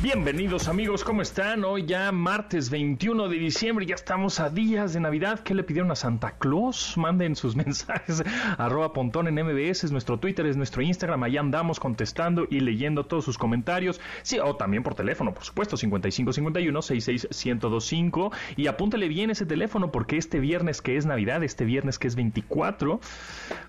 Bienvenidos 0.00 0.68
amigos, 0.68 1.02
¿cómo 1.02 1.22
están? 1.22 1.64
Hoy 1.64 1.84
ya 1.84 2.12
martes 2.12 2.70
21 2.70 3.28
de 3.28 3.36
diciembre, 3.36 3.84
ya 3.84 3.96
estamos 3.96 4.38
a 4.38 4.48
días 4.48 4.92
de 4.92 5.00
Navidad. 5.00 5.40
¿Qué 5.40 5.56
le 5.56 5.64
pidieron 5.64 5.90
a 5.90 5.96
Santa 5.96 6.36
Claus? 6.38 6.96
Manden 6.96 7.34
sus 7.34 7.56
mensajes. 7.66 8.22
Arroba 8.58 8.92
Pontón 8.92 9.26
en 9.26 9.34
MBS, 9.44 9.82
es 9.82 9.90
nuestro 9.90 10.20
Twitter, 10.20 10.46
es 10.46 10.56
nuestro 10.56 10.82
Instagram. 10.82 11.24
Allá 11.24 11.40
andamos 11.40 11.80
contestando 11.80 12.46
y 12.48 12.60
leyendo 12.60 13.06
todos 13.06 13.24
sus 13.24 13.38
comentarios. 13.38 14.00
Sí, 14.22 14.38
o 14.38 14.54
también 14.54 14.84
por 14.84 14.94
teléfono, 14.94 15.34
por 15.34 15.42
supuesto, 15.42 15.76
5551 15.76 16.80
66125. 16.80 18.30
Y 18.54 18.68
apúntale 18.68 19.08
bien 19.08 19.30
ese 19.30 19.46
teléfono 19.46 19.90
porque 19.90 20.16
este 20.16 20.38
viernes 20.38 20.80
que 20.80 20.96
es 20.96 21.06
Navidad, 21.06 21.42
este 21.42 21.64
viernes 21.64 21.98
que 21.98 22.06
es 22.06 22.14
24, 22.14 23.00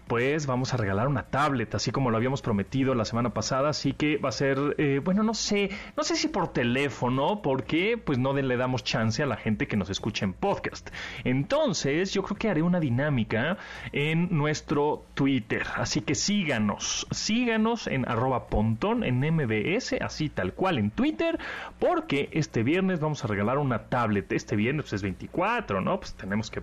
pues 0.05 0.45
vamos 0.45 0.75
a 0.75 0.77
regalar 0.77 1.07
una 1.07 1.23
tablet, 1.23 1.73
así 1.73 1.89
como 1.89 2.11
lo 2.11 2.17
habíamos 2.17 2.43
prometido 2.43 2.93
la 2.93 3.05
semana 3.05 3.33
pasada. 3.33 3.69
Así 3.69 3.93
que 3.93 4.17
va 4.17 4.30
a 4.30 4.33
ser, 4.33 4.75
eh, 4.77 5.02
bueno, 5.03 5.23
no 5.23 5.33
sé, 5.33 5.71
no 5.97 6.03
sé 6.03 6.18
si 6.18 6.18
por 6.27 6.49
teléfono, 6.49 7.41
porque 7.41 7.97
pues 7.97 8.17
no 8.17 8.33
le 8.33 8.57
damos 8.57 8.83
chance 8.83 9.23
a 9.23 9.25
la 9.25 9.37
gente 9.37 9.67
que 9.67 9.77
nos 9.77 9.89
escucha 9.89 10.25
en 10.25 10.33
podcast. 10.33 10.89
Entonces, 11.23 12.13
yo 12.13 12.23
creo 12.23 12.37
que 12.37 12.49
haré 12.49 12.61
una 12.61 12.79
dinámica 12.79 13.57
en 13.91 14.27
nuestro 14.35 15.05
Twitter. 15.13 15.63
Así 15.75 16.01
que 16.01 16.15
síganos, 16.15 17.07
síganos 17.11 17.87
en 17.87 18.07
arroba 18.07 18.47
pontón 18.47 19.03
en 19.03 19.19
MBS, 19.19 19.93
así 20.01 20.29
tal 20.29 20.53
cual 20.53 20.77
en 20.77 20.91
Twitter, 20.91 21.39
porque 21.79 22.29
este 22.31 22.63
viernes 22.63 22.99
vamos 22.99 23.23
a 23.23 23.27
regalar 23.27 23.57
una 23.57 23.83
tablet. 23.89 24.31
Este 24.31 24.55
viernes 24.55 24.85
pues, 24.85 24.93
es 24.93 25.01
24, 25.01 25.81
¿no? 25.81 25.99
Pues 25.99 26.13
tenemos 26.13 26.49
que 26.51 26.61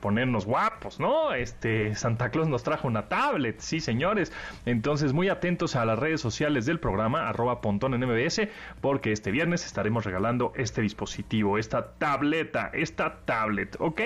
ponernos 0.00 0.46
guapos, 0.46 1.00
¿no? 1.00 1.32
Este 1.32 1.94
Santa 1.94 2.30
Claus 2.30 2.48
nos 2.48 2.62
trajo 2.62 2.88
una 2.88 3.08
tablet, 3.08 3.60
sí, 3.60 3.80
señores. 3.80 4.32
Entonces, 4.66 5.12
muy 5.12 5.28
atentos 5.28 5.76
a 5.76 5.84
las 5.84 5.98
redes 5.98 6.20
sociales 6.20 6.66
del 6.66 6.80
programa, 6.80 7.28
arroba 7.28 7.60
pontón 7.60 7.94
en 7.94 8.00
MBS, 8.00 8.48
porque 8.90 9.12
este 9.12 9.30
viernes 9.30 9.64
estaremos 9.66 10.04
regalando 10.04 10.52
este 10.56 10.82
dispositivo, 10.82 11.58
esta 11.58 11.92
tableta, 11.92 12.72
esta 12.74 13.18
tablet, 13.24 13.76
¿ok? 13.78 14.00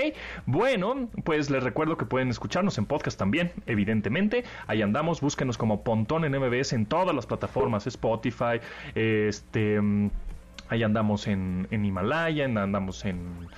Bueno, 0.45 1.09
pues 1.25 1.49
les 1.49 1.63
recuerdo 1.63 1.97
que 1.97 2.05
pueden 2.05 2.29
escucharnos 2.29 2.77
en 2.77 2.85
podcast 2.85 3.19
también, 3.19 3.51
evidentemente. 3.65 4.45
Ahí 4.67 4.83
andamos, 4.83 5.23
búsquenos 5.23 5.57
como 5.57 5.85
Pontón 5.85 6.27
en 6.27 6.39
MBS 6.39 6.75
en 6.75 6.85
todas 6.85 7.17
las 7.17 7.25
plataformas, 7.25 7.87
Spotify, 7.87 8.61
este... 8.95 9.81
Ahí 10.69 10.83
andamos 10.83 11.29
en, 11.29 11.67
en 11.71 11.85
Himalaya, 11.87 12.45
andamos 12.45 13.07
en 13.07 13.49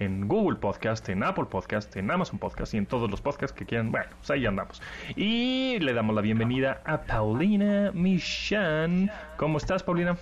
en 0.00 0.28
Google 0.28 0.58
Podcast, 0.58 1.08
en 1.08 1.22
Apple 1.22 1.46
Podcast, 1.46 1.96
en 1.96 2.10
Amazon 2.10 2.38
Podcast 2.38 2.74
y 2.74 2.78
en 2.78 2.84
todos 2.84 3.10
los 3.10 3.22
podcasts 3.22 3.56
que 3.56 3.64
quieran. 3.64 3.90
Bueno, 3.90 4.08
pues 4.18 4.30
ahí 4.30 4.44
andamos. 4.44 4.82
Y 5.16 5.78
le 5.78 5.94
damos 5.94 6.14
la 6.14 6.20
bienvenida 6.20 6.82
a 6.84 7.00
Paulina 7.00 7.90
Michan. 7.94 9.10
¿Cómo 9.38 9.56
estás, 9.56 9.82
Paulina? 9.82 10.16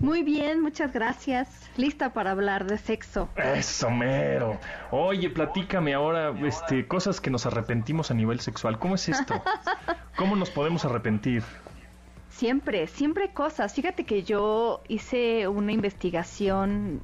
Muy 0.00 0.22
bien, 0.22 0.60
muchas 0.60 0.92
gracias. 0.92 1.48
Lista 1.76 2.12
para 2.12 2.30
hablar 2.30 2.66
de 2.66 2.78
sexo. 2.78 3.28
Eso 3.36 3.90
mero. 3.90 4.58
Oye, 4.92 5.28
platícame 5.28 5.94
ahora, 5.94 6.32
este, 6.46 6.86
cosas 6.86 7.20
que 7.20 7.30
nos 7.30 7.46
arrepentimos 7.46 8.12
a 8.12 8.14
nivel 8.14 8.38
sexual. 8.38 8.78
¿Cómo 8.78 8.94
es 8.94 9.08
esto? 9.08 9.42
¿Cómo 10.16 10.36
nos 10.36 10.50
podemos 10.50 10.84
arrepentir? 10.84 11.42
Siempre, 12.30 12.86
siempre 12.86 13.32
cosas. 13.32 13.74
Fíjate 13.74 14.04
que 14.04 14.22
yo 14.22 14.82
hice 14.86 15.48
una 15.48 15.72
investigación 15.72 17.02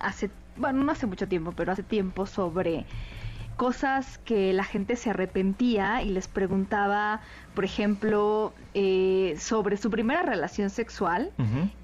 hace, 0.00 0.30
bueno, 0.56 0.82
no 0.82 0.92
hace 0.92 1.06
mucho 1.06 1.28
tiempo, 1.28 1.52
pero 1.52 1.72
hace 1.72 1.82
tiempo 1.82 2.24
sobre 2.24 2.86
cosas 3.56 4.18
que 4.18 4.52
la 4.52 4.64
gente 4.64 4.96
se 4.96 5.10
arrepentía 5.10 6.02
y 6.02 6.10
les 6.10 6.28
preguntaba, 6.28 7.20
por 7.54 7.64
ejemplo, 7.64 8.52
eh, 8.74 9.36
sobre 9.38 9.76
su 9.76 9.90
primera 9.90 10.22
relación 10.22 10.70
sexual 10.70 11.32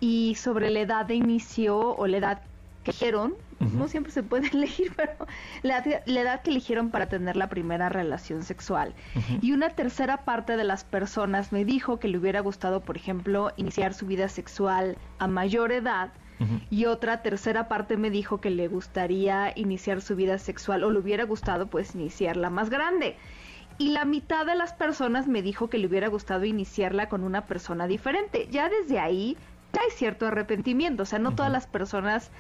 y 0.01 0.35
sobre 0.37 0.71
la 0.71 0.81
edad 0.81 1.07
de 1.07 1.15
inicio 1.15 1.79
o 1.79 2.07
la 2.07 2.17
edad 2.17 2.43
que 2.85 2.93
eligieron, 2.93 3.35
no 3.61 3.89
siempre 3.89 4.11
se 4.11 4.23
puede 4.23 4.49
elegir, 4.53 4.93
pero 4.97 5.13
la, 5.63 5.79
edad 5.79 6.43
que 6.43 6.51
eligieron 6.51 6.91
para 6.91 7.09
tener 7.09 7.37
la 7.37 7.49
primera 7.49 7.89
relación 7.89 8.43
sexual. 8.43 8.95
Y 9.43 9.53
una 9.53 9.71
tercera 9.71 10.25
parte 10.25 10.57
de 10.57 10.65
las 10.65 10.85
personas 10.85 11.53
me 11.53 11.65
dijo 11.65 11.99
que 11.99 12.09
le 12.09 12.19
hubiera 12.19 12.41
gustado, 12.41 12.81
por 12.81 12.97
ejemplo, 12.97 13.53
iniciar 13.57 13.93
su 13.95 14.07
vida 14.07 14.29
sexual 14.29 14.97
a 15.19 15.27
mayor 15.27 15.73
edad 15.73 16.11
y 16.71 16.87
otra 16.87 17.23
tercera 17.23 17.69
parte 17.69 17.97
me 17.97 18.11
dijo 18.11 18.41
que 18.41 18.51
le 18.51 18.69
gustaría 18.69 19.53
iniciar 19.57 20.01
su 20.01 20.17
vida 20.17 20.39
sexual 20.39 20.85
o 20.85 20.91
le 20.91 20.99
hubiera 20.99 21.25
gustado 21.25 21.67
pues 21.67 21.95
iniciarla 21.95 22.51
más 22.51 22.71
grande. 22.71 23.17
Y 23.79 23.91
la 23.91 24.05
mitad 24.05 24.45
de 24.47 24.55
las 24.55 24.73
personas 24.73 25.27
me 25.27 25.43
dijo 25.43 25.71
que 25.71 25.79
le 25.79 25.87
hubiera 25.87 26.09
gustado 26.09 26.45
iniciarla 26.45 27.09
con 27.09 27.25
una 27.25 27.47
persona 27.47 27.87
diferente. 27.87 28.49
Ya 28.51 28.69
desde 28.69 28.99
ahí 28.99 29.37
ya 29.73 29.83
hay 29.83 29.91
cierto 29.91 30.27
arrepentimiento, 30.27 31.05
o 31.05 31.07
sea, 31.07 31.19
no 31.19 31.35
todas 31.35 31.53
las 31.53 31.67
personas 31.67 32.31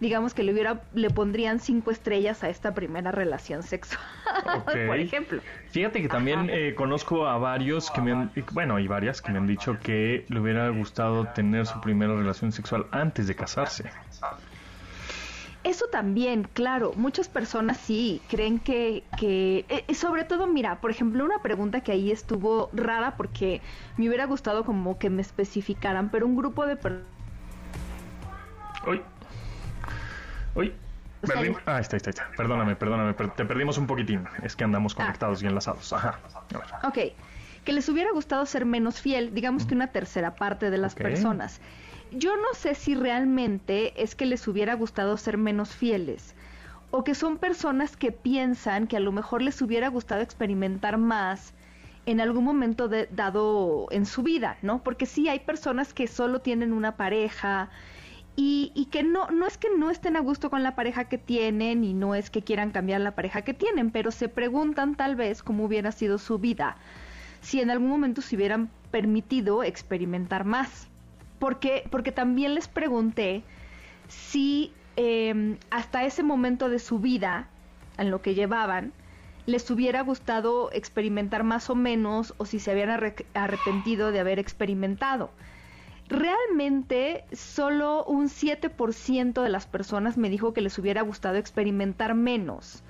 digamos 0.00 0.34
que 0.34 0.42
le 0.42 0.52
hubiera 0.52 0.82
le 0.94 1.10
pondrían 1.10 1.60
cinco 1.60 1.90
estrellas 1.90 2.42
a 2.42 2.48
esta 2.48 2.74
primera 2.74 3.12
relación 3.12 3.62
sexual, 3.62 4.02
por 4.64 4.98
ejemplo. 4.98 5.40
Fíjate 5.68 6.02
que 6.02 6.08
también 6.08 6.48
eh, 6.50 6.74
conozco 6.74 7.26
a 7.26 7.38
varios 7.38 7.90
que 7.90 8.00
me 8.00 8.12
han, 8.12 8.32
bueno, 8.52 8.78
y 8.78 8.88
varias 8.88 9.22
que 9.22 9.30
me 9.30 9.38
han 9.38 9.46
dicho 9.46 9.78
que 9.82 10.24
le 10.28 10.40
hubiera 10.40 10.68
gustado 10.70 11.26
tener 11.28 11.66
su 11.66 11.80
primera 11.80 12.14
relación 12.14 12.50
sexual 12.50 12.86
antes 12.90 13.26
de 13.26 13.36
casarse. 13.36 13.90
Eso 15.62 15.86
también, 15.92 16.48
claro, 16.54 16.92
muchas 16.96 17.28
personas 17.28 17.76
sí 17.76 18.22
creen 18.30 18.58
que, 18.60 19.04
que 19.18 19.66
eh, 19.68 19.94
sobre 19.94 20.24
todo, 20.24 20.46
mira, 20.46 20.80
por 20.80 20.90
ejemplo, 20.90 21.22
una 21.22 21.42
pregunta 21.42 21.82
que 21.82 21.92
ahí 21.92 22.10
estuvo 22.10 22.70
rara 22.72 23.18
porque 23.18 23.60
me 23.98 24.08
hubiera 24.08 24.24
gustado 24.24 24.64
como 24.64 24.98
que 24.98 25.10
me 25.10 25.20
especificaran, 25.20 26.10
pero 26.10 26.26
un 26.26 26.34
grupo 26.34 26.64
de 26.64 26.76
personas... 26.76 27.06
Uy, 30.54 30.72
Ah, 31.66 31.80
está, 31.80 31.96
está, 31.96 32.10
está. 32.10 32.30
Perdóname, 32.36 32.76
perdóname, 32.76 33.12
te 33.12 33.44
perdimos 33.44 33.76
un 33.78 33.86
poquitín. 33.86 34.24
Es 34.42 34.56
que 34.56 34.64
andamos 34.64 34.94
ah. 34.94 35.02
conectados 35.02 35.42
y 35.42 35.46
enlazados. 35.46 35.92
Ajá. 35.92 36.18
Ok. 36.84 36.98
Que 37.64 37.72
les 37.72 37.88
hubiera 37.88 38.10
gustado 38.12 38.46
ser 38.46 38.64
menos 38.64 39.00
fiel, 39.00 39.34
digamos 39.34 39.66
que 39.66 39.74
una 39.74 39.88
tercera 39.88 40.34
parte 40.34 40.70
de 40.70 40.78
las 40.78 40.94
personas. 40.94 41.60
Yo 42.10 42.36
no 42.36 42.54
sé 42.54 42.74
si 42.74 42.94
realmente 42.94 44.02
es 44.02 44.14
que 44.14 44.24
les 44.24 44.48
hubiera 44.48 44.74
gustado 44.74 45.16
ser 45.16 45.36
menos 45.36 45.74
fieles 45.74 46.34
o 46.90 47.04
que 47.04 47.14
son 47.14 47.36
personas 47.36 47.96
que 47.96 48.10
piensan 48.10 48.86
que 48.86 48.96
a 48.96 49.00
lo 49.00 49.12
mejor 49.12 49.42
les 49.42 49.60
hubiera 49.62 49.88
gustado 49.88 50.22
experimentar 50.22 50.98
más 50.98 51.52
en 52.06 52.20
algún 52.20 52.44
momento 52.44 52.88
dado 52.88 53.86
en 53.90 54.06
su 54.06 54.22
vida, 54.22 54.56
¿no? 54.62 54.82
Porque 54.82 55.06
sí 55.06 55.28
hay 55.28 55.40
personas 55.40 55.92
que 55.92 56.08
solo 56.08 56.40
tienen 56.40 56.72
una 56.72 56.96
pareja 56.96 57.68
y, 58.36 58.88
que 58.90 59.02
no, 59.02 59.30
no 59.30 59.46
es 59.46 59.58
que 59.58 59.68
no 59.76 59.90
estén 59.90 60.16
a 60.16 60.20
gusto 60.20 60.48
con 60.48 60.62
la 60.62 60.74
pareja 60.74 61.04
que 61.04 61.18
tienen 61.18 61.84
y 61.84 61.92
no 61.92 62.14
es 62.14 62.30
que 62.30 62.42
quieran 62.42 62.70
cambiar 62.70 63.02
la 63.02 63.14
pareja 63.14 63.42
que 63.42 63.52
tienen, 63.52 63.90
pero 63.90 64.10
se 64.10 64.28
preguntan 64.28 64.94
tal 64.94 65.14
vez 65.14 65.42
cómo 65.42 65.64
hubiera 65.64 65.92
sido 65.92 66.16
su 66.18 66.38
vida 66.38 66.76
si 67.40 67.60
en 67.60 67.70
algún 67.70 67.88
momento 67.88 68.22
se 68.22 68.36
hubieran 68.36 68.70
permitido 68.90 69.62
experimentar 69.62 70.44
más. 70.44 70.88
Porque, 71.38 71.84
porque 71.90 72.12
también 72.12 72.54
les 72.54 72.68
pregunté 72.68 73.42
si 74.08 74.72
em, 74.96 75.56
hasta 75.70 76.04
ese 76.04 76.22
momento 76.22 76.68
de 76.68 76.78
su 76.78 76.98
vida, 76.98 77.48
en 77.96 78.10
lo 78.10 78.20
que 78.20 78.34
llevaban, 78.34 78.92
les 79.46 79.70
hubiera 79.70 80.02
gustado 80.02 80.70
experimentar 80.72 81.44
más 81.44 81.70
o 81.70 81.74
menos 81.74 82.34
o 82.36 82.44
si 82.44 82.60
se 82.60 82.70
habían 82.70 82.90
arrepentido 83.34 84.12
de 84.12 84.20
haber 84.20 84.38
experimentado 84.38 85.30
realmente 86.10 87.24
solo 87.32 88.04
un 88.04 88.28
7% 88.28 89.42
de 89.42 89.48
las 89.48 89.66
personas 89.66 90.18
me 90.18 90.28
dijo 90.28 90.52
que 90.52 90.60
les 90.60 90.76
hubiera 90.78 91.02
gustado 91.02 91.36
experimentar 91.36 92.14
menos. 92.14 92.82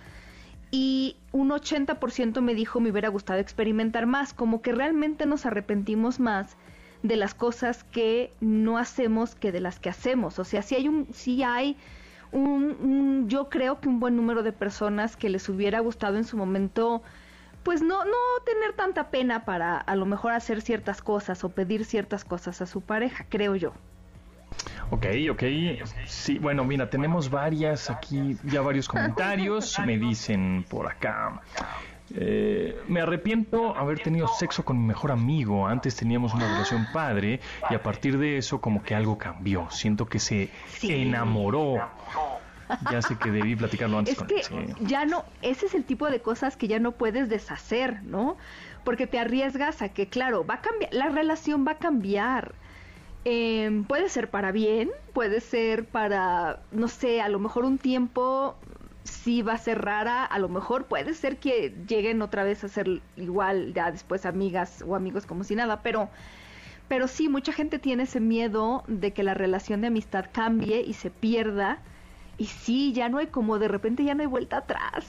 Y 0.71 1.17
un 1.33 1.51
80% 1.51 2.41
me 2.41 2.55
dijo 2.55 2.81
me 2.81 2.91
hubiera 2.91 3.09
gustado 3.09 3.39
experimentar 3.39 4.07
más, 4.07 4.33
como 4.33 4.63
que 4.63 4.73
realmente 4.73 5.27
nos 5.27 5.45
arrepentimos 5.45 6.19
más 6.19 6.57
de 7.03 7.17
las 7.17 7.35
cosas 7.35 7.85
que 7.85 8.33
no 8.41 8.79
hacemos 8.79 9.35
que 9.35 9.53
de 9.53 9.61
las 9.61 9.79
que 9.79 9.91
hacemos. 9.91 10.39
O 10.39 10.45
sea, 10.45 10.63
si 10.63 10.77
hay 10.77 10.89
un, 10.89 11.09
si 11.13 11.43
hay 11.43 11.77
un, 12.33 13.29
yo 13.29 13.49
creo 13.49 13.81
que 13.81 13.89
un 13.89 14.01
buen 14.01 14.17
número 14.17 14.43
de 14.43 14.53
personas 14.53 15.17
que 15.17 15.29
les 15.29 15.49
hubiera 15.49 15.81
gustado 15.81 16.17
en 16.17 16.25
su 16.25 16.37
momento 16.37 17.03
pues 17.63 17.83
no, 17.83 18.05
no 18.05 18.17
tener 18.45 18.73
tanta 18.75 19.11
pena 19.11 19.45
para 19.45 19.77
a 19.79 19.97
lo 19.97 20.07
mejor 20.07 20.33
hacer 20.33 20.63
ciertas 20.63 21.03
cosas 21.03 21.45
o 21.45 21.51
pedir 21.51 21.85
ciertas 21.85 22.25
cosas 22.25 22.61
a 22.63 22.67
su 22.67 22.81
pareja, 22.81 23.27
creo 23.29 23.57
yo. 23.57 23.73
Ok, 24.91 25.07
ok. 25.31 25.43
Sí, 26.07 26.39
bueno, 26.39 26.65
mira, 26.65 26.91
tenemos 26.91 27.31
varias 27.31 27.91
aquí, 27.91 28.37
ya 28.45 28.61
varios 28.61 28.89
comentarios. 28.89 29.79
Me 29.87 29.99
dicen 29.99 30.65
por 30.69 30.89
acá. 30.89 31.43
Eh, 32.13 32.77
me 32.89 33.01
arrepiento 33.01 33.77
haber 33.77 34.01
tenido 34.01 34.27
sexo 34.27 34.65
con 34.65 34.81
mi 34.81 34.85
mejor 34.85 35.13
amigo. 35.13 35.69
Antes 35.69 35.95
teníamos 35.95 36.35
una 36.35 36.49
relación 36.53 36.89
padre 36.93 37.39
y 37.71 37.75
a 37.75 37.83
partir 37.83 38.19
de 38.19 38.37
eso 38.37 38.61
como 38.61 38.83
que 38.83 38.97
algo 38.97 39.17
cambió. 39.17 39.71
Siento 39.71 40.07
que 40.07 40.19
se 40.19 40.51
enamoró 40.83 41.77
Ya 42.91 43.03
sé 43.03 43.17
que 43.17 43.31
debí 43.31 43.57
platicarlo 43.57 43.99
antes. 43.99 44.17
Es 44.19 44.49
que 44.49 44.75
ya 44.81 45.05
no, 45.05 45.25
ese 45.43 45.67
es 45.67 45.75
el 45.75 45.85
tipo 45.85 46.11
de 46.11 46.21
cosas 46.21 46.57
que 46.57 46.69
ya 46.69 46.79
no 46.79 46.93
puedes 46.93 47.29
deshacer, 47.29 48.03
¿no? 48.03 48.37
Porque 48.85 49.07
te 49.07 49.19
arriesgas 49.19 49.83
a 49.83 49.91
que, 49.91 50.09
claro, 50.09 50.45
va 50.47 50.55
a 50.55 50.61
cambiar, 50.61 50.93
la 50.93 51.09
relación 51.09 51.67
va 51.67 51.73
a 51.73 51.79
cambiar. 51.79 52.55
Em, 53.25 53.85
puede 53.85 54.09
ser 54.09 54.31
para 54.31 54.51
bien, 54.51 54.91
puede 55.13 55.41
ser 55.41 55.85
para, 55.85 56.61
no 56.73 56.89
sé, 56.89 57.21
a 57.21 57.29
lo 57.29 57.39
mejor 57.39 57.65
un 57.65 57.79
tiempo 57.79 58.57
sí 59.05 59.43
va 59.43 59.55
a 59.55 59.59
ser 59.59 59.83
rara, 59.83 60.25
a 60.25 60.39
lo 60.39 60.49
mejor 60.49 60.87
puede 60.87 61.15
ser 61.15 61.39
que 61.39 61.75
lleguen 61.87 62.23
otra 62.23 62.45
vez 62.45 62.65
a 62.65 62.69
ser 62.69 63.03
igual, 63.17 63.75
ya 63.75 63.91
después 63.91 64.25
amigas 64.25 64.83
o 64.87 64.97
amigos 64.97 65.27
como 65.27 65.45
si 65.45 65.55
nada, 65.55 65.83
pero 65.83 66.09
pero 66.91 67.07
sí, 67.07 67.29
mucha 67.29 67.53
gente 67.53 67.79
tiene 67.79 68.03
ese 68.03 68.19
miedo 68.19 68.83
de 68.89 69.13
que 69.13 69.23
la 69.23 69.33
relación 69.33 69.81
de 69.81 69.87
amistad 69.87 70.25
cambie 70.33 70.83
y 70.83 70.95
se 70.95 71.09
pierda. 71.09 71.79
Y 72.41 72.47
sí, 72.47 72.95
ya 72.95 73.11
no 73.11 73.19
hay 73.19 73.27
como 73.27 73.59
de 73.59 73.69
repente 73.69 74.03
ya 74.03 74.15
no 74.15 74.23
hay 74.23 74.27
vuelta 74.27 74.59
atrás. 74.59 75.07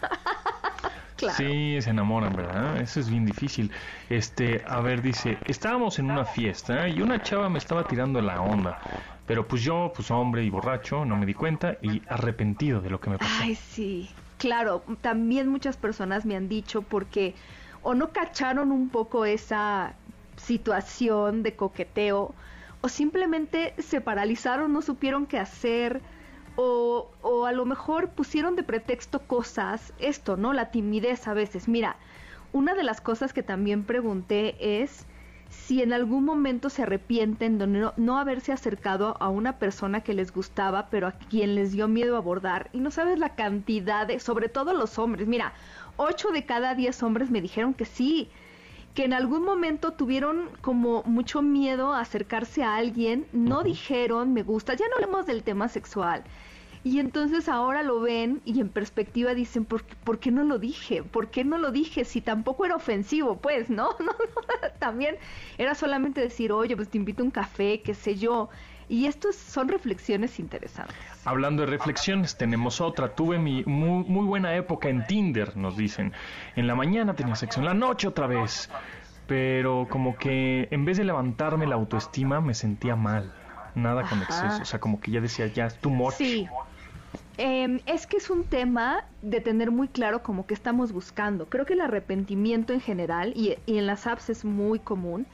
Sí, 1.36 1.76
se 1.82 1.90
enamoran, 1.90 2.32
¿verdad? 2.36 2.80
Eso 2.80 3.00
es 3.00 3.10
bien 3.10 3.26
difícil. 3.26 3.72
Este, 4.08 4.62
a 4.64 4.80
ver, 4.80 5.02
dice, 5.02 5.36
estábamos 5.46 5.98
en 5.98 6.12
una 6.12 6.24
fiesta 6.24 6.88
y 6.88 7.02
una 7.02 7.20
chava 7.20 7.48
me 7.48 7.58
estaba 7.58 7.88
tirando 7.88 8.20
la 8.20 8.40
onda. 8.40 8.78
Pero 9.26 9.44
pues 9.48 9.62
yo, 9.62 9.92
pues 9.92 10.12
hombre 10.12 10.44
y 10.44 10.50
borracho, 10.50 11.04
no 11.04 11.16
me 11.16 11.26
di 11.26 11.34
cuenta 11.34 11.76
y 11.82 12.02
arrepentido 12.08 12.80
de 12.80 12.90
lo 12.90 13.00
que 13.00 13.10
me 13.10 13.18
pasó. 13.18 13.32
Ay, 13.40 13.56
sí. 13.56 14.08
Claro, 14.38 14.84
también 15.00 15.48
muchas 15.48 15.76
personas 15.76 16.24
me 16.24 16.36
han 16.36 16.48
dicho 16.48 16.82
porque 16.82 17.34
o 17.82 17.94
no 17.94 18.10
cacharon 18.10 18.70
un 18.70 18.88
poco 18.88 19.24
esa 19.24 19.94
situación 20.36 21.42
de 21.42 21.56
coqueteo 21.56 22.32
o 22.80 22.88
simplemente 22.88 23.74
se 23.78 24.00
paralizaron, 24.00 24.72
no 24.72 24.82
supieron 24.82 25.26
qué 25.26 25.40
hacer 25.40 26.00
o, 26.60 27.08
o 27.22 27.46
a 27.46 27.52
lo 27.52 27.64
mejor 27.64 28.08
pusieron 28.08 28.56
de 28.56 28.64
pretexto 28.64 29.20
cosas, 29.20 29.92
esto, 30.00 30.36
¿no? 30.36 30.52
La 30.52 30.72
timidez 30.72 31.28
a 31.28 31.32
veces. 31.32 31.68
Mira, 31.68 31.94
una 32.52 32.74
de 32.74 32.82
las 32.82 33.00
cosas 33.00 33.32
que 33.32 33.44
también 33.44 33.84
pregunté 33.84 34.82
es 34.82 35.06
si 35.50 35.82
en 35.82 35.92
algún 35.92 36.24
momento 36.24 36.68
se 36.68 36.82
arrepienten 36.82 37.58
de 37.58 37.68
no, 37.68 37.94
no, 37.96 38.18
haberse 38.18 38.50
acercado 38.50 39.16
a 39.20 39.28
una 39.28 39.60
persona 39.60 40.00
que 40.00 40.14
les 40.14 40.32
gustaba, 40.32 40.88
pero 40.90 41.06
a 41.06 41.12
quien 41.12 41.54
les 41.54 41.70
dio 41.70 41.86
miedo 41.86 42.16
abordar. 42.16 42.70
Y 42.72 42.80
no 42.80 42.90
sabes 42.90 43.20
la 43.20 43.36
cantidad 43.36 44.08
de, 44.08 44.18
sobre 44.18 44.48
todo 44.48 44.74
los 44.74 44.98
hombres. 44.98 45.28
Mira, 45.28 45.52
8 45.96 46.30
de 46.30 46.44
cada 46.44 46.74
10 46.74 47.04
hombres 47.04 47.30
me 47.30 47.40
dijeron 47.40 47.72
que 47.72 47.84
sí, 47.84 48.30
que 48.94 49.04
en 49.04 49.12
algún 49.12 49.44
momento 49.44 49.92
tuvieron 49.92 50.50
como 50.60 51.04
mucho 51.04 51.40
miedo 51.40 51.92
a 51.92 52.00
acercarse 52.00 52.64
a 52.64 52.74
alguien, 52.74 53.28
no 53.32 53.62
dijeron 53.62 54.32
me 54.32 54.42
gusta, 54.42 54.74
ya 54.74 54.88
no 54.88 54.96
hablemos 54.96 55.24
del 55.24 55.44
tema 55.44 55.68
sexual. 55.68 56.24
Y 56.84 57.00
entonces 57.00 57.48
ahora 57.48 57.82
lo 57.82 58.00
ven 58.00 58.40
y 58.44 58.60
en 58.60 58.68
perspectiva 58.68 59.34
dicen, 59.34 59.64
¿por, 59.64 59.84
¿por 59.84 60.18
qué 60.18 60.30
no 60.30 60.44
lo 60.44 60.58
dije? 60.58 61.02
¿Por 61.02 61.30
qué 61.30 61.44
no 61.44 61.58
lo 61.58 61.70
dije? 61.70 62.04
Si 62.04 62.20
tampoco 62.20 62.64
era 62.64 62.76
ofensivo, 62.76 63.36
pues, 63.36 63.68
¿no? 63.70 63.90
no, 64.00 64.12
También 64.78 65.16
era 65.58 65.74
solamente 65.74 66.20
decir, 66.20 66.52
oye, 66.52 66.76
pues 66.76 66.88
te 66.88 66.98
invito 66.98 67.22
a 67.22 67.26
un 67.26 67.30
café, 67.30 67.80
qué 67.82 67.94
sé 67.94 68.16
yo. 68.16 68.48
Y 68.88 69.04
estas 69.04 69.36
son 69.36 69.68
reflexiones 69.68 70.38
interesantes. 70.38 70.96
Hablando 71.24 71.62
de 71.62 71.70
reflexiones, 71.70 72.38
tenemos 72.38 72.80
otra. 72.80 73.14
Tuve 73.14 73.38
mi 73.38 73.62
muy, 73.64 74.04
muy 74.04 74.24
buena 74.24 74.54
época 74.56 74.88
en 74.88 75.06
Tinder, 75.06 75.58
nos 75.58 75.76
dicen. 75.76 76.14
En 76.56 76.66
la 76.66 76.74
mañana 76.74 77.14
tenía 77.14 77.34
sexo, 77.34 77.60
en 77.60 77.66
la 77.66 77.74
noche 77.74 78.08
otra 78.08 78.26
vez. 78.26 78.70
Pero 79.26 79.86
como 79.90 80.16
que 80.16 80.68
en 80.70 80.86
vez 80.86 80.96
de 80.96 81.04
levantarme 81.04 81.66
la 81.66 81.74
autoestima, 81.74 82.40
me 82.40 82.54
sentía 82.54 82.96
mal. 82.96 83.34
Nada 83.74 84.08
con 84.08 84.22
exceso. 84.22 84.62
O 84.62 84.64
sea, 84.64 84.80
como 84.80 85.00
que 85.00 85.10
ya 85.10 85.20
decía, 85.20 85.46
ya 85.48 85.66
es 85.66 85.78
too 85.78 85.90
much. 85.90 86.14
Sí. 86.14 86.48
Em, 87.40 87.78
es 87.86 88.08
que 88.08 88.16
es 88.16 88.30
un 88.30 88.42
tema 88.42 89.04
de 89.22 89.40
tener 89.40 89.70
muy 89.70 89.86
claro 89.86 90.24
como 90.24 90.44
que 90.44 90.54
estamos 90.54 90.90
buscando. 90.90 91.46
Creo 91.46 91.66
que 91.66 91.74
el 91.74 91.80
arrepentimiento 91.80 92.72
en 92.72 92.80
general, 92.80 93.32
y, 93.36 93.56
en 93.68 93.86
las 93.86 94.08
apps 94.08 94.28
es 94.28 94.44
muy 94.44 94.80
común, 94.80 95.24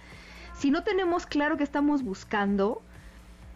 si 0.52 0.70
no 0.70 0.84
tenemos 0.84 1.24
claro 1.24 1.56
que 1.56 1.64
estamos 1.64 2.02
buscando, 2.02 2.82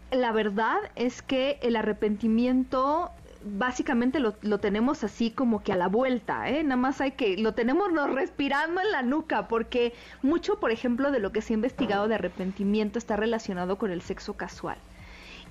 la 0.09 0.31
verdad 0.31 0.79
es 0.95 1.21
que 1.21 1.59
el 1.61 1.75
arrepentimiento 1.75 3.11
básicamente 3.43 4.19
lo, 4.19 4.33
lo, 4.41 4.57
tenemos 4.57 5.03
así 5.03 5.29
como 5.29 5.61
que 5.61 5.71
a 5.71 5.77
la 5.77 5.87
vuelta, 5.87 6.49
¿eh? 6.49 6.63
Nada 6.63 6.75
más 6.75 7.01
hay 7.01 7.11
que, 7.11 7.37
lo 7.37 7.53
tenemos 7.53 7.93
nos 7.93 8.11
respirando 8.11 8.81
en 8.81 8.91
la 8.91 9.03
nuca, 9.03 9.47
porque 9.47 9.93
mucho, 10.23 10.59
por 10.59 10.71
ejemplo, 10.71 11.11
de 11.11 11.19
lo 11.19 11.31
que 11.31 11.43
se 11.43 11.53
ha 11.53 11.55
investigado 11.55 12.07
de 12.07 12.15
arrepentimiento 12.15 12.97
está 12.97 13.15
relacionado 13.15 13.77
con 13.77 13.91
el 13.91 14.01
sexo 14.01 14.33
casual. 14.33 14.79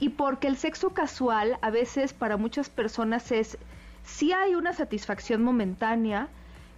Y 0.00 0.10
porque 0.10 0.46
el 0.48 0.56
sexo 0.56 0.90
casual 0.90 1.58
a 1.60 1.70
veces 1.70 2.12
para 2.12 2.36
muchas 2.36 2.68
personas 2.68 3.32
es, 3.32 3.58
sí 4.04 4.32
hay 4.32 4.54
una 4.54 4.72
satisfacción 4.72 5.42
momentánea, 5.42 6.28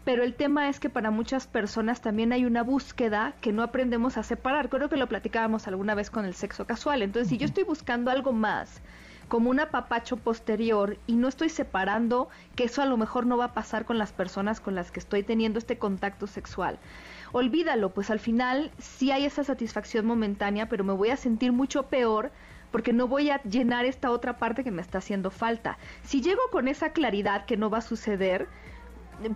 pero 0.04 0.24
el 0.24 0.34
tema 0.34 0.68
es 0.68 0.80
que 0.80 0.88
para 0.88 1.10
muchas 1.10 1.46
personas 1.46 2.00
también 2.00 2.32
hay 2.32 2.46
una 2.46 2.62
búsqueda 2.62 3.34
que 3.42 3.52
no 3.52 3.62
aprendemos 3.62 4.16
a 4.16 4.22
separar. 4.22 4.70
Creo 4.70 4.88
que 4.88 4.96
lo 4.96 5.08
platicábamos 5.08 5.68
alguna 5.68 5.94
vez 5.94 6.10
con 6.10 6.24
el 6.24 6.34
sexo 6.34 6.66
casual. 6.66 7.02
Entonces, 7.02 7.28
si 7.28 7.36
yo 7.36 7.44
estoy 7.44 7.64
buscando 7.64 8.10
algo 8.10 8.32
más, 8.32 8.80
como 9.28 9.50
un 9.50 9.60
apapacho 9.60 10.16
posterior, 10.16 10.98
y 11.06 11.14
no 11.14 11.28
estoy 11.28 11.50
separando 11.50 12.28
que 12.56 12.64
eso 12.64 12.82
a 12.82 12.86
lo 12.86 12.96
mejor 12.96 13.26
no 13.26 13.36
va 13.36 13.46
a 13.46 13.54
pasar 13.54 13.84
con 13.84 13.96
las 13.96 14.12
personas 14.12 14.60
con 14.60 14.74
las 14.74 14.90
que 14.90 14.98
estoy 14.98 15.22
teniendo 15.22 15.58
este 15.58 15.78
contacto 15.78 16.26
sexual. 16.26 16.78
Olvídalo, 17.30 17.90
pues 17.90 18.10
al 18.10 18.18
final 18.18 18.72
sí 18.78 19.12
hay 19.12 19.26
esa 19.26 19.44
satisfacción 19.44 20.04
momentánea, 20.04 20.68
pero 20.68 20.82
me 20.82 20.94
voy 20.94 21.10
a 21.10 21.16
sentir 21.16 21.52
mucho 21.52 21.84
peor 21.84 22.32
porque 22.70 22.92
no 22.92 23.06
voy 23.06 23.30
a 23.30 23.42
llenar 23.42 23.84
esta 23.84 24.10
otra 24.10 24.38
parte 24.38 24.64
que 24.64 24.70
me 24.70 24.82
está 24.82 24.98
haciendo 24.98 25.30
falta. 25.30 25.78
Si 26.02 26.22
llego 26.22 26.42
con 26.50 26.68
esa 26.68 26.92
claridad 26.92 27.44
que 27.46 27.56
no 27.56 27.70
va 27.70 27.78
a 27.78 27.82
suceder, 27.82 28.48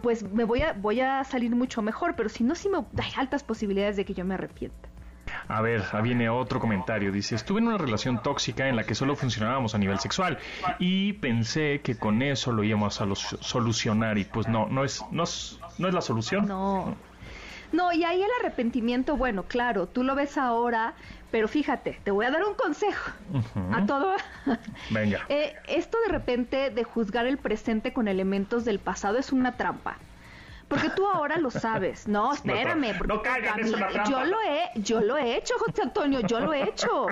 pues 0.02 0.22
me 0.22 0.44
voy 0.44 0.62
a, 0.62 0.72
voy 0.72 1.00
a 1.00 1.24
salir 1.24 1.54
mucho 1.54 1.82
mejor, 1.82 2.14
pero 2.16 2.28
si 2.28 2.44
no, 2.44 2.54
sí 2.54 2.68
me, 2.68 2.78
hay 2.78 3.12
altas 3.16 3.42
posibilidades 3.42 3.96
de 3.96 4.04
que 4.04 4.14
yo 4.14 4.24
me 4.24 4.34
arrepienta. 4.34 4.88
A 5.48 5.60
ver, 5.60 5.82
viene 6.02 6.28
otro 6.28 6.60
comentario. 6.60 7.12
Dice, 7.12 7.34
estuve 7.34 7.60
en 7.60 7.68
una 7.68 7.78
relación 7.78 8.22
tóxica 8.22 8.68
en 8.68 8.76
la 8.76 8.84
que 8.84 8.94
solo 8.94 9.16
funcionábamos 9.16 9.74
a 9.74 9.78
nivel 9.78 9.98
sexual 9.98 10.38
y 10.78 11.14
pensé 11.14 11.80
que 11.82 11.96
con 11.96 12.22
eso 12.22 12.52
lo 12.52 12.62
íbamos 12.62 13.00
a 13.00 13.06
solucionar 13.14 14.16
y 14.18 14.24
pues 14.24 14.48
no, 14.48 14.66
no 14.66 14.84
es, 14.84 15.04
no 15.10 15.24
es, 15.24 15.58
no 15.78 15.88
es 15.88 15.94
la 15.94 16.00
solución. 16.00 16.46
No. 16.46 16.96
No, 17.72 17.92
y 17.92 18.04
ahí 18.04 18.22
el 18.22 18.30
arrepentimiento, 18.40 19.16
bueno, 19.16 19.44
claro, 19.44 19.88
tú 19.88 20.04
lo 20.04 20.14
ves 20.14 20.38
ahora, 20.38 20.94
pero 21.34 21.48
fíjate, 21.48 21.98
te 22.04 22.12
voy 22.12 22.26
a 22.26 22.30
dar 22.30 22.44
un 22.44 22.54
consejo 22.54 23.10
a 23.72 23.84
todo. 23.86 24.14
Venga. 24.90 25.18
Eh, 25.28 25.56
esto 25.66 25.98
de 26.06 26.12
repente 26.12 26.70
de 26.70 26.84
juzgar 26.84 27.26
el 27.26 27.38
presente 27.38 27.92
con 27.92 28.06
elementos 28.06 28.64
del 28.64 28.78
pasado 28.78 29.18
es 29.18 29.32
una 29.32 29.56
trampa. 29.56 29.96
Porque 30.68 30.90
tú 30.90 31.04
ahora 31.08 31.38
lo 31.38 31.50
sabes. 31.50 32.06
No, 32.06 32.32
espérame. 32.34 32.96
No, 33.04 33.16
no 33.16 34.08
Yo 34.08 34.24
lo 34.24 34.36
he, 34.42 34.80
yo 34.80 35.00
lo 35.00 35.16
he 35.16 35.36
hecho, 35.36 35.54
José 35.58 35.82
Antonio, 35.82 36.20
yo 36.20 36.38
lo 36.38 36.54
he 36.54 36.62
hecho. 36.62 37.08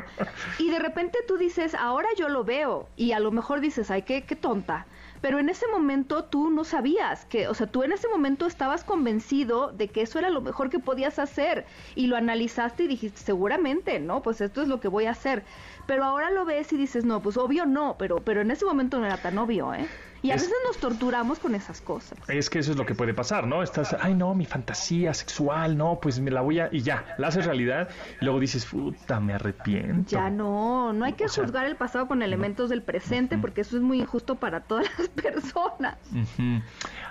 Y 0.60 0.70
de 0.70 0.78
repente 0.78 1.18
tú 1.26 1.36
dices, 1.36 1.74
ahora 1.74 2.06
yo 2.16 2.28
lo 2.28 2.44
veo. 2.44 2.88
Y 2.94 3.10
a 3.10 3.18
lo 3.18 3.32
mejor 3.32 3.60
dices, 3.60 3.90
ay, 3.90 4.02
qué, 4.02 4.22
qué 4.22 4.36
tonta 4.36 4.86
pero 5.22 5.38
en 5.38 5.48
ese 5.48 5.66
momento 5.68 6.24
tú 6.26 6.50
no 6.50 6.64
sabías 6.64 7.24
que, 7.26 7.48
o 7.48 7.54
sea, 7.54 7.68
tú 7.68 7.84
en 7.84 7.92
ese 7.92 8.08
momento 8.08 8.46
estabas 8.46 8.84
convencido 8.84 9.72
de 9.72 9.90
que 9.92 10.02
eso 10.02 10.18
era 10.18 10.30
lo 10.30 10.42
mejor 10.42 10.68
que 10.68 10.80
podías 10.80 11.18
hacer 11.20 11.66
y 11.94 12.08
lo 12.08 12.16
analizaste 12.16 12.84
y 12.84 12.88
dijiste, 12.88 13.20
seguramente, 13.20 14.00
¿no? 14.00 14.22
Pues 14.22 14.40
esto 14.40 14.62
es 14.62 14.68
lo 14.68 14.80
que 14.80 14.88
voy 14.88 15.06
a 15.06 15.12
hacer. 15.12 15.46
Pero 15.86 16.04
ahora 16.04 16.30
lo 16.30 16.44
ves 16.44 16.72
y 16.72 16.76
dices, 16.76 17.04
no, 17.04 17.20
pues 17.20 17.36
obvio 17.36 17.66
no, 17.66 17.96
pero, 17.98 18.16
pero 18.16 18.40
en 18.40 18.50
ese 18.50 18.64
momento 18.64 18.98
no 18.98 19.06
era 19.06 19.16
tan 19.16 19.38
obvio, 19.38 19.74
¿eh? 19.74 19.88
Y 20.22 20.30
a 20.30 20.34
veces 20.34 20.52
nos 20.64 20.78
torturamos 20.78 21.40
con 21.40 21.56
esas 21.56 21.80
cosas. 21.80 22.16
Es 22.28 22.48
que 22.48 22.60
eso 22.60 22.70
es 22.70 22.78
lo 22.78 22.86
que 22.86 22.94
puede 22.94 23.12
pasar, 23.12 23.48
¿no? 23.48 23.60
Estás, 23.60 23.96
ay, 24.00 24.14
no, 24.14 24.34
mi 24.36 24.46
fantasía 24.46 25.12
sexual, 25.14 25.76
no, 25.76 25.98
pues 26.00 26.20
me 26.20 26.30
la 26.30 26.42
voy 26.42 26.60
a. 26.60 26.68
Y 26.70 26.82
ya, 26.82 27.04
la 27.18 27.26
haces 27.26 27.44
realidad. 27.44 27.88
Y 28.20 28.24
luego 28.24 28.38
dices, 28.38 28.64
puta, 28.64 29.18
me 29.18 29.34
arrepiento. 29.34 30.10
Ya 30.10 30.30
no, 30.30 30.92
no 30.92 31.04
hay 31.04 31.14
que 31.14 31.26
juzgar 31.26 31.66
el 31.66 31.74
pasado 31.74 32.06
con 32.06 32.22
elementos 32.22 32.70
del 32.70 32.82
presente, 32.82 33.36
porque 33.36 33.62
eso 33.62 33.76
es 33.76 33.82
muy 33.82 33.98
injusto 33.98 34.36
para 34.36 34.60
todas 34.60 34.86
las 34.96 35.08
personas. 35.08 35.96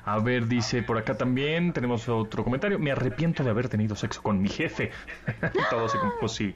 A 0.06 0.20
ver, 0.20 0.48
dice 0.48 0.82
por 0.82 0.98
acá 0.98 1.18
también, 1.18 1.74
tenemos 1.74 2.08
otro 2.08 2.46
comentario. 2.46 2.80
Me 2.80 2.94
arrepiento 2.94 3.44
de 3.44 3.50
haber 3.50 3.68
tenido 3.68 3.98
sexo 3.98 4.24
con 4.24 4.42
mi 4.42 4.48
jefe. 4.48 4.92
Todo 5.70 5.88
como, 5.88 6.14
pues 6.22 6.32
sí. 6.32 6.56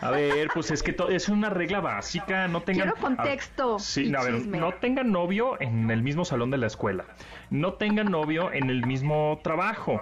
A 0.00 0.10
ver, 0.10 0.48
pues 0.52 0.70
es 0.70 0.82
que 0.82 0.94
es 1.08 1.30
una 1.30 1.45
regla 1.50 1.80
básica, 1.80 2.48
no 2.48 2.62
tengan... 2.62 2.90
Quiero 2.90 3.00
contexto. 3.00 3.78
sí, 3.78 4.12
a 4.14 4.22
ver, 4.22 4.46
no 4.46 4.74
tengan 4.74 5.10
novio 5.10 5.60
en 5.60 5.90
el 5.90 6.02
mismo 6.02 6.24
salón 6.24 6.50
de 6.50 6.58
la 6.58 6.66
escuela, 6.66 7.04
no 7.50 7.74
tengan 7.74 8.10
novio 8.10 8.52
en 8.52 8.70
el 8.70 8.86
mismo 8.86 9.40
trabajo, 9.42 10.00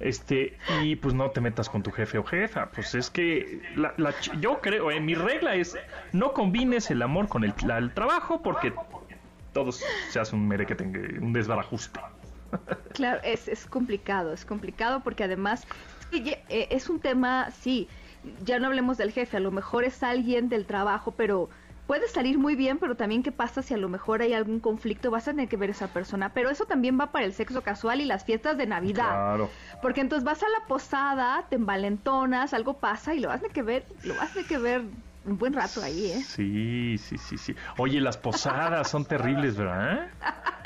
este, 0.00 0.56
y 0.82 0.96
pues 0.96 1.14
no 1.14 1.30
te 1.30 1.40
metas 1.40 1.68
con 1.68 1.82
tu 1.82 1.90
jefe 1.90 2.18
o 2.18 2.24
jefa, 2.24 2.70
pues 2.70 2.94
es 2.94 3.10
que 3.10 3.60
la, 3.76 3.94
yo 4.40 4.60
creo, 4.60 4.90
eh, 4.90 5.00
mi 5.00 5.14
regla 5.14 5.54
es 5.54 5.76
no 6.12 6.32
combines 6.32 6.90
el 6.90 7.02
amor 7.02 7.28
con 7.28 7.44
el, 7.44 7.54
trabajo 7.92 8.42
porque 8.42 8.72
todos 9.52 9.82
se 10.08 10.18
hace 10.18 10.34
un 10.34 10.48
mere 10.48 10.66
que 10.66 10.74
tenga 10.74 11.00
un 11.20 11.32
desbarajuste. 11.32 12.00
Claro, 12.94 13.20
es, 13.22 13.46
es 13.46 13.66
complicado, 13.66 14.32
es 14.32 14.44
complicado 14.44 15.00
porque 15.00 15.22
además 15.22 15.64
eh, 16.12 16.66
es 16.70 16.88
un 16.88 16.98
tema, 16.98 17.50
sí, 17.52 17.88
ya 18.44 18.58
no 18.58 18.66
hablemos 18.66 18.96
del 18.98 19.12
jefe, 19.12 19.36
a 19.36 19.40
lo 19.40 19.50
mejor 19.50 19.84
es 19.84 20.02
alguien 20.02 20.48
del 20.48 20.66
trabajo, 20.66 21.12
pero 21.12 21.48
puede 21.86 22.06
salir 22.06 22.38
muy 22.38 22.54
bien, 22.54 22.78
pero 22.78 22.94
también 22.94 23.22
qué 23.22 23.32
pasa 23.32 23.62
si 23.62 23.74
a 23.74 23.76
lo 23.76 23.88
mejor 23.88 24.22
hay 24.22 24.32
algún 24.32 24.60
conflicto, 24.60 25.10
vas 25.10 25.26
a 25.26 25.32
tener 25.32 25.48
que 25.48 25.56
ver 25.56 25.70
a 25.70 25.72
esa 25.72 25.88
persona. 25.88 26.32
Pero 26.32 26.48
eso 26.48 26.64
también 26.64 26.98
va 27.00 27.10
para 27.10 27.24
el 27.24 27.32
sexo 27.32 27.62
casual 27.62 28.00
y 28.00 28.04
las 28.04 28.24
fiestas 28.24 28.56
de 28.56 28.66
Navidad. 28.66 29.08
Claro. 29.08 29.50
Porque 29.82 30.00
entonces 30.00 30.24
vas 30.24 30.42
a 30.42 30.48
la 30.48 30.66
posada, 30.68 31.46
te 31.48 31.56
envalentonas, 31.56 32.54
algo 32.54 32.74
pasa 32.74 33.14
y 33.14 33.18
lo 33.18 33.28
vas 33.28 33.38
a 33.38 33.40
tener 33.40 33.52
que 33.52 33.62
ver, 33.62 33.86
lo 34.04 34.14
vas 34.14 34.30
a 34.30 34.34
tener 34.34 34.48
que 34.48 34.58
ver 34.58 34.82
un 35.24 35.36
buen 35.36 35.52
rato 35.52 35.82
ahí, 35.82 36.12
¿eh? 36.12 36.22
Sí, 36.22 36.96
sí, 36.98 37.18
sí, 37.18 37.36
sí. 37.36 37.54
Oye, 37.76 38.00
las 38.00 38.16
posadas 38.16 38.88
son 38.88 39.04
terribles, 39.04 39.56
¿verdad? 39.56 40.10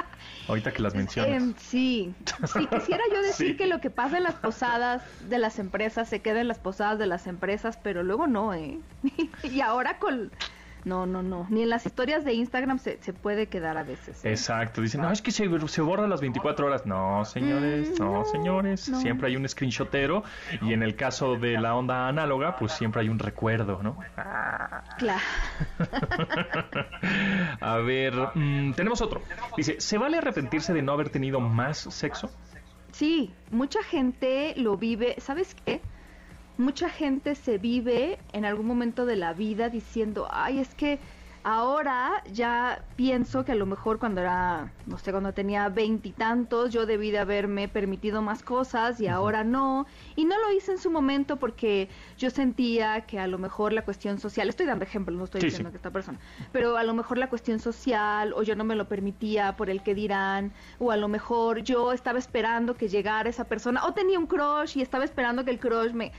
Ahorita 0.47 0.73
que 0.73 0.83
las 0.83 0.95
mencionas. 0.95 1.43
Em, 1.43 1.55
sí, 1.57 2.15
sí, 2.53 2.67
quisiera 2.67 3.03
yo 3.13 3.23
decir 3.23 3.57
que 3.57 3.67
lo 3.67 3.81
que 3.81 3.91
pasa 3.91 4.19
en 4.19 4.25
las 4.25 4.35
posadas 4.35 5.03
de 5.29 5.39
las 5.39 5.59
empresas 5.59 6.09
se 6.09 6.21
queda 6.21 6.41
en 6.41 6.49
las 6.49 6.59
posadas 6.59 6.99
de 6.99 7.07
las 7.07 7.27
empresas, 7.27 7.79
pero 7.83 8.03
luego 8.03 8.27
no, 8.27 8.53
¿eh? 8.53 8.79
y 9.43 9.61
ahora 9.61 9.99
con 9.99 10.31
no, 10.85 11.07
no, 11.07 11.23
no. 11.23 11.47
Ni 11.49 11.63
en 11.63 11.71
las 11.71 11.87
historias 11.87 12.25
de 12.25 12.35
Instagram 12.35 12.79
se, 12.79 13.03
se 13.03 13.13
puede 13.13 13.47
quedar 13.47 13.79
a 13.79 13.83
veces. 13.83 14.25
¿eh? 14.25 14.31
Exacto. 14.31 14.83
Dicen, 14.83 15.01
no, 15.01 15.11
es 15.11 15.23
que 15.23 15.31
se, 15.31 15.49
se 15.69 15.81
borra 15.81 16.07
las 16.07 16.21
24 16.21 16.67
horas. 16.67 16.85
No, 16.85 17.25
señores, 17.25 17.99
mm, 17.99 18.03
no, 18.03 18.25
señores. 18.25 18.81
Siempre 18.81 19.29
hay 19.29 19.37
un 19.37 19.49
screenshotero. 19.49 20.25
Y 20.61 20.73
en 20.73 20.83
el 20.83 20.95
caso 20.95 21.37
de 21.37 21.59
la 21.59 21.75
onda 21.75 22.09
análoga, 22.09 22.57
pues 22.57 22.73
siempre 22.73 23.01
hay 23.01 23.09
un 23.09 23.19
recuerdo, 23.19 23.83
¿no? 23.83 23.99
Claro. 24.99 25.23
a 27.61 27.77
ver, 27.79 28.15
mm, 28.35 28.73
tenemos 28.73 29.01
otro. 29.01 29.23
Dice, 29.57 29.81
¿se 29.81 29.97
vale 29.97 30.19
arrepentirse 30.19 30.75
de 30.75 30.83
no 30.83 30.93
haber 30.93 31.09
tenido 31.09 31.41
más 31.41 31.79
sexo? 31.79 32.31
Sí, 32.93 33.33
mucha 33.51 33.83
gente 33.83 34.55
lo 34.57 34.77
vive. 34.77 35.17
¿Sabes 35.19 35.57
qué? 35.65 35.81
Mucha 36.57 36.89
gente 36.89 37.35
se 37.35 37.59
vive 37.59 38.19
en 38.33 38.45
algún 38.45 38.67
momento 38.67 39.07
de 39.07 39.17
la 39.17 39.33
vida 39.33 39.69
diciendo, 39.69 40.29
ay, 40.31 40.61
es 40.61 40.75
que 40.75 40.99
ahora 41.45 42.23
ya 42.33 42.83
pienso 42.97 43.45
que 43.45 43.53
a 43.53 43.55
lo 43.55 43.67
mejor 43.67 43.99
cuando 43.99 44.23
era, 44.23 44.73
no 44.87 44.97
sé, 44.97 45.11
cuando 45.11 45.35
tenía 45.35 45.69
veintitantos, 45.69 46.73
yo 46.73 46.87
debí 46.87 47.11
de 47.11 47.19
haberme 47.19 47.69
permitido 47.69 48.23
más 48.23 48.43
cosas 48.43 48.99
y 49.01 49.09
ahora 49.09 49.45
no. 49.45 49.87
Y 50.17 50.25
no 50.25 50.41
lo 50.41 50.53
hice 50.53 50.73
en 50.73 50.79
su 50.79 50.91
momento 50.91 51.37
porque 51.37 51.91
yo 52.17 52.31
sentía 52.31 53.03
que 53.03 53.19
a 53.19 53.27
lo 53.27 53.37
mejor 53.39 53.75
la 53.75 53.83
cuestión 53.83 54.19
social, 54.19 54.49
estoy 54.49 54.65
dando 54.65 54.85
ejemplos, 54.85 55.19
no 55.19 55.25
estoy 55.25 55.43
diciendo 55.43 55.71
que 55.71 55.77
esta 55.77 55.91
persona, 55.91 56.19
pero 56.51 56.79
a 56.79 56.83
lo 56.83 56.95
mejor 56.95 57.19
la 57.19 57.29
cuestión 57.29 57.59
social 57.59 58.33
o 58.33 58.43
yo 58.43 58.57
no 58.57 58.65
me 58.65 58.75
lo 58.75 58.89
permitía 58.89 59.55
por 59.57 59.69
el 59.69 59.83
que 59.83 59.95
dirán, 59.95 60.53
o 60.79 60.93
a 60.93 60.97
lo 60.97 61.09
mejor 61.09 61.63
yo 61.63 61.93
estaba 61.93 62.19
esperando 62.19 62.75
que 62.75 62.89
llegara 62.89 63.29
esa 63.29 63.45
persona, 63.45 63.85
o 63.85 63.93
tenía 63.93 64.19
un 64.19 64.27
crush 64.27 64.79
y 64.79 64.83
estaba 64.83 65.05
esperando 65.05 65.45
que 65.45 65.51
el 65.51 65.61
crush 65.61 65.93
me 65.93 66.13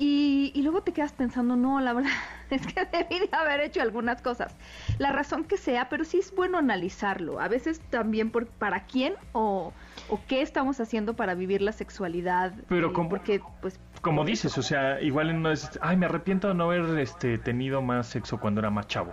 y, 0.00 0.52
luego 0.62 0.82
te 0.82 0.92
quedas 0.92 1.12
pensando, 1.12 1.56
no, 1.56 1.80
la 1.80 1.92
verdad 1.92 2.10
es 2.50 2.64
que 2.66 2.84
debí 2.86 3.18
de 3.18 3.28
haber 3.32 3.60
hecho 3.60 3.82
algunas 3.82 4.22
cosas. 4.22 4.54
La 4.98 5.10
razón 5.10 5.44
que 5.44 5.56
sea, 5.56 5.88
pero 5.88 6.04
sí 6.04 6.18
es 6.18 6.34
bueno 6.34 6.58
analizarlo. 6.58 7.40
A 7.40 7.48
veces 7.48 7.80
también 7.90 8.30
por 8.30 8.46
para 8.46 8.84
quién 8.84 9.14
o, 9.32 9.72
o 10.08 10.20
qué 10.28 10.42
estamos 10.42 10.80
haciendo 10.80 11.14
para 11.14 11.34
vivir 11.34 11.62
la 11.62 11.72
sexualidad. 11.72 12.52
Pero 12.68 12.92
como, 12.92 13.08
porque, 13.08 13.40
pues, 13.60 13.80
como 14.00 14.24
dices, 14.24 14.56
o 14.56 14.62
sea, 14.62 15.00
igual 15.00 15.42
no 15.42 15.50
es, 15.50 15.78
ay, 15.82 15.96
me 15.96 16.06
arrepiento 16.06 16.48
de 16.48 16.54
no 16.54 16.64
haber 16.64 16.98
este, 17.00 17.38
tenido 17.38 17.82
más 17.82 18.06
sexo 18.06 18.38
cuando 18.38 18.60
era 18.60 18.70
más 18.70 18.86
chavo. 18.86 19.12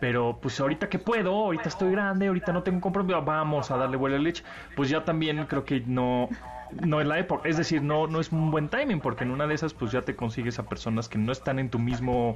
Pero 0.00 0.38
pues 0.40 0.58
ahorita 0.58 0.88
que 0.88 0.98
puedo, 0.98 1.30
ahorita 1.30 1.68
estoy 1.68 1.92
grande, 1.92 2.28
ahorita 2.28 2.52
no 2.52 2.62
tengo 2.62 2.80
compromiso, 2.80 3.22
vamos 3.22 3.70
a 3.70 3.76
darle 3.76 3.98
vuelo 3.98 4.16
a 4.16 4.18
leche. 4.18 4.42
Pues 4.74 4.88
ya 4.88 5.04
también 5.04 5.44
creo 5.44 5.64
que 5.64 5.80
no, 5.80 6.30
no 6.72 7.00
es 7.00 7.06
la 7.06 7.18
época, 7.18 7.48
es 7.48 7.56
decir, 7.56 7.82
no, 7.82 8.06
no 8.06 8.20
es 8.20 8.32
un 8.32 8.50
buen 8.50 8.68
timing, 8.68 9.00
porque 9.00 9.24
en 9.24 9.30
una 9.30 9.46
de 9.46 9.54
esas 9.54 9.74
pues 9.74 9.92
ya 9.92 10.02
te 10.02 10.16
consigues 10.16 10.58
a 10.58 10.64
personas 10.64 11.08
que 11.08 11.18
no 11.18 11.32
están 11.32 11.58
en 11.58 11.70
tu 11.70 11.78
mismo 11.78 12.34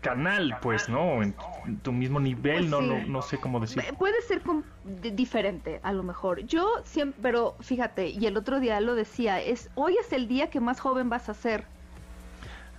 canal, 0.00 0.56
pues, 0.62 0.88
¿no? 0.88 1.22
En, 1.22 1.34
tu 1.82 1.92
mismo 1.92 2.20
nivel, 2.20 2.70
no, 2.70 2.80
no, 2.80 3.04
no 3.06 3.22
sé 3.22 3.38
cómo 3.38 3.60
decir. 3.60 3.82
Puede 3.98 4.20
ser 4.22 4.42
diferente, 4.84 5.80
a 5.82 5.92
lo 5.92 6.02
mejor. 6.02 6.40
Yo 6.46 6.66
siempre, 6.84 7.20
pero 7.22 7.54
fíjate, 7.60 8.08
y 8.08 8.26
el 8.26 8.36
otro 8.36 8.60
día 8.60 8.80
lo 8.80 8.94
decía, 8.94 9.40
es 9.40 9.70
hoy 9.74 9.96
es 10.00 10.12
el 10.12 10.26
día 10.26 10.50
que 10.50 10.60
más 10.60 10.80
joven 10.80 11.10
vas 11.10 11.28
a 11.28 11.34
ser. 11.34 11.64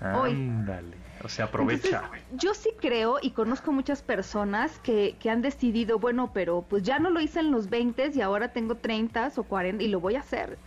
Ándale. 0.01 1.00
O 1.23 1.29
sea, 1.29 1.45
aprovecha. 1.45 2.03
yo 2.33 2.53
sí 2.53 2.69
creo 2.79 3.17
y 3.21 3.31
conozco 3.31 3.71
muchas 3.71 4.01
personas 4.01 4.79
que, 4.79 5.15
que, 5.19 5.29
han 5.29 5.41
decidido, 5.41 5.99
bueno, 5.99 6.31
pero 6.33 6.65
pues 6.67 6.83
ya 6.83 6.99
no 6.99 7.09
lo 7.09 7.19
hice 7.19 7.39
en 7.39 7.51
los 7.51 7.69
20 7.69 8.11
y 8.13 8.21
ahora 8.21 8.53
tengo 8.53 8.75
30 8.75 9.31
o 9.35 9.43
40 9.43 9.83
y 9.83 9.87
lo 9.87 9.99
voy 9.99 10.15
a 10.15 10.21
hacer. 10.21 10.57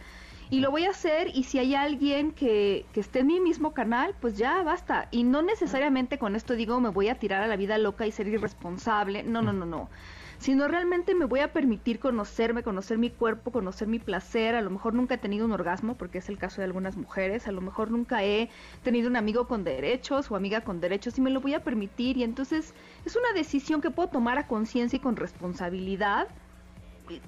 Y 0.50 0.60
lo 0.60 0.70
voy 0.70 0.84
a 0.84 0.90
hacer 0.90 1.28
y 1.34 1.44
si 1.44 1.58
hay 1.58 1.74
alguien 1.74 2.32
que, 2.32 2.84
que 2.92 3.00
esté 3.00 3.20
en 3.20 3.28
mi 3.28 3.40
mismo 3.40 3.72
canal, 3.72 4.14
pues 4.20 4.36
ya 4.36 4.62
basta. 4.62 5.08
Y 5.10 5.24
no 5.24 5.42
necesariamente 5.42 6.18
con 6.18 6.36
esto 6.36 6.54
digo 6.54 6.80
me 6.80 6.90
voy 6.90 7.08
a 7.08 7.16
tirar 7.16 7.42
a 7.42 7.46
la 7.46 7.56
vida 7.56 7.78
loca 7.78 8.06
y 8.06 8.12
ser 8.12 8.28
irresponsable. 8.28 9.22
No, 9.22 9.42
no, 9.42 9.52
no, 9.52 9.66
no 9.66 9.88
sino 10.38 10.68
realmente 10.68 11.14
me 11.14 11.24
voy 11.24 11.40
a 11.40 11.52
permitir 11.52 11.98
conocerme, 11.98 12.62
conocer 12.62 12.98
mi 12.98 13.10
cuerpo, 13.10 13.50
conocer 13.50 13.88
mi 13.88 13.98
placer. 13.98 14.54
A 14.54 14.62
lo 14.62 14.70
mejor 14.70 14.94
nunca 14.94 15.14
he 15.14 15.18
tenido 15.18 15.44
un 15.46 15.52
orgasmo, 15.52 15.96
porque 15.96 16.18
es 16.18 16.28
el 16.28 16.38
caso 16.38 16.60
de 16.60 16.66
algunas 16.66 16.96
mujeres. 16.96 17.48
A 17.48 17.52
lo 17.52 17.60
mejor 17.60 17.90
nunca 17.90 18.24
he 18.24 18.50
tenido 18.82 19.08
un 19.08 19.16
amigo 19.16 19.46
con 19.46 19.64
derechos 19.64 20.30
o 20.30 20.36
amiga 20.36 20.62
con 20.62 20.80
derechos 20.80 21.18
y 21.18 21.20
me 21.20 21.30
lo 21.30 21.40
voy 21.40 21.54
a 21.54 21.64
permitir. 21.64 22.16
Y 22.16 22.22
entonces 22.22 22.74
es 23.04 23.16
una 23.16 23.32
decisión 23.34 23.80
que 23.80 23.90
puedo 23.90 24.08
tomar 24.08 24.38
a 24.38 24.46
conciencia 24.46 24.96
y 24.96 25.00
con 25.00 25.16
responsabilidad 25.16 26.28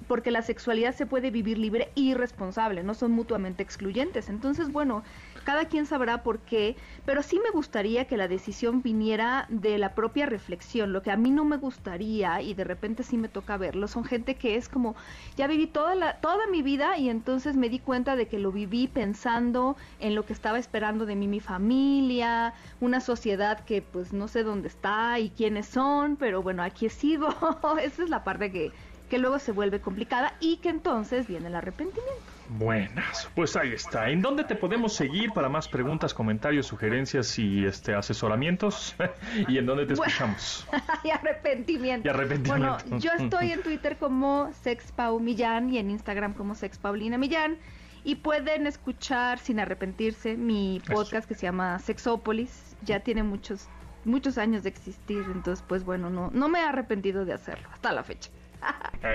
porque 0.07 0.31
la 0.31 0.41
sexualidad 0.41 0.95
se 0.95 1.05
puede 1.05 1.31
vivir 1.31 1.57
libre 1.57 1.91
y 1.95 2.13
responsable, 2.13 2.83
no 2.83 2.93
son 2.93 3.11
mutuamente 3.11 3.63
excluyentes. 3.63 4.29
Entonces, 4.29 4.71
bueno, 4.71 5.03
cada 5.43 5.65
quien 5.65 5.85
sabrá 5.85 6.23
por 6.23 6.39
qué, 6.39 6.75
pero 7.05 7.23
sí 7.23 7.39
me 7.43 7.51
gustaría 7.51 8.05
que 8.05 8.17
la 8.17 8.27
decisión 8.27 8.81
viniera 8.81 9.45
de 9.49 9.77
la 9.77 9.95
propia 9.95 10.25
reflexión. 10.25 10.93
Lo 10.93 11.01
que 11.01 11.11
a 11.11 11.17
mí 11.17 11.31
no 11.31 11.45
me 11.45 11.57
gustaría 11.57 12.41
y 12.41 12.53
de 12.53 12.63
repente 12.63 13.03
sí 13.03 13.17
me 13.17 13.29
toca 13.29 13.57
verlo 13.57 13.87
son 13.87 14.03
gente 14.03 14.35
que 14.35 14.55
es 14.55 14.69
como 14.69 14.95
ya 15.35 15.47
viví 15.47 15.67
toda 15.67 15.95
la 15.95 16.19
toda 16.19 16.47
mi 16.47 16.61
vida 16.61 16.97
y 16.97 17.09
entonces 17.09 17.55
me 17.55 17.69
di 17.69 17.79
cuenta 17.79 18.15
de 18.15 18.27
que 18.27 18.39
lo 18.39 18.51
viví 18.51 18.87
pensando 18.87 19.75
en 19.99 20.15
lo 20.15 20.25
que 20.25 20.33
estaba 20.33 20.59
esperando 20.59 21.05
de 21.05 21.15
mí 21.15 21.27
mi 21.27 21.39
familia, 21.39 22.53
una 22.79 22.99
sociedad 22.99 23.63
que 23.65 23.81
pues 23.81 24.13
no 24.13 24.27
sé 24.27 24.43
dónde 24.43 24.67
está 24.67 25.19
y 25.19 25.29
quiénes 25.29 25.67
son, 25.67 26.15
pero 26.15 26.41
bueno, 26.41 26.63
aquí 26.63 26.87
he 26.87 26.89
sido. 26.89 27.29
Esa 27.81 28.03
es 28.03 28.09
la 28.09 28.23
parte 28.23 28.51
que 28.51 28.71
que 29.09 29.17
luego 29.17 29.39
se 29.39 29.51
vuelve 29.51 29.79
complicada 29.79 30.33
y 30.39 30.57
que 30.57 30.69
entonces 30.69 31.27
viene 31.27 31.47
el 31.47 31.55
arrepentimiento. 31.55 32.37
Buenas, 32.49 33.29
pues 33.35 33.57
ahí 33.57 33.73
está. 33.73 34.09
¿En 34.09 34.21
dónde 34.21 34.45
te 34.45 34.55
podemos 34.55 34.93
seguir 34.93 35.31
para 35.33 35.49
más 35.49 35.67
preguntas, 35.67 36.13
comentarios, 36.13 36.65
sugerencias 36.65 37.37
y 37.39 37.65
este 37.65 37.93
asesoramientos? 37.93 38.95
¿Y 39.49 39.57
en 39.57 39.65
dónde 39.65 39.85
te 39.85 39.93
escuchamos? 39.93 40.65
y 41.03 41.09
arrepentimiento. 41.09 42.07
Y 42.07 42.09
arrepentimiento. 42.09 42.77
Bueno, 42.85 42.99
yo 42.99 43.11
estoy 43.19 43.51
en 43.51 43.63
Twitter 43.63 43.97
como 43.97 44.49
SexPau 44.53 45.19
Millán 45.19 45.73
y 45.73 45.77
en 45.77 45.91
Instagram 45.91 46.33
como 46.33 46.55
SexPaulina 46.55 47.17
Millán. 47.17 47.57
Y 48.05 48.15
pueden 48.15 48.67
escuchar 48.67 49.39
sin 49.39 49.59
arrepentirse 49.59 50.37
mi 50.37 50.81
podcast 50.87 51.27
que 51.27 51.35
se 51.35 51.41
llama 51.47 51.79
Sexópolis. 51.79 52.77
Ya 52.83 53.01
tiene 53.01 53.23
muchos 53.23 53.67
muchos 54.05 54.37
años 54.37 54.63
de 54.63 54.69
existir, 54.69 55.25
entonces 55.33 55.65
pues 55.67 55.83
bueno, 55.83 56.09
no 56.09 56.31
no 56.31 56.47
me 56.47 56.59
he 56.59 56.63
arrepentido 56.63 57.25
de 57.25 57.33
hacerlo 57.33 57.67
hasta 57.73 57.91
la 57.91 58.03
fecha. 58.03 58.29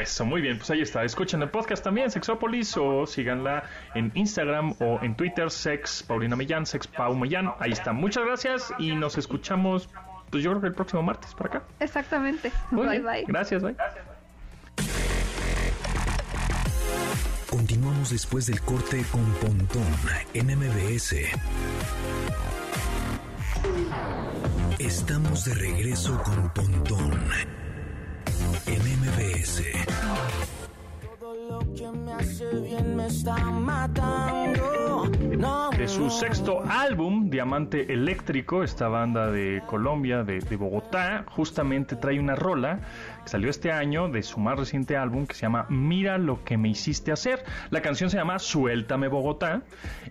Eso, 0.01 0.25
muy 0.25 0.41
bien, 0.41 0.59
pues 0.59 0.71
ahí 0.71 0.81
está. 0.81 1.05
Escuchen 1.05 1.43
el 1.43 1.51
podcast 1.51 1.83
también, 1.83 2.11
Sexópolis, 2.11 2.77
o 2.77 3.07
síganla 3.07 3.65
en 3.95 4.11
Instagram 4.15 4.75
o 4.81 4.99
en 5.03 5.17
Twitter, 5.17 5.51
Sex 5.51 6.03
Paulina 6.03 6.37
Millán, 6.37 6.67
Sex 6.67 6.87
Pau 6.87 7.15
Millán. 7.15 7.53
Ahí 7.59 7.73
está. 7.73 7.93
Muchas 7.93 8.25
gracias 8.25 8.73
y 8.79 8.95
nos 8.95 9.19
escuchamos, 9.19 9.89
pues 10.31 10.43
yo 10.43 10.51
creo 10.51 10.61
que 10.61 10.69
el 10.69 10.75
próximo 10.75 11.03
martes 11.03 11.35
por 11.35 11.49
acá. 11.49 11.63
Exactamente. 11.81 12.53
bye, 12.71 13.01
bye. 13.01 13.25
Gracias, 13.27 13.63
bye. 13.63 13.77
Continuamos 17.51 18.11
después 18.11 18.47
del 18.47 18.61
corte 18.63 19.05
con 19.13 19.25
Pontón 19.35 19.85
en 20.33 20.47
MBS. 20.47 21.17
Estamos 24.79 25.45
de 25.45 25.55
regreso 25.55 26.21
con 26.23 26.49
Pontón 26.51 27.21
en 28.67 28.81
MBS. 29.01 29.63
Todo 31.19 31.35
lo 31.49 31.59
que 31.75 31.91
me 31.99 32.13
hace 32.13 32.45
bien 32.61 32.97
me 32.97 33.07
está 33.07 33.37
matando. 33.37 35.11
de 35.77 35.89
su 35.89 36.11
sexto 36.11 36.63
álbum, 36.69 37.29
Diamante 37.31 37.93
Eléctrico, 37.93 38.63
esta 38.63 38.89
banda 38.89 39.31
de 39.31 39.63
Colombia, 39.67 40.23
de, 40.23 40.39
de 40.39 40.57
Bogotá, 40.57 41.25
justamente 41.29 41.97
trae 41.97 42.21
una 42.21 42.35
rola 42.35 42.81
salió 43.25 43.51
este 43.51 43.73
año 43.73 44.09
de 44.09 44.23
su 44.23 44.41
más 44.41 44.59
reciente 44.59 44.97
álbum 44.97 45.27
que 45.27 45.35
se 45.35 45.43
llama 45.43 45.67
Mira 45.69 46.19
lo 46.19 46.45
que 46.45 46.57
me 46.57 46.69
hiciste 46.69 47.13
hacer. 47.13 47.45
La 47.71 47.83
canción 47.83 48.11
se 48.11 48.17
llama 48.17 48.39
Suéltame 48.39 49.09
Bogotá 49.09 49.63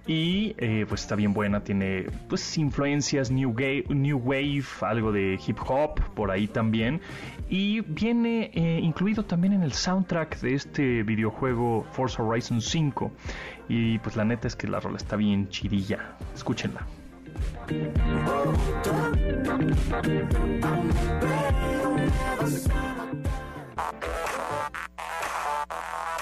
y 0.07 0.55
eh, 0.57 0.85
pues 0.87 1.01
está 1.01 1.15
bien 1.15 1.33
buena, 1.33 1.63
tiene 1.63 2.07
pues 2.29 2.57
influencias 2.57 3.31
new, 3.31 3.51
wave, 3.51 4.63
algo 4.81 5.11
de 5.11 5.39
hip 5.45 5.57
hop 5.67 6.01
por 6.15 6.31
ahí 6.31 6.47
también 6.47 7.01
y 7.49 7.81
viene 7.81 8.51
eh, 8.53 8.79
incluido 8.81 9.25
también 9.25 9.53
en 9.53 9.63
el 9.63 9.73
soundtrack 9.73 10.39
de 10.39 10.53
este 10.53 11.03
videojuego 11.03 11.85
Forza 11.91 12.23
Horizon 12.23 12.61
5 12.61 13.11
y 13.67 13.99
pues 13.99 14.15
la 14.15 14.25
neta 14.25 14.47
es 14.47 14.55
que 14.55 14.67
la 14.67 14.79
rola 14.79 14.97
está 14.97 15.15
bien 15.15 15.49
chirilla, 15.49 16.17
escúchenla. 16.33 16.85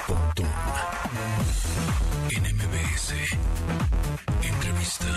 Pontón 0.08 0.48
en 2.32 2.44
MBS. 2.56 3.14
Entrevista. 4.44 5.08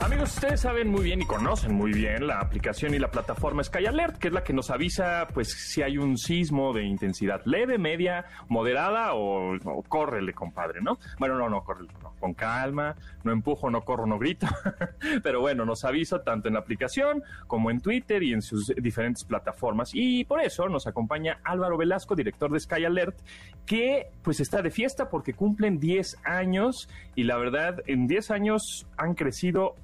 Amigos, 0.00 0.32
ustedes 0.34 0.60
saben 0.60 0.88
muy 0.88 1.02
bien 1.02 1.20
y 1.20 1.26
conocen 1.26 1.74
muy 1.74 1.92
bien 1.92 2.28
la 2.28 2.38
aplicación 2.38 2.94
y 2.94 3.00
la 3.00 3.10
plataforma 3.10 3.64
Sky 3.64 3.86
Alert, 3.86 4.18
que 4.18 4.28
es 4.28 4.32
la 4.32 4.44
que 4.44 4.52
nos 4.52 4.70
avisa 4.70 5.26
pues 5.34 5.50
si 5.50 5.82
hay 5.82 5.98
un 5.98 6.16
sismo 6.16 6.72
de 6.72 6.84
intensidad 6.84 7.42
leve, 7.44 7.78
media, 7.78 8.24
moderada 8.48 9.14
o, 9.14 9.56
o 9.56 9.82
córrele, 9.82 10.32
compadre, 10.34 10.80
¿no? 10.80 10.98
Bueno, 11.18 11.36
no, 11.36 11.50
no, 11.50 11.64
córrele, 11.64 11.92
no, 12.00 12.14
con 12.20 12.32
calma, 12.32 12.94
no 13.24 13.32
empujo, 13.32 13.70
no 13.70 13.82
corro, 13.82 14.06
no 14.06 14.20
grito. 14.20 14.46
Pero 15.22 15.40
bueno, 15.40 15.64
nos 15.64 15.84
avisa 15.84 16.22
tanto 16.22 16.46
en 16.46 16.54
la 16.54 16.60
aplicación 16.60 17.24
como 17.48 17.70
en 17.70 17.80
Twitter 17.80 18.22
y 18.22 18.32
en 18.32 18.40
sus 18.40 18.68
diferentes 18.76 19.24
plataformas. 19.24 19.90
Y 19.94 20.24
por 20.24 20.40
eso 20.40 20.68
nos 20.68 20.86
acompaña 20.86 21.40
Álvaro 21.42 21.76
Velasco, 21.76 22.14
director 22.14 22.52
de 22.52 22.60
Sky 22.60 22.84
Alert, 22.84 23.18
que 23.66 24.10
pues 24.22 24.38
está 24.38 24.62
de 24.62 24.70
fiesta 24.70 25.10
porque 25.10 25.34
cumplen 25.34 25.80
10 25.80 26.18
años 26.24 26.88
y 27.16 27.24
la 27.24 27.36
verdad 27.36 27.82
en 27.86 28.06
10 28.06 28.30
años 28.30 28.86
han 28.96 29.14
crecido 29.14 29.74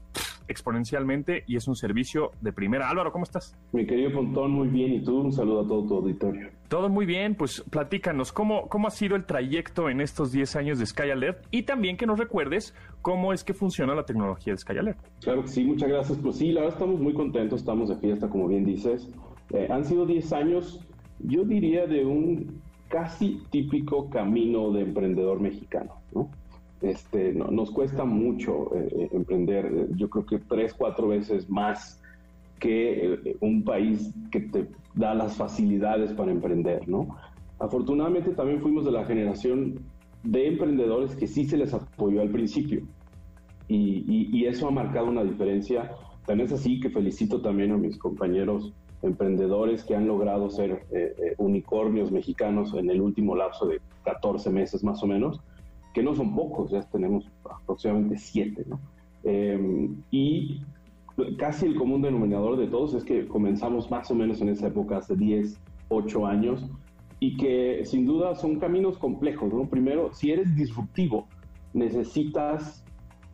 exponencialmente 0.49 1.45
y 1.47 1.57
es 1.57 1.69
un 1.69 1.77
servicio 1.77 2.33
de 2.41 2.53
primera. 2.53 2.89
Álvaro, 2.89 3.13
¿cómo 3.13 3.25
estás? 3.25 3.57
Mi 3.73 3.87
querido 3.87 4.13
Pontón, 4.13 4.51
muy 4.51 4.69
bien. 4.69 4.93
¿Y 4.95 5.05
tú? 5.05 5.21
Un 5.21 5.33
saludo 5.33 5.63
a 5.63 5.69
todo 5.69 5.87
tu 5.87 5.95
auditorio. 5.97 6.51
Todo 6.69 6.89
muy 6.89 7.07
bien. 7.07 7.35
Pues 7.35 7.63
platícanos, 7.71 8.33
¿cómo, 8.33 8.69
cómo 8.69 8.89
ha 8.89 8.91
sido 8.91 9.17
el 9.17 9.25
trayecto 9.25 9.89
en 9.89 10.01
estos 10.01 10.33
10 10.33 10.57
años 10.57 10.79
de 10.79 10.87
Sky 10.87 11.11
Alert? 11.11 11.47
Y 11.51 11.63
también 11.63 11.97
que 11.97 12.07
nos 12.07 12.19
recuerdes 12.19 12.75
cómo 13.03 13.33
es 13.33 13.45
que 13.45 13.55
funciona 13.55 13.95
la 13.95 14.05
tecnología 14.05 14.53
de 14.53 14.59
Sky 14.59 14.79
Alert. 14.79 14.99
Claro 15.21 15.43
que 15.43 15.49
sí, 15.49 15.65
muchas 15.65 15.89
gracias. 15.89 16.19
Pues 16.19 16.37
sí, 16.37 16.53
la 16.53 16.63
verdad 16.63 16.77
estamos 16.77 17.01
muy 17.01 17.15
contentos, 17.15 17.61
estamos 17.61 17.89
de 17.89 17.97
fiesta, 17.97 18.29
como 18.29 18.49
bien 18.49 18.65
dices. 18.65 19.09
Eh, 19.51 19.69
han 19.71 19.85
sido 19.85 20.07
10 20.07 20.33
años, 20.33 20.81
yo 21.21 21.45
diría, 21.45 21.87
de 21.87 22.05
un 22.05 22.63
casi 22.89 23.43
típico 23.51 24.09
camino 24.09 24.71
de 24.73 24.83
emprendedor 24.83 25.41
mexicano, 25.41 26.01
¿no? 26.15 26.31
Este, 26.85 27.33
no, 27.33 27.47
nos 27.47 27.71
cuesta 27.71 28.05
mucho 28.05 28.77
eh, 28.77 28.89
eh, 28.91 29.09
emprender, 29.13 29.89
yo 29.97 30.11
creo 30.11 30.27
que 30.27 30.39
tres, 30.39 30.75
cuatro 30.75 31.09
veces 31.09 31.49
más 31.49 31.99
que 32.61 33.15
eh, 33.15 33.37
un 33.41 33.65
país 33.65 34.13
que 34.31 34.41
te 34.41 34.69
da 34.95 35.15
las 35.15 35.35
facilidades 35.35 36.13
para 36.13 36.31
emprender, 36.31 36.87
¿no? 36.87 37.17
Afortunadamente 37.59 38.33
también 38.33 38.61
fuimos 38.61 38.85
de 38.85 38.91
la 38.91 39.07
generación 39.07 39.81
de 40.25 40.47
emprendedores 40.47 41.17
que 41.17 41.27
sí 41.27 41.47
se 41.47 41.57
les 41.57 41.73
apoyó 41.73 42.21
al 42.21 42.29
principio 42.29 42.83
y, 43.67 44.29
y, 44.31 44.45
eso 44.45 44.69
ha 44.69 44.71
marcado 44.71 45.07
una 45.07 45.25
diferencia. 45.25 45.91
Tan 46.27 46.41
es 46.41 46.53
así 46.53 46.81
que 46.81 46.91
felicito 46.91 47.41
también 47.41 47.73
a 47.73 47.79
mis 47.79 47.97
compañeros 47.97 48.75
emprendedores 49.01 49.85
que 49.85 49.97
han 49.97 50.07
logrado 50.07 50.51
ser 50.51 50.85
unicornios 51.39 52.13
mexicanos 52.13 52.75
en 52.75 52.91
el 52.91 53.01
último 53.01 53.35
lapso 53.37 53.67
de 53.67 53.81
14 54.05 54.51
meses 54.51 54.85
más 54.85 55.03
o 55.03 55.07
menos 55.07 55.41
que 55.95 56.03
no 56.03 56.15
son 56.15 56.35
pocos, 56.35 56.73
ya 56.73 56.83
tenemos 56.83 57.31
aproximadamente 57.49 58.19
siete, 58.19 58.67
¿no? 58.69 58.81
Eh, 59.23 59.89
y 60.11 60.61
casi 61.39 61.67
el 61.67 61.77
común 61.77 62.03
denominador 62.03 62.59
de 62.59 62.67
todos 62.67 62.95
es 62.95 63.05
que 63.05 63.27
comenzamos 63.27 63.91
más 63.91 64.11
o 64.11 64.15
menos 64.15 64.43
en 64.43 64.49
esa 64.51 64.67
época, 64.67 64.99
hace 64.99 65.15
10, 65.15 65.59
8 65.89 66.27
años, 66.27 66.69
y 67.21 67.37
que 67.37 67.85
sin 67.85 68.05
duda 68.05 68.35
son 68.35 68.59
caminos 68.59 68.99
complejos, 68.99 69.55
¿no? 69.55 69.67
Primero, 69.67 70.13
si 70.13 70.33
eres 70.33 70.55
disruptivo, 70.57 71.29
necesitas 71.73 72.85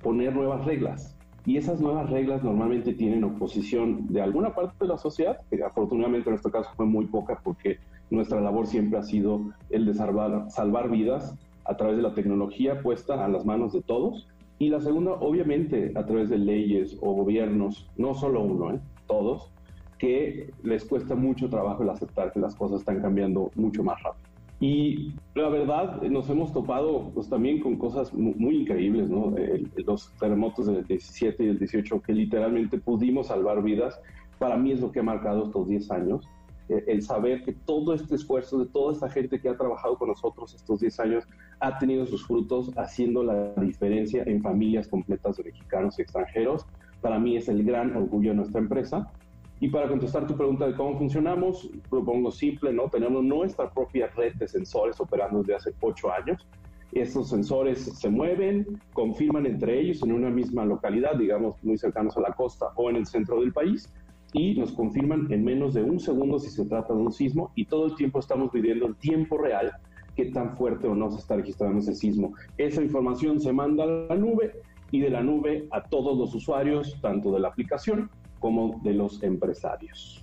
poner 0.02 0.34
nuevas 0.36 0.64
reglas. 0.66 1.16
Y 1.46 1.56
esas 1.56 1.80
nuevas 1.80 2.10
reglas 2.10 2.44
normalmente 2.44 2.92
tienen 2.92 3.24
oposición 3.24 4.06
de 4.08 4.20
alguna 4.20 4.54
parte 4.54 4.76
de 4.80 4.86
la 4.86 4.98
sociedad, 4.98 5.38
que 5.48 5.64
afortunadamente 5.64 6.28
en 6.28 6.32
nuestro 6.32 6.52
caso 6.52 6.70
fue 6.76 6.84
muy 6.84 7.06
poca 7.06 7.40
porque 7.42 7.78
nuestra 8.10 8.40
labor 8.42 8.66
siempre 8.66 8.98
ha 8.98 9.02
sido 9.02 9.40
el 9.70 9.86
de 9.86 9.94
salvar, 9.94 10.50
salvar 10.50 10.90
vidas 10.90 11.38
a 11.70 11.76
través 11.76 11.96
de 11.96 12.02
la 12.02 12.14
tecnología 12.14 12.82
puesta 12.82 13.24
a 13.24 13.28
las 13.28 13.46
manos 13.46 13.72
de 13.72 13.80
todos. 13.80 14.28
Y 14.58 14.68
la 14.68 14.80
segunda, 14.80 15.12
obviamente, 15.12 15.92
a 15.94 16.04
través 16.04 16.28
de 16.28 16.38
leyes 16.38 16.98
o 17.00 17.14
gobiernos, 17.14 17.88
no 17.96 18.14
solo 18.14 18.42
uno, 18.42 18.74
¿eh? 18.74 18.80
todos, 19.06 19.52
que 19.98 20.50
les 20.64 20.84
cuesta 20.84 21.14
mucho 21.14 21.48
trabajo 21.48 21.82
el 21.82 21.90
aceptar 21.90 22.32
que 22.32 22.40
las 22.40 22.56
cosas 22.56 22.80
están 22.80 23.00
cambiando 23.00 23.50
mucho 23.54 23.84
más 23.84 24.02
rápido. 24.02 24.28
Y 24.58 25.14
la 25.34 25.48
verdad, 25.48 26.02
nos 26.02 26.28
hemos 26.28 26.52
topado 26.52 27.10
pues, 27.14 27.30
también 27.30 27.60
con 27.60 27.76
cosas 27.76 28.12
muy, 28.12 28.60
increíbles, 28.60 29.08
¿no? 29.08 29.32
los 29.76 30.12
terremotos 30.18 30.66
del 30.66 30.84
17 30.84 31.44
y 31.44 31.48
el 31.48 31.58
18, 31.58 32.02
que 32.02 32.12
literalmente 32.12 32.78
pudimos 32.78 33.28
salvar 33.28 33.62
vidas, 33.62 33.98
para 34.38 34.56
mí 34.56 34.72
es 34.72 34.80
lo 34.80 34.92
que 34.92 35.00
ha 35.00 35.02
marcado 35.02 35.44
estos 35.44 35.68
10 35.68 35.90
años. 35.92 36.28
Eh, 36.70 36.84
el 36.86 37.02
saber 37.02 37.42
que 37.42 37.52
todo 37.52 37.94
este 37.94 38.14
esfuerzo 38.14 38.58
de 38.58 38.66
toda 38.66 38.92
esta 38.92 39.10
gente 39.10 39.40
que 39.40 39.48
ha 39.48 39.56
trabajado 39.56 39.98
con 39.98 40.08
nosotros 40.08 40.54
estos 40.54 40.78
10 40.78 41.00
años 41.00 41.24
ha 41.58 41.78
tenido 41.78 42.06
sus 42.06 42.24
frutos 42.24 42.70
haciendo 42.76 43.24
la 43.24 43.52
diferencia 43.54 44.22
en 44.24 44.40
familias 44.40 44.86
completas 44.86 45.36
de 45.36 45.44
mexicanos 45.44 45.98
y 45.98 46.02
extranjeros. 46.02 46.64
Para 47.00 47.18
mí 47.18 47.36
es 47.36 47.48
el 47.48 47.64
gran 47.64 47.96
orgullo 47.96 48.30
de 48.30 48.36
nuestra 48.36 48.60
empresa. 48.60 49.10
Y 49.58 49.68
para 49.68 49.88
contestar 49.88 50.28
tu 50.28 50.36
pregunta 50.36 50.66
de 50.66 50.74
cómo 50.74 50.96
funcionamos, 50.96 51.68
propongo 51.90 52.30
simple, 52.30 52.72
¿no? 52.72 52.88
Tenemos 52.88 53.24
nuestra 53.24 53.68
propia 53.68 54.06
red 54.06 54.34
de 54.34 54.46
sensores 54.46 55.00
operando 55.00 55.40
desde 55.40 55.56
hace 55.56 55.74
ocho 55.80 56.12
años. 56.12 56.46
Estos 56.92 57.30
sensores 57.30 57.82
se 57.82 58.08
mueven, 58.08 58.80
confirman 58.92 59.46
entre 59.46 59.80
ellos 59.80 60.02
en 60.02 60.12
una 60.12 60.30
misma 60.30 60.64
localidad, 60.64 61.16
digamos 61.16 61.62
muy 61.64 61.76
cercanos 61.78 62.16
a 62.16 62.20
la 62.20 62.32
costa 62.32 62.66
o 62.76 62.90
en 62.90 62.96
el 62.96 63.06
centro 63.06 63.40
del 63.40 63.52
país, 63.52 63.92
y 64.32 64.54
nos 64.54 64.72
confirman 64.72 65.26
en 65.30 65.44
menos 65.44 65.74
de 65.74 65.82
un 65.82 65.98
segundo 65.98 66.38
si 66.38 66.50
se 66.50 66.64
trata 66.64 66.94
de 66.94 67.00
un 67.00 67.12
sismo 67.12 67.52
y 67.54 67.64
todo 67.64 67.86
el 67.86 67.94
tiempo 67.94 68.20
estamos 68.20 68.52
viviendo 68.52 68.86
en 68.86 68.94
tiempo 68.94 69.38
real 69.38 69.72
qué 70.16 70.26
tan 70.26 70.56
fuerte 70.56 70.86
o 70.86 70.94
no 70.94 71.10
se 71.10 71.18
está 71.18 71.36
registrando 71.36 71.78
ese 71.78 71.94
sismo. 71.94 72.34
Esa 72.58 72.82
información 72.82 73.40
se 73.40 73.52
manda 73.52 73.84
a 73.84 73.86
la 73.86 74.14
nube 74.16 74.52
y 74.90 75.00
de 75.00 75.10
la 75.10 75.22
nube 75.22 75.68
a 75.70 75.82
todos 75.82 76.18
los 76.18 76.34
usuarios, 76.34 76.98
tanto 77.00 77.32
de 77.32 77.40
la 77.40 77.48
aplicación 77.48 78.10
como 78.38 78.80
de 78.82 78.94
los 78.94 79.22
empresarios. 79.22 80.19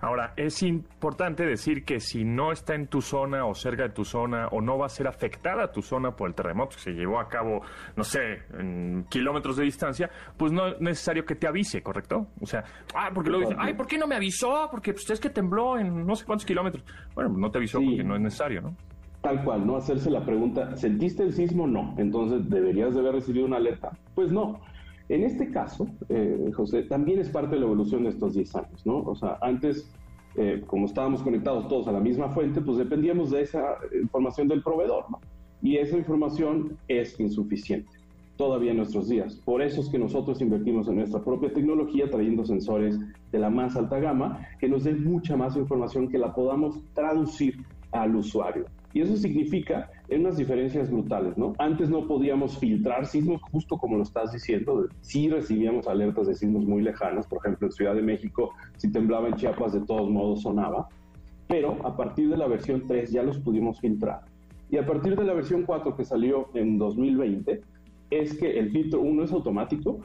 Ahora, 0.00 0.32
es 0.36 0.62
importante 0.62 1.44
decir 1.44 1.84
que 1.84 2.00
si 2.00 2.24
no 2.24 2.52
está 2.52 2.74
en 2.74 2.86
tu 2.86 3.00
zona 3.00 3.46
o 3.46 3.54
cerca 3.54 3.84
de 3.84 3.90
tu 3.90 4.04
zona 4.04 4.48
o 4.48 4.60
no 4.60 4.78
va 4.78 4.86
a 4.86 4.88
ser 4.88 5.06
afectada 5.06 5.70
tu 5.72 5.82
zona 5.82 6.10
por 6.12 6.28
el 6.28 6.34
terremoto 6.34 6.76
que 6.76 6.82
se 6.82 6.92
llevó 6.92 7.20
a 7.20 7.28
cabo, 7.28 7.62
no 7.96 8.04
sé, 8.04 8.42
en 8.58 9.04
kilómetros 9.08 9.56
de 9.56 9.64
distancia, 9.64 10.10
pues 10.36 10.52
no 10.52 10.68
es 10.68 10.80
necesario 10.80 11.24
que 11.24 11.34
te 11.34 11.46
avise, 11.46 11.82
¿correcto? 11.82 12.26
O 12.40 12.46
sea, 12.46 12.64
ah, 12.94 13.10
porque 13.14 13.30
luego 13.30 13.48
dicen, 13.48 13.58
ay, 13.60 13.74
¿por 13.74 13.86
qué 13.86 13.98
no 13.98 14.06
me 14.06 14.14
avisó? 14.14 14.68
Porque 14.70 14.92
pues, 14.92 15.08
es 15.10 15.20
que 15.20 15.30
tembló 15.30 15.78
en 15.78 16.06
no 16.06 16.14
sé 16.14 16.24
cuántos 16.24 16.46
kilómetros. 16.46 16.84
Bueno, 17.14 17.30
no 17.36 17.50
te 17.50 17.58
avisó 17.58 17.78
porque 17.80 18.04
no 18.04 18.16
es 18.16 18.20
necesario, 18.20 18.60
¿no? 18.62 18.76
Tal 19.22 19.42
cual, 19.42 19.66
no 19.66 19.76
hacerse 19.76 20.08
la 20.08 20.24
pregunta, 20.24 20.76
¿sentiste 20.76 21.24
el 21.24 21.32
sismo? 21.32 21.66
No. 21.66 21.94
Entonces, 21.98 22.48
¿deberías 22.48 22.94
de 22.94 23.00
haber 23.00 23.14
recibido 23.14 23.46
una 23.46 23.56
alerta? 23.56 23.90
Pues 24.14 24.30
no. 24.30 24.60
En 25.08 25.22
este 25.22 25.50
caso, 25.50 25.86
eh, 26.08 26.50
José, 26.54 26.82
también 26.82 27.20
es 27.20 27.28
parte 27.28 27.54
de 27.54 27.60
la 27.60 27.66
evolución 27.66 28.04
de 28.04 28.10
estos 28.10 28.34
10 28.34 28.56
años, 28.56 28.86
¿no? 28.86 28.98
O 28.98 29.14
sea, 29.14 29.38
antes, 29.40 29.88
eh, 30.34 30.62
como 30.66 30.86
estábamos 30.86 31.22
conectados 31.22 31.68
todos 31.68 31.86
a 31.88 31.92
la 31.92 32.00
misma 32.00 32.30
fuente, 32.30 32.60
pues 32.60 32.78
dependíamos 32.78 33.30
de 33.30 33.42
esa 33.42 33.76
información 34.00 34.48
del 34.48 34.62
proveedor, 34.62 35.10
¿no? 35.10 35.20
Y 35.62 35.76
esa 35.76 35.96
información 35.96 36.76
es 36.88 37.18
insuficiente 37.20 37.90
todavía 38.36 38.72
en 38.72 38.78
nuestros 38.78 39.08
días. 39.08 39.36
Por 39.44 39.62
eso 39.62 39.80
es 39.80 39.88
que 39.88 39.98
nosotros 39.98 40.40
invertimos 40.40 40.88
en 40.88 40.96
nuestra 40.96 41.22
propia 41.22 41.52
tecnología 41.52 42.10
trayendo 42.10 42.44
sensores 42.44 42.98
de 43.32 43.38
la 43.38 43.50
más 43.50 43.76
alta 43.76 43.98
gama 43.98 44.46
que 44.58 44.68
nos 44.68 44.84
den 44.84 45.04
mucha 45.04 45.36
más 45.36 45.56
información 45.56 46.08
que 46.08 46.18
la 46.18 46.34
podamos 46.34 46.82
traducir 46.94 47.56
al 47.92 48.14
usuario. 48.14 48.66
Y 48.92 49.00
eso 49.00 49.16
significa 49.16 49.90
en 50.08 50.20
unas 50.20 50.36
diferencias 50.36 50.90
brutales, 50.90 51.36
¿no? 51.36 51.52
Antes 51.58 51.90
no 51.90 52.06
podíamos 52.06 52.58
filtrar 52.58 53.06
sismos, 53.06 53.42
justo 53.50 53.76
como 53.76 53.96
lo 53.96 54.02
estás 54.02 54.32
diciendo, 54.32 54.86
sí 55.00 55.28
recibíamos 55.28 55.88
alertas 55.88 56.26
de 56.28 56.34
sismos 56.34 56.64
muy 56.64 56.82
lejanos, 56.82 57.26
por 57.26 57.38
ejemplo, 57.38 57.66
en 57.66 57.72
Ciudad 57.72 57.94
de 57.94 58.02
México, 58.02 58.52
si 58.76 58.90
temblaba 58.90 59.28
en 59.28 59.34
Chiapas, 59.34 59.72
de 59.72 59.80
todos 59.80 60.08
modos 60.08 60.42
sonaba, 60.42 60.88
pero 61.48 61.76
a 61.86 61.96
partir 61.96 62.28
de 62.28 62.36
la 62.36 62.46
versión 62.46 62.86
3 62.86 63.10
ya 63.10 63.22
los 63.22 63.38
pudimos 63.38 63.80
filtrar. 63.80 64.20
Y 64.70 64.78
a 64.78 64.86
partir 64.86 65.16
de 65.16 65.24
la 65.24 65.32
versión 65.32 65.62
4 65.62 65.96
que 65.96 66.04
salió 66.04 66.48
en 66.54 66.78
2020, 66.78 67.62
es 68.10 68.36
que 68.38 68.58
el 68.58 68.70
filtro 68.70 69.00
1 69.00 69.24
es 69.24 69.32
automático, 69.32 70.00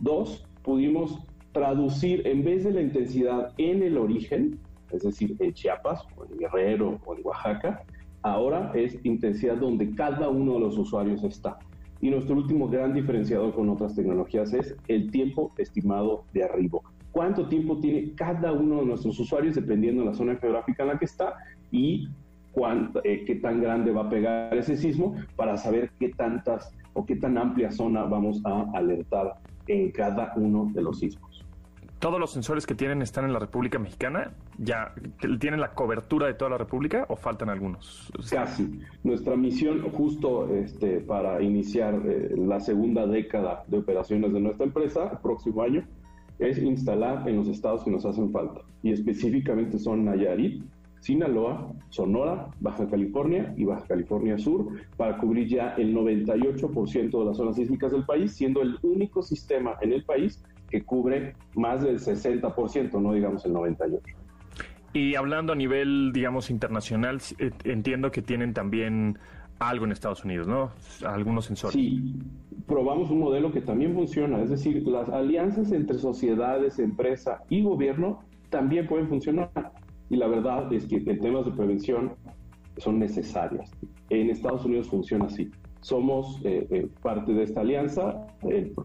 2, 0.00 0.46
pudimos 0.62 1.18
traducir 1.52 2.26
en 2.26 2.44
vez 2.44 2.64
de 2.64 2.72
la 2.72 2.80
intensidad 2.80 3.52
en 3.58 3.82
el 3.82 3.98
origen, 3.98 4.58
es 4.90 5.02
decir, 5.02 5.36
en 5.38 5.52
Chiapas 5.52 6.02
o 6.16 6.24
en 6.24 6.38
Guerrero 6.38 6.98
o 7.04 7.14
en 7.14 7.20
Oaxaca, 7.24 7.84
Ahora 8.22 8.70
es 8.74 8.98
intensidad 9.04 9.56
donde 9.56 9.94
cada 9.94 10.28
uno 10.28 10.54
de 10.54 10.60
los 10.60 10.78
usuarios 10.78 11.24
está. 11.24 11.58
Y 12.00 12.10
nuestro 12.10 12.36
último 12.36 12.68
gran 12.68 12.92
diferenciador 12.92 13.54
con 13.54 13.68
otras 13.68 13.94
tecnologías 13.94 14.52
es 14.52 14.76
el 14.88 15.10
tiempo 15.10 15.52
estimado 15.58 16.24
de 16.32 16.44
arribo. 16.44 16.82
¿Cuánto 17.12 17.48
tiempo 17.48 17.78
tiene 17.78 18.12
cada 18.14 18.52
uno 18.52 18.80
de 18.80 18.86
nuestros 18.86 19.18
usuarios 19.20 19.54
dependiendo 19.54 20.02
de 20.02 20.08
la 20.08 20.14
zona 20.14 20.36
geográfica 20.36 20.82
en 20.82 20.88
la 20.88 20.98
que 20.98 21.04
está 21.04 21.34
y 21.70 22.08
cuánto, 22.52 23.00
eh, 23.04 23.24
qué 23.26 23.36
tan 23.36 23.60
grande 23.60 23.92
va 23.92 24.02
a 24.02 24.10
pegar 24.10 24.56
ese 24.56 24.76
sismo 24.76 25.14
para 25.36 25.56
saber 25.56 25.90
qué 25.98 26.10
tantas 26.10 26.72
o 26.94 27.04
qué 27.04 27.16
tan 27.16 27.38
amplia 27.38 27.70
zona 27.70 28.04
vamos 28.04 28.40
a 28.44 28.66
alertar 28.74 29.34
en 29.66 29.90
cada 29.90 30.32
uno 30.36 30.70
de 30.72 30.82
los 30.82 30.98
sismos. 30.98 31.31
¿Todos 32.02 32.18
los 32.18 32.32
sensores 32.32 32.66
que 32.66 32.74
tienen 32.74 33.00
están 33.00 33.26
en 33.26 33.32
la 33.32 33.38
República 33.38 33.78
Mexicana? 33.78 34.32
¿Ya 34.58 34.92
tienen 35.38 35.60
la 35.60 35.72
cobertura 35.72 36.26
de 36.26 36.34
toda 36.34 36.50
la 36.50 36.58
República 36.58 37.06
o 37.08 37.14
faltan 37.14 37.48
algunos? 37.48 38.10
Casi. 38.28 38.80
Nuestra 39.04 39.36
misión 39.36 39.88
justo 39.92 40.52
este, 40.52 40.98
para 40.98 41.40
iniciar 41.40 41.94
eh, 42.04 42.34
la 42.36 42.58
segunda 42.58 43.06
década 43.06 43.62
de 43.68 43.78
operaciones 43.78 44.32
de 44.32 44.40
nuestra 44.40 44.66
empresa, 44.66 45.10
el 45.12 45.18
próximo 45.18 45.62
año, 45.62 45.86
es 46.40 46.58
instalar 46.58 47.28
en 47.28 47.36
los 47.36 47.46
estados 47.46 47.84
que 47.84 47.92
nos 47.92 48.04
hacen 48.04 48.32
falta. 48.32 48.62
Y 48.82 48.90
específicamente 48.90 49.78
son 49.78 50.04
Nayarit, 50.04 50.60
Sinaloa, 50.98 51.72
Sonora, 51.90 52.48
Baja 52.58 52.88
California 52.88 53.54
y 53.56 53.64
Baja 53.64 53.86
California 53.86 54.38
Sur, 54.38 54.72
para 54.96 55.18
cubrir 55.18 55.46
ya 55.46 55.74
el 55.74 55.94
98% 55.94 57.16
de 57.16 57.24
las 57.24 57.36
zonas 57.36 57.54
sísmicas 57.54 57.92
del 57.92 58.04
país, 58.04 58.32
siendo 58.32 58.60
el 58.60 58.76
único 58.82 59.22
sistema 59.22 59.76
en 59.80 59.92
el 59.92 60.04
país 60.04 60.42
que 60.72 60.82
cubre 60.82 61.34
más 61.54 61.82
del 61.82 61.98
60%, 61.98 63.00
no 63.00 63.12
digamos 63.12 63.44
el 63.44 63.52
98%. 63.52 64.00
Y 64.94 65.14
hablando 65.16 65.52
a 65.52 65.56
nivel, 65.56 66.12
digamos, 66.14 66.50
internacional, 66.50 67.20
eh, 67.38 67.50
entiendo 67.64 68.10
que 68.10 68.22
tienen 68.22 68.54
también 68.54 69.18
algo 69.58 69.84
en 69.84 69.92
Estados 69.92 70.24
Unidos, 70.24 70.48
¿no? 70.48 70.70
Algunos 71.06 71.44
sensores. 71.44 71.74
Sí, 71.74 72.14
probamos 72.66 73.10
un 73.10 73.20
modelo 73.20 73.52
que 73.52 73.60
también 73.60 73.94
funciona, 73.94 74.42
es 74.42 74.48
decir, 74.48 74.82
las 74.88 75.10
alianzas 75.10 75.72
entre 75.72 75.98
sociedades, 75.98 76.78
empresa 76.78 77.42
y 77.50 77.62
gobierno 77.62 78.20
también 78.48 78.86
pueden 78.86 79.08
funcionar. 79.08 79.50
Y 80.08 80.16
la 80.16 80.26
verdad 80.26 80.72
es 80.72 80.86
que 80.86 80.96
en 80.96 81.20
temas 81.20 81.44
de 81.44 81.52
prevención 81.52 82.14
son 82.78 82.98
necesarias. 82.98 83.70
En 84.08 84.30
Estados 84.30 84.64
Unidos 84.64 84.88
funciona 84.88 85.26
así 85.26 85.50
somos 85.82 86.40
eh, 86.44 86.66
eh, 86.70 86.88
parte 87.02 87.32
de 87.32 87.42
esta 87.42 87.60
alianza. 87.60 88.26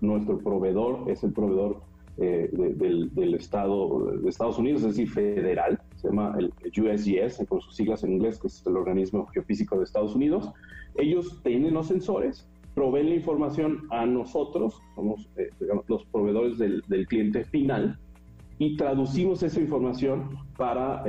nuestro 0.02 0.40
proveedor 0.40 1.10
es 1.10 1.24
el 1.24 1.32
proveedor 1.32 1.82
eh, 2.18 2.50
del, 2.52 3.34
Estado 3.36 4.12
de 4.18 4.28
Estados 4.28 4.58
Unidos, 4.58 4.82
es 4.82 4.98
decir, 4.98 5.10
federal, 5.10 5.80
se 5.96 6.08
llama 6.08 6.36
el 6.40 6.52
USGS, 6.66 7.46
con 7.48 7.62
sus 7.62 7.76
siglas 7.76 8.04
en 8.04 8.14
inglés, 8.14 8.40
que 8.40 8.48
es 8.48 8.66
el 8.66 8.76
organismo 8.76 9.28
geofísico 9.28 9.78
de 9.78 9.84
Estados 9.84 10.16
Unidos. 10.16 10.52
Ellos 10.96 11.40
tienen 11.44 11.76
los 11.76 11.88
sensores, 11.88 12.50
proveen 12.74 13.10
la 13.10 13.16
información 13.16 13.88
a 13.92 14.06
nosotros, 14.08 14.82
somos 14.96 15.30
los 15.88 16.06
proveedores 16.06 16.58
del, 16.58 16.82
del, 16.88 17.06
cliente 17.06 17.44
final, 17.46 18.00
y 18.58 18.76
traducimos 18.76 19.44
esa 19.44 19.60
información 19.60 20.30
para 20.58 21.04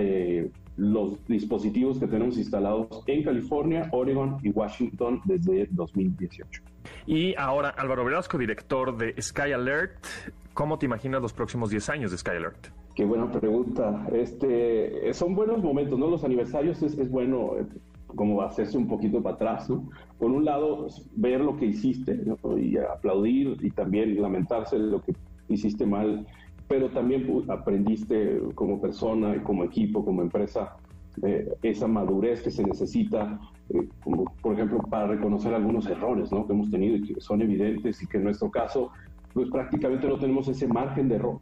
los 0.78 1.26
dispositivos 1.26 1.98
que 1.98 2.06
tenemos 2.06 2.38
instalados 2.38 3.02
en 3.06 3.24
California, 3.24 3.88
Oregon 3.92 4.38
y 4.42 4.50
Washington 4.50 5.20
desde 5.24 5.66
2018. 5.72 6.62
Y 7.06 7.34
ahora, 7.36 7.70
Álvaro 7.70 8.04
Velasco, 8.04 8.38
director 8.38 8.96
de 8.96 9.20
Sky 9.20 9.52
Alert, 9.52 10.06
¿cómo 10.54 10.78
te 10.78 10.86
imaginas 10.86 11.20
los 11.20 11.32
próximos 11.32 11.70
10 11.70 11.88
años 11.88 12.10
de 12.12 12.18
Sky 12.18 12.30
Alert? 12.30 12.68
Qué 12.94 13.04
buena 13.04 13.30
pregunta. 13.30 14.06
Este, 14.12 15.12
son 15.14 15.34
buenos 15.34 15.62
momentos, 15.62 15.98
¿no? 15.98 16.08
Los 16.08 16.22
aniversarios 16.22 16.80
es, 16.82 17.10
bueno 17.10 17.56
eh, 17.58 17.66
como 18.06 18.40
hacerse 18.42 18.78
un 18.78 18.86
poquito 18.86 19.20
para 19.20 19.34
atrás, 19.34 19.68
¿no? 19.68 19.90
Por 20.18 20.30
un 20.30 20.44
lado, 20.44 20.86
ver 21.16 21.40
lo 21.40 21.56
que 21.56 21.66
hiciste 21.66 22.20
y 22.56 22.76
aplaudir 22.76 23.56
y 23.60 23.70
también 23.70 24.20
lamentarse 24.22 24.78
de 24.78 24.86
lo 24.86 25.02
que 25.02 25.14
hiciste 25.48 25.86
mal 25.86 26.26
pero 26.68 26.90
también 26.90 27.26
aprendiste 27.48 28.40
como 28.54 28.80
persona, 28.80 29.34
y 29.34 29.40
como 29.40 29.64
equipo, 29.64 30.04
como 30.04 30.22
empresa, 30.22 30.76
eh, 31.22 31.48
esa 31.62 31.88
madurez 31.88 32.42
que 32.42 32.50
se 32.50 32.62
necesita, 32.62 33.40
eh, 33.70 33.88
como 34.04 34.24
por 34.40 34.54
ejemplo 34.54 34.78
para 34.90 35.08
reconocer 35.08 35.54
algunos 35.54 35.86
errores 35.86 36.30
¿no? 36.30 36.46
que 36.46 36.52
hemos 36.52 36.70
tenido 36.70 36.96
y 36.96 37.02
que 37.02 37.20
son 37.20 37.42
evidentes 37.42 38.02
y 38.02 38.06
que 38.06 38.18
en 38.18 38.24
nuestro 38.24 38.50
caso 38.50 38.90
pues 39.34 39.50
prácticamente 39.50 40.06
no 40.08 40.18
tenemos 40.18 40.48
ese 40.48 40.66
margen 40.66 41.08
de 41.08 41.16
error 41.16 41.38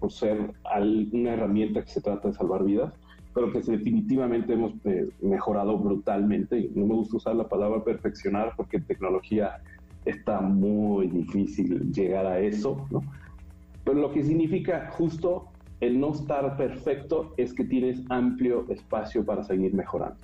por, 0.00 0.12
ser 0.12 0.52
una 1.12 1.32
herramienta 1.32 1.82
que 1.82 1.90
se 1.90 2.00
trata 2.00 2.28
de 2.28 2.34
salvar 2.34 2.64
vidas, 2.64 2.92
pero 3.34 3.52
que 3.52 3.60
definitivamente 3.60 4.52
hemos 4.52 4.72
eh, 4.84 5.08
mejorado 5.20 5.76
brutalmente. 5.78 6.70
No 6.74 6.86
me 6.86 6.94
gusta 6.94 7.16
usar 7.16 7.36
la 7.36 7.48
palabra 7.48 7.82
perfeccionar 7.82 8.52
porque 8.56 8.76
en 8.76 8.84
tecnología 8.84 9.56
está 10.04 10.40
muy 10.40 11.08
difícil 11.08 11.92
llegar 11.92 12.26
a 12.26 12.38
eso, 12.38 12.86
¿no? 12.90 13.02
Pero 13.86 14.00
lo 14.00 14.10
que 14.12 14.24
significa 14.24 14.90
justo 14.90 15.46
el 15.80 16.00
no 16.00 16.10
estar 16.10 16.56
perfecto 16.56 17.32
es 17.36 17.54
que 17.54 17.64
tienes 17.64 18.02
amplio 18.08 18.66
espacio 18.68 19.24
para 19.24 19.44
seguir 19.44 19.72
mejorando. 19.74 20.18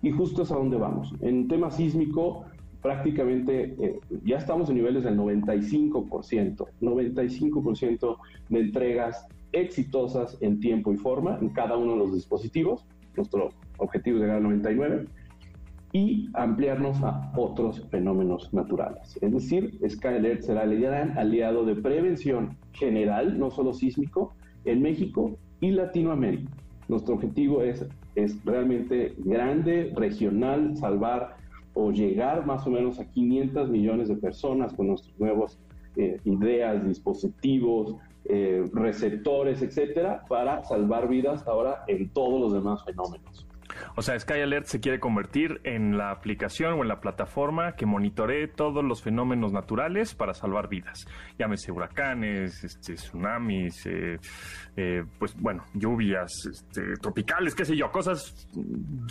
Y 0.00 0.12
justo 0.12 0.42
es 0.42 0.52
a 0.52 0.54
donde 0.54 0.76
vamos. 0.76 1.12
En 1.20 1.48
tema 1.48 1.72
sísmico, 1.72 2.44
prácticamente 2.80 3.74
eh, 3.80 4.00
ya 4.24 4.38
estamos 4.38 4.70
en 4.70 4.76
niveles 4.76 5.02
del 5.02 5.18
95%, 5.18 6.66
95% 6.80 8.16
de 8.48 8.60
entregas 8.60 9.26
exitosas 9.52 10.38
en 10.40 10.60
tiempo 10.60 10.92
y 10.92 10.96
forma 10.96 11.36
en 11.40 11.48
cada 11.48 11.76
uno 11.76 11.94
de 11.94 11.98
los 11.98 12.14
dispositivos. 12.14 12.86
Nuestro 13.16 13.50
objetivo 13.78 14.18
es 14.18 14.22
llegar 14.22 14.36
al 14.36 14.44
99% 14.44 15.08
y 15.92 16.28
ampliarnos 16.34 17.02
a 17.02 17.32
otros 17.36 17.86
fenómenos 17.90 18.52
naturales. 18.54 19.18
Es 19.20 19.32
decir, 19.32 19.78
Skyalert 19.88 20.42
será 20.42 20.62
el 20.62 20.80
gran 20.80 21.18
aliado 21.18 21.64
de 21.64 21.74
prevención 21.74 22.56
general, 22.72 23.38
no 23.38 23.50
solo 23.50 23.72
sísmico, 23.72 24.32
en 24.64 24.82
México 24.82 25.36
y 25.60 25.70
Latinoamérica. 25.72 26.50
Nuestro 26.88 27.14
objetivo 27.14 27.62
es, 27.62 27.84
es 28.14 28.44
realmente 28.44 29.14
grande, 29.18 29.92
regional, 29.96 30.76
salvar 30.76 31.36
o 31.74 31.90
llegar 31.90 32.46
más 32.46 32.66
o 32.66 32.70
menos 32.70 32.98
a 32.98 33.04
500 33.04 33.68
millones 33.70 34.08
de 34.08 34.16
personas 34.16 34.72
con 34.72 34.88
nuestros 34.88 35.18
nuevos 35.18 35.58
eh, 35.96 36.18
ideas, 36.24 36.86
dispositivos, 36.86 37.96
eh, 38.26 38.64
receptores, 38.72 39.62
etcétera, 39.62 40.24
para 40.28 40.62
salvar 40.64 41.08
vidas 41.08 41.46
ahora 41.48 41.84
en 41.88 42.08
todos 42.10 42.40
los 42.40 42.52
demás 42.52 42.84
fenómenos. 42.84 43.49
O 43.96 44.02
sea, 44.02 44.18
Sky 44.18 44.40
Alert 44.40 44.66
se 44.66 44.80
quiere 44.80 45.00
convertir 45.00 45.60
en 45.64 45.96
la 45.98 46.10
aplicación 46.10 46.74
o 46.74 46.82
en 46.82 46.88
la 46.88 47.00
plataforma 47.00 47.72
que 47.72 47.86
monitoree 47.86 48.48
todos 48.48 48.84
los 48.84 49.02
fenómenos 49.02 49.52
naturales 49.52 50.14
para 50.14 50.34
salvar 50.34 50.68
vidas. 50.68 51.06
Llámese 51.38 51.72
huracanes, 51.72 52.64
este, 52.64 52.94
tsunamis, 52.94 53.86
eh, 53.86 54.18
eh, 54.76 55.04
pues 55.18 55.34
bueno, 55.40 55.64
lluvias 55.74 56.32
este, 56.50 56.94
tropicales, 57.00 57.54
qué 57.54 57.64
sé 57.64 57.76
yo, 57.76 57.90
cosas 57.90 58.48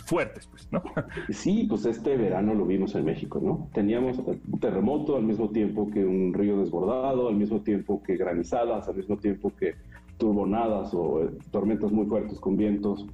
fuertes, 0.04 0.46
pues, 0.48 0.68
¿no? 0.72 0.82
Sí, 1.30 1.66
pues 1.68 1.86
este 1.86 2.16
verano 2.16 2.54
lo 2.54 2.66
vimos 2.66 2.94
en 2.94 3.04
México, 3.04 3.40
¿no? 3.42 3.68
Teníamos 3.72 4.20
terremoto 4.60 5.16
al 5.16 5.22
mismo 5.22 5.50
tiempo 5.50 5.90
que 5.90 6.04
un 6.04 6.32
río 6.34 6.58
desbordado, 6.58 7.28
al 7.28 7.36
mismo 7.36 7.60
tiempo 7.60 8.02
que 8.02 8.16
granizadas, 8.16 8.88
al 8.88 8.96
mismo 8.96 9.16
tiempo 9.16 9.52
que 9.56 9.74
turbonadas 10.20 10.94
o 10.94 11.24
eh, 11.24 11.30
tormentas 11.50 11.90
muy 11.90 12.06
fuertes 12.06 12.38
con 12.38 12.56
vientos 12.56 13.06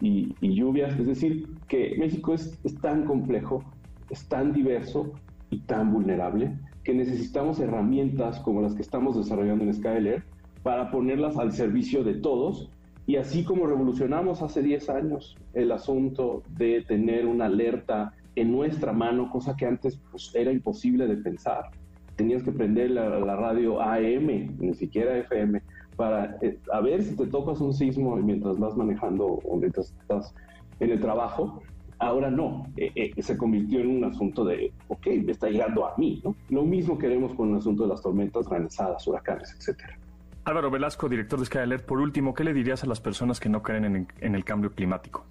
y, 0.00 0.34
lluvias. 0.40 0.98
Es 0.98 1.06
decir, 1.06 1.48
que 1.68 1.96
México 1.98 2.34
es, 2.34 2.58
tan 2.80 3.04
complejo, 3.04 3.64
es 4.10 4.26
tan 4.28 4.52
diverso 4.52 5.12
y 5.50 5.60
tan 5.60 5.92
vulnerable 5.92 6.56
que 6.82 6.94
necesitamos 6.94 7.60
herramientas 7.60 8.40
como 8.40 8.60
las 8.60 8.74
que 8.74 8.82
estamos 8.82 9.16
desarrollando 9.16 9.64
en 9.64 9.74
Skyler 9.74 10.22
para 10.62 10.90
ponerlas 10.90 11.36
al 11.36 11.52
servicio 11.52 12.04
de 12.04 12.14
todos. 12.14 12.70
Y 13.06 13.16
así 13.16 13.44
como 13.44 13.66
revolucionamos 13.66 14.42
hace 14.42 14.62
10 14.62 14.88
años 14.90 15.36
el 15.52 15.72
asunto 15.72 16.42
de 16.56 16.82
tener 16.82 17.26
una 17.26 17.46
alerta 17.46 18.14
en 18.34 18.50
nuestra 18.50 18.92
mano, 18.92 19.30
cosa 19.30 19.54
que 19.56 19.66
antes 19.66 20.00
pues, 20.10 20.34
era 20.34 20.50
imposible 20.50 21.06
de 21.06 21.16
pensar. 21.16 21.70
Tenías 22.16 22.42
que 22.42 22.52
prender 22.52 22.92
la, 22.92 23.18
la 23.20 23.36
radio 23.36 23.80
AM, 23.80 24.56
ni 24.58 24.74
siquiera 24.74 25.16
FM, 25.18 25.60
para 25.96 26.36
eh, 26.40 26.58
a 26.72 26.80
ver 26.80 27.02
si 27.02 27.16
te 27.16 27.26
tocas 27.26 27.60
un 27.60 27.72
sismo 27.72 28.16
mientras 28.16 28.58
vas 28.58 28.76
manejando 28.76 29.26
o 29.26 29.56
mientras 29.56 29.92
estás 30.00 30.34
en 30.80 30.90
el 30.90 31.00
trabajo. 31.00 31.62
Ahora 31.98 32.30
no, 32.30 32.66
eh, 32.76 32.90
eh, 32.96 33.22
se 33.22 33.38
convirtió 33.38 33.80
en 33.80 33.88
un 33.88 34.04
asunto 34.04 34.44
de, 34.44 34.72
ok, 34.88 35.06
me 35.24 35.32
está 35.32 35.48
llegando 35.48 35.86
a 35.86 35.94
mí, 35.96 36.20
¿no? 36.24 36.34
Lo 36.50 36.64
mismo 36.64 36.98
queremos 36.98 37.34
con 37.34 37.50
el 37.50 37.56
asunto 37.56 37.84
de 37.84 37.90
las 37.90 38.02
tormentas, 38.02 38.48
granizadas, 38.48 39.06
huracanes, 39.06 39.54
etcétera. 39.56 39.96
Álvaro 40.44 40.70
Velasco, 40.70 41.08
director 41.08 41.38
de 41.38 41.46
Sky 41.46 41.58
Alert, 41.58 41.86
por 41.86 42.00
último, 42.00 42.34
¿qué 42.34 42.44
le 42.44 42.52
dirías 42.52 42.82
a 42.84 42.86
las 42.86 43.00
personas 43.00 43.40
que 43.40 43.48
no 43.48 43.62
creen 43.62 43.84
en, 43.84 44.08
en 44.20 44.34
el 44.34 44.44
cambio 44.44 44.72
climático? 44.72 45.24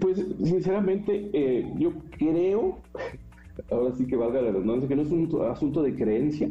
Pues, 0.00 0.24
sinceramente, 0.42 1.66
yo 1.76 1.92
creo, 2.16 2.78
ahora 3.70 3.94
sí 3.96 4.06
que 4.06 4.16
valga 4.16 4.40
la 4.40 4.52
redundancia, 4.52 4.88
que 4.88 4.96
no 4.96 5.02
es 5.02 5.10
un 5.10 5.42
asunto 5.50 5.82
de 5.82 5.94
creencia, 5.94 6.48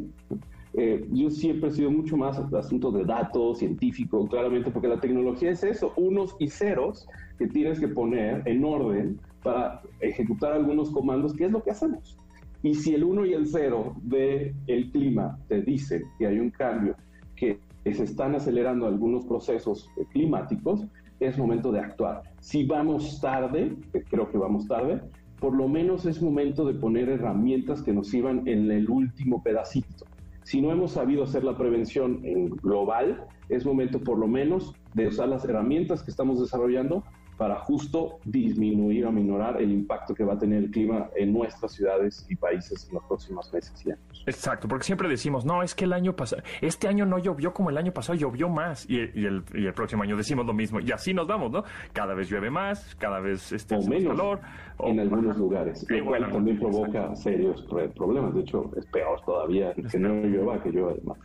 eh, 0.82 1.06
yo 1.12 1.28
siempre 1.28 1.68
he 1.68 1.72
sido 1.72 1.90
mucho 1.90 2.16
más 2.16 2.38
asunto 2.38 2.90
de 2.90 3.04
datos, 3.04 3.58
científico, 3.58 4.26
claramente, 4.26 4.70
porque 4.70 4.88
la 4.88 4.98
tecnología 4.98 5.50
es 5.50 5.62
eso, 5.62 5.92
unos 5.96 6.34
y 6.38 6.48
ceros 6.48 7.06
que 7.38 7.46
tienes 7.46 7.78
que 7.78 7.88
poner 7.88 8.42
en 8.46 8.64
orden 8.64 9.20
para 9.42 9.82
ejecutar 10.00 10.54
algunos 10.54 10.90
comandos, 10.90 11.34
que 11.34 11.44
es 11.44 11.52
lo 11.52 11.62
que 11.62 11.72
hacemos. 11.72 12.16
Y 12.62 12.72
si 12.72 12.94
el 12.94 13.04
1 13.04 13.26
y 13.26 13.34
el 13.34 13.46
0 13.46 13.94
del 14.04 14.54
el 14.68 14.90
clima 14.90 15.38
te 15.48 15.60
dicen 15.60 16.02
que 16.18 16.26
hay 16.26 16.38
un 16.38 16.48
cambio, 16.48 16.96
que 17.36 17.58
se 17.84 18.04
están 18.04 18.34
acelerando 18.34 18.86
algunos 18.86 19.26
procesos 19.26 19.90
climáticos, 20.12 20.86
es 21.20 21.36
momento 21.36 21.70
de 21.72 21.80
actuar. 21.80 22.22
Si 22.40 22.64
vamos 22.64 23.20
tarde, 23.20 23.76
creo 24.08 24.30
que 24.30 24.38
vamos 24.38 24.66
tarde, 24.66 25.02
por 25.40 25.54
lo 25.54 25.68
menos 25.68 26.06
es 26.06 26.22
momento 26.22 26.64
de 26.64 26.72
poner 26.72 27.10
herramientas 27.10 27.82
que 27.82 27.92
nos 27.92 28.08
sirvan 28.08 28.48
en 28.48 28.70
el 28.70 28.88
último 28.88 29.42
pedacito. 29.42 30.06
Si 30.44 30.60
no 30.60 30.72
hemos 30.72 30.92
sabido 30.92 31.24
hacer 31.24 31.44
la 31.44 31.56
prevención 31.56 32.20
en 32.24 32.50
global, 32.50 33.26
es 33.48 33.64
momento 33.66 34.00
por 34.00 34.18
lo 34.18 34.26
menos 34.26 34.74
de 34.94 35.08
usar 35.08 35.28
las 35.28 35.44
herramientas 35.44 36.02
que 36.02 36.10
estamos 36.10 36.40
desarrollando 36.40 37.04
para 37.40 37.56
justo 37.56 38.18
disminuir 38.26 39.06
o 39.06 39.12
minorar 39.12 39.62
el 39.62 39.72
impacto 39.72 40.14
que 40.14 40.24
va 40.24 40.34
a 40.34 40.38
tener 40.38 40.64
el 40.64 40.70
clima 40.70 41.08
en 41.16 41.32
nuestras 41.32 41.72
ciudades 41.72 42.26
y 42.28 42.36
países 42.36 42.86
en 42.90 42.96
los 42.96 43.04
próximos 43.04 43.50
meses 43.50 43.82
y 43.86 43.92
años. 43.92 44.24
Exacto, 44.26 44.68
porque 44.68 44.84
siempre 44.84 45.08
decimos, 45.08 45.46
no, 45.46 45.62
es 45.62 45.74
que 45.74 45.86
el 45.86 45.94
año 45.94 46.14
pasado, 46.14 46.42
este 46.60 46.86
año 46.86 47.06
no 47.06 47.18
llovió 47.18 47.54
como 47.54 47.70
el 47.70 47.78
año 47.78 47.94
pasado, 47.94 48.18
llovió 48.18 48.50
más, 48.50 48.84
y, 48.90 48.98
el, 48.98 49.42
próximo 49.74 50.02
año 50.02 50.18
decimos 50.18 50.44
lo 50.44 50.52
mismo, 50.52 50.80
y 50.80 50.92
así 50.92 51.14
nos 51.14 51.26
vamos, 51.26 51.50
¿no? 51.50 51.64
Cada 51.94 52.12
vez 52.12 52.28
llueve 52.28 52.50
más, 52.50 52.94
cada 52.96 53.20
vez 53.20 53.52
este, 53.52 53.74
o 53.74 53.82
menos 53.88 54.14
calor. 54.14 54.40
En 54.80 55.00
algunos 55.00 55.38
lugares, 55.38 55.86
lo 55.88 56.04
cual 56.04 56.30
también 56.30 56.58
provoca 56.58 57.16
serios 57.16 57.62
problemas, 57.96 58.34
de 58.34 58.42
hecho 58.42 58.70
es 58.76 58.84
peor 58.84 59.18
todavía 59.24 59.72
que 59.72 59.98
no 59.98 60.12
llueva 60.26 60.62
que 60.62 60.72
llueva 60.72 60.92
más. 61.04 61.18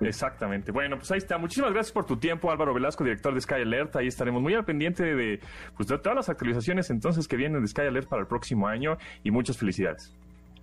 Exactamente. 0.00 0.72
Bueno, 0.72 0.96
pues 0.96 1.10
ahí 1.10 1.18
está. 1.18 1.38
Muchísimas 1.38 1.72
gracias 1.72 1.92
por 1.92 2.06
tu 2.06 2.16
tiempo, 2.16 2.50
Álvaro 2.50 2.74
Velasco, 2.74 3.04
director 3.04 3.34
de 3.34 3.40
Sky 3.40 3.54
Alert. 3.54 3.96
Ahí 3.96 4.06
estaremos 4.06 4.42
muy 4.42 4.54
al 4.54 4.64
pendiente 4.64 5.02
de, 5.02 5.40
pues, 5.76 5.88
de 5.88 5.98
todas 5.98 6.16
las 6.16 6.28
actualizaciones 6.28 6.90
entonces 6.90 7.26
que 7.26 7.36
vienen 7.36 7.62
de 7.62 7.68
Sky 7.68 7.82
Alert 7.82 8.08
para 8.08 8.22
el 8.22 8.28
próximo 8.28 8.68
año 8.68 8.96
y 9.24 9.30
muchas 9.30 9.58
felicidades. 9.58 10.14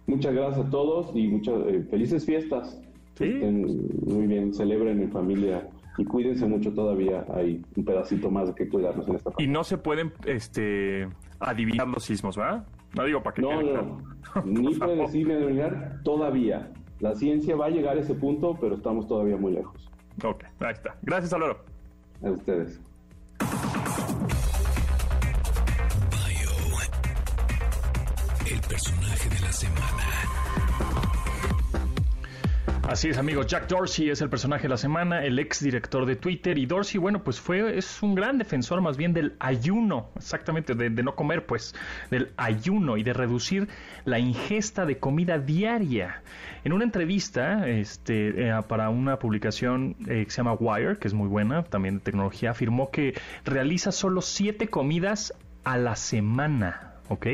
Muchas 0.08 0.34
gracias 0.34 0.66
a 0.66 0.70
todos 0.70 1.16
y 1.16 1.28
muchas 1.28 1.56
eh, 1.68 1.86
felices 1.90 2.26
fiestas. 2.26 2.80
¿Sí? 3.16 3.24
estén 3.24 3.62
muy 4.06 4.28
bien, 4.28 4.54
celebren 4.54 5.02
en 5.02 5.10
familia 5.10 5.70
y 5.98 6.04
cuídense 6.04 6.46
mucho 6.46 6.74
todavía. 6.74 7.26
Hay 7.34 7.64
un 7.76 7.86
pedacito 7.86 8.30
más 8.30 8.50
de 8.50 8.56
que 8.56 8.68
cuidarnos 8.68 9.08
en 9.08 9.16
esta 9.16 9.30
parte. 9.30 9.44
Y 9.44 9.48
no 9.48 9.64
se 9.64 9.78
pueden 9.78 10.12
este, 10.26 11.08
adivinar 11.40 11.88
los 11.88 12.04
sismos, 12.04 12.36
¿verdad? 12.36 12.66
No 12.96 13.06
digo 13.06 13.24
para 13.24 13.34
que 13.36 13.42
No, 13.42 13.62
no, 13.62 14.02
ni 14.46 14.76
predecir 14.76 15.28
ni 15.28 15.34
adivinar 15.34 16.02
todavía. 16.04 16.72
La 17.00 17.16
ciencia 17.16 17.56
va 17.56 17.66
a 17.66 17.70
llegar 17.70 17.98
a 17.98 18.02
ese 18.02 18.14
punto, 18.14 18.58
pero 18.60 18.76
estamos 18.76 19.08
todavía 19.08 19.38
muy 19.38 19.54
lejos. 19.54 19.90
Ok, 20.24 20.44
ahí 20.60 20.74
está. 20.74 20.96
Gracias, 21.02 21.34
Aloro. 21.34 21.60
A 22.24 22.32
ustedes. 22.32 22.80
el 28.48 28.62
personaje 28.62 29.30
de 29.30 29.40
la 29.42 29.52
semana. 29.52 30.45
Así 32.88 33.10
es, 33.10 33.18
amigos. 33.18 33.48
Jack 33.48 33.68
Dorsey 33.68 34.12
es 34.12 34.22
el 34.22 34.30
personaje 34.30 34.64
de 34.64 34.70
la 34.70 34.78
semana, 34.78 35.26
el 35.26 35.40
ex 35.40 35.60
director 35.60 36.06
de 36.06 36.16
Twitter. 36.16 36.56
Y 36.60 36.68
Dorsey, 36.68 37.00
bueno, 37.00 37.24
pues 37.24 37.42
fue, 37.42 37.76
es 37.80 38.04
un 38.04 38.14
gran 38.14 38.38
defensor 38.38 38.80
más 38.80 38.96
bien 38.96 39.12
del 39.12 39.36
ayuno, 39.40 40.12
exactamente, 40.16 40.76
de, 40.76 40.92
no 40.92 41.16
comer, 41.16 41.48
pues, 41.48 41.74
del 42.12 42.32
ayuno 42.38 42.98
y 42.98 43.04
de 43.04 43.14
reducir 43.14 43.68
la 44.06 44.20
ingesta 44.20 44.86
de 44.86 45.00
comida 45.00 45.40
diaria. 45.40 46.22
En 46.64 46.74
una 46.74 46.84
entrevista 46.84 47.68
este, 47.68 48.50
eh, 48.50 48.54
para 48.68 48.92
una 48.92 49.18
publicación 49.18 49.96
eh, 50.08 50.24
que 50.26 50.30
se 50.30 50.38
llama 50.38 50.54
Wire, 50.54 51.00
que 51.00 51.08
es 51.08 51.14
muy 51.16 51.28
buena, 51.28 51.64
también 51.64 51.96
de 51.96 52.02
tecnología, 52.02 52.52
afirmó 52.52 52.92
que 52.92 53.20
realiza 53.46 53.92
solo 53.92 54.22
siete 54.22 54.68
comidas 54.68 55.34
a 55.64 55.78
la 55.80 55.96
semana. 55.96 56.95
¿Ok? 57.10 57.28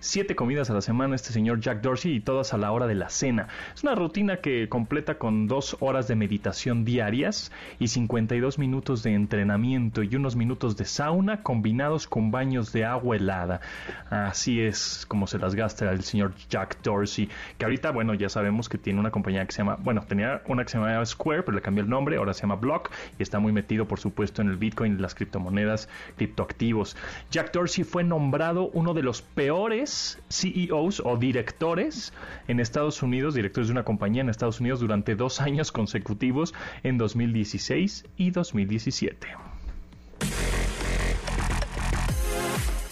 Siete 0.00 0.34
comidas 0.34 0.70
a 0.70 0.74
la 0.74 0.80
semana 0.80 1.14
este 1.14 1.32
señor 1.32 1.60
Jack 1.60 1.80
Dorsey 1.80 2.16
y 2.16 2.20
todas 2.20 2.54
a 2.54 2.58
la 2.58 2.72
hora 2.72 2.86
de 2.86 2.94
la 2.94 3.08
cena. 3.08 3.48
Es 3.74 3.82
una 3.82 3.94
rutina 3.94 4.38
que 4.38 4.68
completa 4.68 5.18
con 5.18 5.46
dos 5.46 5.76
horas 5.80 6.08
de 6.08 6.16
meditación 6.16 6.84
diarias 6.84 7.52
y 7.78 7.88
52 7.88 8.58
minutos 8.58 9.02
de 9.02 9.14
entrenamiento 9.14 10.02
y 10.02 10.14
unos 10.16 10.36
minutos 10.36 10.76
de 10.76 10.84
sauna 10.84 11.42
combinados 11.42 12.06
con 12.06 12.30
baños 12.30 12.72
de 12.72 12.84
agua 12.84 13.16
helada. 13.16 13.60
Así 14.10 14.60
es 14.60 15.04
como 15.08 15.26
se 15.26 15.38
las 15.38 15.54
gasta 15.54 15.90
el 15.90 16.02
señor 16.02 16.34
Jack 16.48 16.82
Dorsey, 16.82 17.28
que 17.58 17.64
ahorita, 17.64 17.90
bueno, 17.90 18.14
ya 18.14 18.28
sabemos 18.28 18.68
que 18.68 18.78
tiene 18.78 19.00
una 19.00 19.10
compañía 19.10 19.44
que 19.46 19.52
se 19.52 19.58
llama, 19.58 19.76
bueno, 19.80 20.04
tenía 20.08 20.42
una 20.46 20.64
que 20.64 20.70
se 20.70 20.78
llamaba 20.78 21.04
Square, 21.04 21.42
pero 21.42 21.56
le 21.56 21.62
cambió 21.62 21.84
el 21.84 21.90
nombre, 21.90 22.16
ahora 22.16 22.34
se 22.34 22.42
llama 22.42 22.56
Block 22.56 22.90
y 23.18 23.22
está 23.22 23.38
muy 23.38 23.52
metido, 23.52 23.86
por 23.86 24.00
supuesto, 24.00 24.42
en 24.42 24.48
el 24.48 24.56
Bitcoin 24.56 25.00
las 25.00 25.14
criptomonedas, 25.14 25.88
criptoactivos. 26.16 26.96
Jack 27.30 27.52
Dorsey 27.52 27.84
fue 27.84 28.04
nombrado 28.04 28.70
uno 28.72 28.94
de 28.94 29.02
los 29.02 29.11
peores 29.20 30.18
CEOs 30.30 31.02
o 31.04 31.18
directores 31.18 32.14
en 32.48 32.60
Estados 32.60 33.02
Unidos, 33.02 33.34
directores 33.34 33.68
de 33.68 33.72
una 33.72 33.84
compañía 33.84 34.22
en 34.22 34.30
Estados 34.30 34.60
Unidos 34.60 34.80
durante 34.80 35.14
dos 35.16 35.40
años 35.42 35.72
consecutivos 35.72 36.54
en 36.82 36.96
2016 36.96 38.06
y 38.16 38.30
2017. 38.30 39.28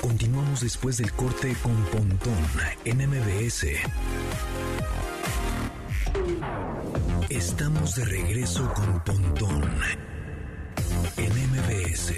Continuamos 0.00 0.60
después 0.60 0.98
del 0.98 1.12
corte 1.12 1.54
con 1.62 1.74
Pontón 1.84 2.34
en 2.84 3.08
MBS. 3.08 3.66
Estamos 7.28 7.94
de 7.94 8.04
regreso 8.04 8.72
con 8.74 9.00
Pontón 9.04 9.70
en 11.16 11.32
MBS. 11.32 12.14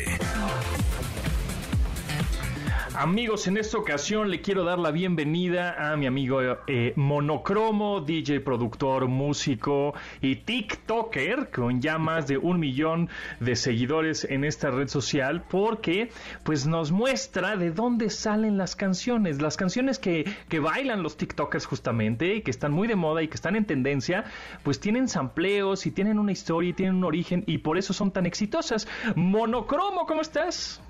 Amigos, 2.95 3.47
en 3.47 3.57
esta 3.57 3.79
ocasión 3.79 4.31
le 4.31 4.43
quiero 4.43 4.65
dar 4.65 4.79
la 4.79 4.91
bienvenida 4.91 5.93
a 5.93 5.97
mi 5.97 6.07
amigo 6.07 6.41
eh, 6.67 6.93
Monocromo, 6.95 8.03
DJ, 8.03 8.41
productor, 8.41 9.09
músico 9.09 9.95
y 10.21 10.37
TikToker 10.37 11.51
con 11.51 11.81
ya 11.81 11.97
más 11.97 12.27
de 12.27 12.37
un 12.37 12.61
millón 12.61 13.09
de 13.41 13.57
seguidores 13.57 14.25
en 14.25 14.45
esta 14.45 14.71
red 14.71 14.89
social 14.89 15.43
porque 15.49 16.11
pues 16.45 16.67
nos 16.67 16.93
muestra 16.93 17.57
de 17.57 17.71
dónde 17.71 18.11
salen 18.11 18.59
las 18.59 18.77
canciones, 18.77 19.41
las 19.41 19.57
canciones 19.57 19.99
que, 19.99 20.31
que 20.51 20.61
bailan 20.61 21.03
los 21.03 21.17
TikTokers 21.17 21.65
justamente 21.65 22.35
y 22.37 22.43
que 22.43 22.51
están 22.51 22.73
muy 22.73 22.89
de 22.89 22.97
moda 22.97 23.23
y 23.23 23.29
que 23.29 23.37
están 23.37 23.57
en 23.57 23.65
tendencia, 23.65 24.25
pues 24.65 24.81
tienen 24.81 25.09
sampleos 25.09 25.87
y 25.87 25.93
tienen 25.93 26.19
una 26.19 26.33
historia 26.33 26.69
y 26.69 26.75
tienen 26.75 26.97
un 26.97 27.05
origen 27.05 27.43
y 27.47 27.59
por 27.59 27.79
eso 27.79 27.95
son 27.95 28.11
tan 28.11 28.27
exitosas. 28.27 28.87
Monocromo, 29.17 30.05
¿cómo 30.05 30.21
estás? 30.21 30.83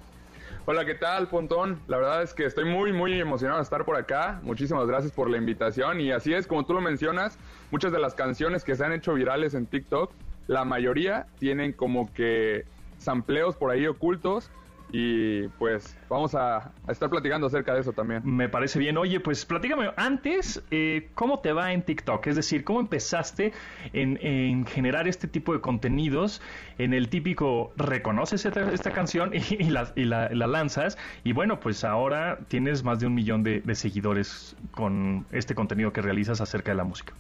Hola, 0.65 0.85
¿qué 0.85 0.95
tal, 0.95 1.27
Pontón? 1.27 1.81
La 1.89 1.97
verdad 1.97 2.23
es 2.23 2.35
que 2.35 2.45
estoy 2.45 2.65
muy, 2.65 2.93
muy 2.93 3.21
emocionado 3.21 3.59
de 3.59 3.65
estar 3.65 3.85
por 3.85 3.97
acá. 3.97 4.39
Muchísimas 4.45 4.87
gracias 4.87 5.11
por 5.11 5.29
la 5.29 5.37
invitación. 5.37 6.01
Y 6.01 6.13
así 6.13 6.33
es, 6.33 6.47
como 6.47 6.65
tú 6.65 6.73
lo 6.73 6.81
mencionas, 6.81 7.37
muchas 7.73 7.91
de 7.91 7.99
las 7.99 8.15
canciones 8.15 8.63
que 8.63 8.77
se 8.77 8.85
han 8.85 8.93
hecho 8.93 9.13
virales 9.15 9.55
en 9.55 9.67
TikTok, 9.67 10.13
la 10.47 10.65
mayoría 10.65 11.27
tienen 11.41 11.73
como 11.73 12.13
que 12.13 12.65
sampleos 12.99 13.57
por 13.57 13.73
ahí 13.73 13.89
ocultos 13.89 14.53
y 14.93 15.49
pues 15.59 15.97
vamos 16.11 16.35
a, 16.35 16.71
estar 16.87 17.09
platicando 17.09 17.47
acerca 17.47 17.73
de 17.73 17.81
eso 17.81 17.93
también. 17.93 18.21
Me 18.25 18.51
parece 18.51 18.79
bien. 18.79 18.99
Oye, 18.99 19.21
pues 19.21 19.47
platícame 19.47 19.91
antes, 19.97 20.63
eh, 20.71 21.09
¿cómo 21.15 21.41
te 21.41 21.55
va 21.55 21.73
en 21.73 21.83
TikTok? 21.83 22.27
Es 22.27 22.37
decir, 22.37 22.63
¿cómo 22.63 22.81
empezaste 22.81 23.53
en, 23.95 24.67
generar 24.67 25.09
este 25.09 25.29
tipo 25.29 25.55
de 25.55 25.63
contenidos? 25.63 26.43
En 26.77 26.93
el 26.93 27.09
típico, 27.09 27.73
reconoces 27.77 28.45
esta, 28.45 28.91
canción 28.91 29.33
y, 29.35 29.71
la, 29.71 29.93
y 29.97 30.05
la, 30.05 30.29
lanzas. 30.29 30.99
Y 31.25 31.33
bueno, 31.33 31.59
pues 31.59 31.85
ahora 31.85 32.41
tienes 32.49 32.85
más 32.85 33.01
de 33.01 33.07
un 33.07 33.15
millón 33.15 33.43
de, 33.43 33.63
de 33.63 33.75
seguidores 33.75 34.57
con 34.73 35.25
este 35.33 35.55
contenido 35.55 35.93
que 35.95 36.03
realizas 36.03 36.43
acerca 36.43 36.73
de 36.73 36.77
la 36.77 36.85
música. 36.85 37.15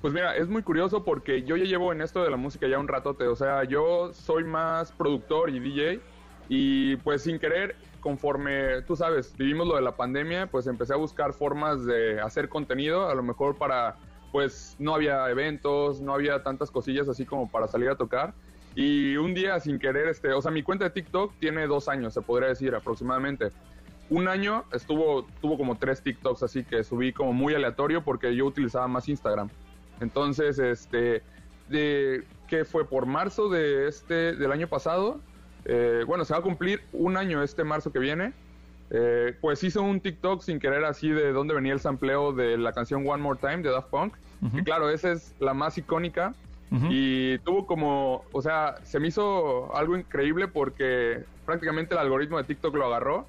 Pues 0.00 0.14
mira, 0.14 0.36
es 0.36 0.48
muy 0.48 0.62
curioso 0.62 1.04
porque 1.04 1.42
yo 1.42 1.56
ya 1.56 1.64
llevo 1.64 1.92
en 1.92 2.00
esto 2.00 2.22
de 2.22 2.30
la 2.30 2.36
música 2.36 2.66
ya 2.66 2.78
un 2.78 2.88
ratote. 2.88 3.26
O 3.26 3.36
sea, 3.36 3.64
yo 3.64 4.14
soy 4.14 4.44
más 4.44 4.92
productor 4.92 5.50
y 5.50 5.58
DJ 5.58 6.00
y 6.48 6.96
pues 6.96 7.22
sin 7.22 7.38
querer, 7.38 7.76
conforme 8.00 8.82
tú 8.82 8.96
sabes, 8.96 9.36
vivimos 9.36 9.66
lo 9.66 9.76
de 9.76 9.82
la 9.82 9.96
pandemia, 9.96 10.46
pues 10.46 10.66
empecé 10.66 10.92
a 10.92 10.96
buscar 10.96 11.32
formas 11.32 11.84
de 11.84 12.20
hacer 12.20 12.48
contenido, 12.48 13.08
a 13.08 13.14
lo 13.14 13.22
mejor 13.22 13.56
para, 13.56 13.96
pues 14.32 14.76
no 14.78 14.94
había 14.94 15.28
eventos, 15.28 16.00
no 16.00 16.14
había 16.14 16.42
tantas 16.42 16.70
cosillas 16.70 17.08
así 17.08 17.24
como 17.24 17.50
para 17.50 17.66
salir 17.66 17.88
a 17.88 17.96
tocar. 17.96 18.34
Y 18.74 19.16
un 19.16 19.34
día 19.34 19.58
sin 19.58 19.78
querer, 19.78 20.08
este, 20.08 20.32
o 20.34 20.42
sea, 20.42 20.50
mi 20.50 20.62
cuenta 20.62 20.84
de 20.84 20.90
TikTok 20.90 21.32
tiene 21.40 21.66
dos 21.66 21.88
años, 21.88 22.12
se 22.12 22.20
podría 22.20 22.50
decir 22.50 22.74
aproximadamente. 22.74 23.50
Un 24.10 24.28
año 24.28 24.64
estuvo, 24.72 25.26
tuvo 25.40 25.56
como 25.56 25.76
tres 25.76 26.00
TikToks 26.02 26.44
así 26.44 26.62
que 26.62 26.84
subí 26.84 27.12
como 27.12 27.32
muy 27.32 27.54
aleatorio 27.54 28.04
porque 28.04 28.36
yo 28.36 28.46
utilizaba 28.46 28.86
más 28.86 29.08
Instagram. 29.08 29.48
Entonces, 30.00 30.58
este, 30.58 31.22
de, 31.68 32.24
que 32.46 32.64
fue 32.64 32.86
por 32.86 33.06
marzo 33.06 33.48
de 33.48 33.88
este, 33.88 34.34
del 34.34 34.52
año 34.52 34.68
pasado, 34.68 35.20
eh, 35.68 36.04
bueno, 36.06 36.24
se 36.24 36.32
va 36.32 36.38
a 36.38 36.42
cumplir 36.42 36.80
un 36.92 37.16
año 37.16 37.42
este 37.42 37.64
marzo 37.64 37.92
que 37.92 37.98
viene. 37.98 38.32
Eh, 38.90 39.34
pues 39.40 39.64
hizo 39.64 39.82
un 39.82 40.00
TikTok 40.00 40.42
sin 40.42 40.60
querer 40.60 40.84
así 40.84 41.08
de 41.08 41.32
dónde 41.32 41.54
venía 41.54 41.72
el 41.72 41.80
sampleo 41.80 42.32
de 42.32 42.56
la 42.56 42.72
canción 42.72 43.04
One 43.06 43.20
More 43.20 43.38
Time 43.40 43.58
de 43.58 43.70
Daft 43.70 43.88
Punk. 43.90 44.14
Y 44.52 44.62
claro, 44.62 44.90
esa 44.90 45.12
es 45.12 45.34
la 45.40 45.54
más 45.54 45.76
icónica. 45.76 46.34
Y 46.90 47.38
tuvo 47.38 47.66
como, 47.66 48.24
o 48.32 48.42
sea, 48.42 48.76
se 48.82 49.00
me 49.00 49.08
hizo 49.08 49.74
algo 49.74 49.96
increíble 49.96 50.46
porque 50.46 51.24
prácticamente 51.44 51.94
el 51.94 52.00
algoritmo 52.00 52.38
de 52.38 52.44
TikTok 52.44 52.74
lo 52.74 52.86
agarró. 52.86 53.26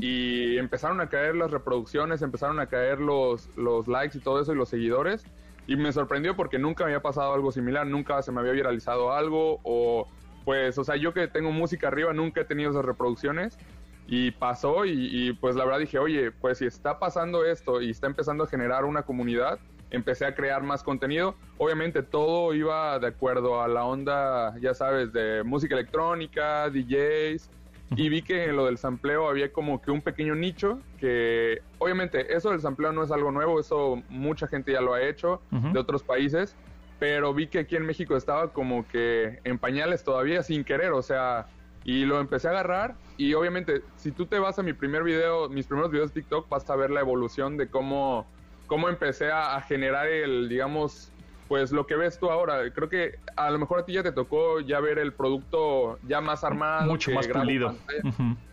Y 0.00 0.58
empezaron 0.58 1.00
a 1.00 1.08
caer 1.08 1.34
las 1.34 1.50
reproducciones, 1.50 2.22
empezaron 2.22 2.60
a 2.60 2.66
caer 2.66 3.00
los, 3.00 3.48
los 3.56 3.88
likes 3.88 4.18
y 4.18 4.20
todo 4.20 4.40
eso 4.40 4.52
y 4.52 4.56
los 4.56 4.68
seguidores. 4.68 5.24
Y 5.66 5.76
me 5.76 5.92
sorprendió 5.92 6.36
porque 6.36 6.58
nunca 6.58 6.84
me 6.84 6.90
había 6.90 7.02
pasado 7.02 7.32
algo 7.32 7.50
similar, 7.50 7.86
nunca 7.86 8.20
se 8.22 8.30
me 8.32 8.40
había 8.40 8.52
viralizado 8.52 9.12
algo 9.12 9.60
o 9.62 10.06
pues, 10.44 10.78
o 10.78 10.84
sea, 10.84 10.96
yo 10.96 11.12
que 11.12 11.28
tengo 11.28 11.52
música 11.52 11.88
arriba 11.88 12.12
nunca 12.12 12.42
he 12.42 12.44
tenido 12.44 12.70
esas 12.70 12.84
reproducciones 12.84 13.58
y 14.06 14.32
pasó 14.32 14.84
y, 14.84 15.32
pues 15.40 15.56
la 15.56 15.64
verdad 15.64 15.78
dije, 15.80 15.98
oye, 15.98 16.32
pues 16.32 16.58
si 16.58 16.66
está 16.66 16.98
pasando 16.98 17.44
esto 17.44 17.80
y 17.80 17.90
está 17.90 18.06
empezando 18.06 18.44
a 18.44 18.46
generar 18.46 18.84
una 18.84 19.02
comunidad, 19.02 19.58
empecé 19.90 20.26
a 20.26 20.34
crear 20.34 20.62
más 20.62 20.82
contenido. 20.82 21.36
Obviamente 21.58 22.02
todo 22.02 22.52
iba 22.54 22.98
de 22.98 23.06
acuerdo 23.06 23.62
a 23.62 23.68
la 23.68 23.84
onda, 23.84 24.56
ya 24.58 24.74
sabes, 24.74 25.12
de 25.12 25.42
música 25.44 25.74
electrónica, 25.74 26.68
DJs. 26.70 27.50
Y 27.94 28.08
vi 28.08 28.22
que 28.22 28.44
en 28.44 28.56
lo 28.56 28.64
del 28.64 28.78
sampleo 28.78 29.28
había 29.28 29.52
como 29.52 29.82
que 29.82 29.90
un 29.90 30.00
pequeño 30.00 30.34
nicho 30.34 30.78
que, 30.98 31.60
obviamente, 31.78 32.34
eso 32.34 32.50
del 32.50 32.60
sampleo 32.62 32.90
no 32.90 33.02
es 33.02 33.10
algo 33.10 33.30
nuevo, 33.30 33.60
eso 33.60 34.02
mucha 34.08 34.46
gente 34.46 34.72
ya 34.72 34.80
lo 34.80 34.94
ha 34.94 35.02
hecho 35.02 35.42
de 35.50 35.78
otros 35.78 36.02
países, 36.02 36.56
pero 37.02 37.34
vi 37.34 37.48
que 37.48 37.58
aquí 37.58 37.74
en 37.74 37.84
México 37.84 38.16
estaba 38.16 38.52
como 38.52 38.86
que 38.86 39.40
en 39.42 39.58
pañales 39.58 40.04
todavía 40.04 40.44
sin 40.44 40.62
querer, 40.62 40.92
o 40.92 41.02
sea, 41.02 41.48
y 41.82 42.04
lo 42.04 42.20
empecé 42.20 42.46
a 42.46 42.52
agarrar 42.52 42.94
y 43.16 43.34
obviamente 43.34 43.82
si 43.96 44.12
tú 44.12 44.26
te 44.26 44.38
vas 44.38 44.60
a 44.60 44.62
mi 44.62 44.72
primer 44.72 45.02
video, 45.02 45.48
mis 45.48 45.66
primeros 45.66 45.90
videos 45.90 46.14
de 46.14 46.20
TikTok, 46.20 46.48
vas 46.48 46.70
a 46.70 46.76
ver 46.76 46.90
la 46.90 47.00
evolución 47.00 47.56
de 47.56 47.66
cómo, 47.66 48.24
cómo 48.68 48.88
empecé 48.88 49.32
a, 49.32 49.60
generar 49.62 50.06
el, 50.06 50.48
digamos, 50.48 51.10
pues 51.48 51.72
lo 51.72 51.88
que 51.88 51.96
ves 51.96 52.20
tú 52.20 52.30
ahora. 52.30 52.72
Creo 52.72 52.88
que 52.88 53.18
a 53.34 53.50
lo 53.50 53.58
mejor 53.58 53.80
a 53.80 53.84
ti 53.84 53.94
ya 53.94 54.04
te 54.04 54.12
tocó 54.12 54.60
ya 54.60 54.78
ver 54.78 55.00
el 55.00 55.12
producto 55.12 55.98
ya 56.06 56.20
más 56.20 56.44
armado. 56.44 56.86
Mucho 56.86 57.10
más 57.10 57.26
pulido. 57.26 57.74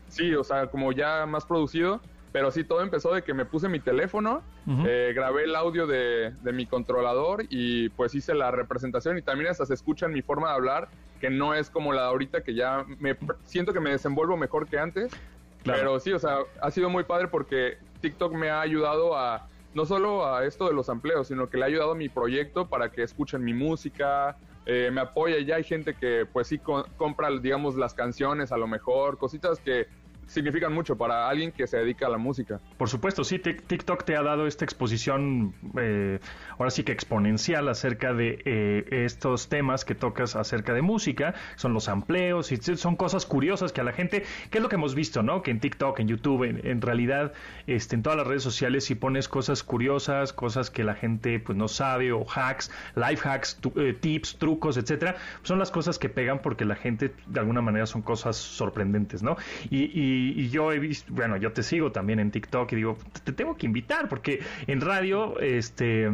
Sí, 0.08 0.34
o 0.34 0.44
sea, 0.44 0.66
como 0.66 0.92
ya 0.92 1.28
más 1.28 1.46
producido. 1.46 2.02
Pero 2.32 2.52
sí, 2.52 2.64
todo 2.64 2.82
empezó 2.82 3.14
de 3.14 3.24
que 3.24 3.34
me 3.34 3.46
puse 3.46 3.70
mi 3.70 3.80
teléfono, 3.80 4.44
eh, 4.86 5.14
grabé 5.16 5.46
el 5.46 5.56
audio 5.56 5.88
de, 5.88 6.32
de, 6.44 6.54
mi 6.54 6.68
controlador 6.68 7.46
y 7.50 7.90
pues 7.90 8.14
hice 8.14 8.36
la 8.36 8.52
representación. 8.52 9.18
Y 9.18 9.24
también 9.24 9.50
hasta 9.50 9.66
se 9.66 9.74
escucha 9.74 10.06
en 10.06 10.14
mi 10.14 10.22
forma 10.22 10.50
de 10.50 10.54
hablar 10.54 10.90
que 11.20 11.30
no 11.30 11.54
es 11.54 11.70
como 11.70 11.92
la 11.92 12.04
de 12.04 12.08
ahorita 12.08 12.44
que 12.44 12.54
ya 12.54 12.86
me 13.00 13.18
siento 13.46 13.74
que 13.74 13.80
me 13.80 13.92
desenvuelvo 13.92 14.38
mejor 14.38 14.68
que 14.68 14.78
antes. 14.78 15.12
Pero 15.64 16.00
sí, 16.00 16.12
o 16.14 16.20
sea, 16.20 16.40
ha 16.62 16.72
sido 16.72 16.90
muy 16.90 17.04
padre 17.04 17.28
porque 17.28 17.78
TikTok 18.02 18.34
me 18.34 18.50
ha 18.50 18.62
ayudado 18.62 19.18
a 19.18 19.48
no 19.74 19.86
solo 19.86 20.26
a 20.26 20.46
esto 20.46 20.68
de 20.68 20.74
los 20.74 20.90
empleos, 20.90 21.28
sino 21.28 21.50
que 21.50 21.58
le 21.58 21.64
ha 21.64 21.68
ayudado 21.68 21.92
a 21.92 21.96
mi 21.96 22.10
proyecto 22.10 22.68
para 22.68 22.92
que 22.92 23.04
escuchen 23.04 23.44
mi 23.44 23.54
música, 23.54 24.38
eh, 24.66 24.90
me 24.92 25.02
apoya, 25.02 25.40
ya 25.40 25.56
hay 25.56 25.64
gente 25.64 25.94
que 25.94 26.26
pues 26.32 26.48
sí 26.48 26.60
compra, 26.60 27.30
digamos, 27.40 27.76
las 27.76 27.94
canciones 27.94 28.52
a 28.52 28.58
lo 28.58 28.68
mejor, 28.68 29.18
cositas 29.18 29.60
que 29.60 29.88
significan 30.30 30.74
mucho 30.74 30.98
para 30.98 31.28
alguien 31.28 31.52
que 31.52 31.68
se 31.68 31.78
dedica 31.78 32.08
a 32.08 32.10
la 32.10 32.18
música. 32.18 32.60
Por 32.78 32.88
supuesto, 32.88 33.24
sí, 33.24 33.40
TikTok 33.40 34.04
te 34.04 34.16
ha 34.16 34.22
dado 34.22 34.48
esta 34.48 34.64
exposición, 34.64 35.54
eh, 35.78 36.20
ahora 36.58 36.70
sí 36.70 36.84
que 36.84 36.92
exponencial 36.92 37.68
acerca 37.68 38.14
de 38.14 38.42
eh, 38.46 39.04
estos 39.06 39.50
temas 39.50 39.86
que 39.86 39.96
tocas 39.96 40.36
acerca 40.36 40.74
de 40.74 40.82
música, 40.82 41.34
son 41.56 41.74
los 41.74 41.90
amplios, 41.90 42.52
y 42.52 42.58
son 42.58 42.96
cosas 42.96 43.26
curiosas 43.26 43.74
que 43.74 43.82
a 43.82 43.84
la 43.84 43.92
gente, 43.92 44.24
que 44.50 44.60
es 44.60 44.62
lo 44.62 44.70
que 44.70 44.76
hemos 44.76 44.96
visto, 44.96 45.24
¿no? 45.24 45.42
Que 45.42 45.52
en 45.52 45.60
TikTok, 45.60 46.00
en 46.00 46.08
YouTube, 46.08 46.44
en, 46.44 46.82
realidad, 46.82 47.34
este, 47.68 47.96
en 47.96 48.04
todas 48.04 48.18
las 48.18 48.28
redes 48.28 48.44
sociales, 48.44 48.86
si 48.86 48.96
pones 48.96 49.28
cosas 49.28 49.64
curiosas, 49.64 50.32
cosas 50.34 50.70
que 50.70 50.84
la 50.84 50.96
gente 50.96 51.40
pues 51.40 51.58
no 51.58 51.68
sabe, 51.68 52.12
o 52.12 52.26
hacks, 52.26 52.72
life 52.96 53.28
hacks, 53.28 53.60
eh, 53.76 53.98
tips, 54.00 54.38
trucos, 54.38 54.78
etcétera, 54.78 55.16
son 55.42 55.60
las 55.60 55.72
cosas 55.72 55.98
que 55.98 56.10
pegan 56.10 56.40
porque 56.42 56.66
la 56.66 56.76
gente, 56.76 57.14
de 57.26 57.40
alguna 57.40 57.62
manera, 57.62 57.86
son 57.86 58.02
cosas 58.02 58.38
sorprendentes, 58.38 59.24
¿no? 59.24 59.36
y 59.70 59.90
y, 59.94 60.19
yo 60.50 60.72
he 60.72 60.80
visto, 60.80 61.14
bueno, 61.14 61.38
yo 61.38 61.52
te 61.52 61.64
sigo 61.64 61.92
también 61.92 62.20
en 62.20 62.32
TikTok 62.32 62.72
y 62.74 62.76
digo, 62.78 62.98
te 63.24 63.32
tengo 63.34 63.56
que 63.56 63.66
invitar 63.66 64.10
porque 64.10 64.40
en 64.68 64.82
radio, 64.82 65.40
este, 65.40 66.10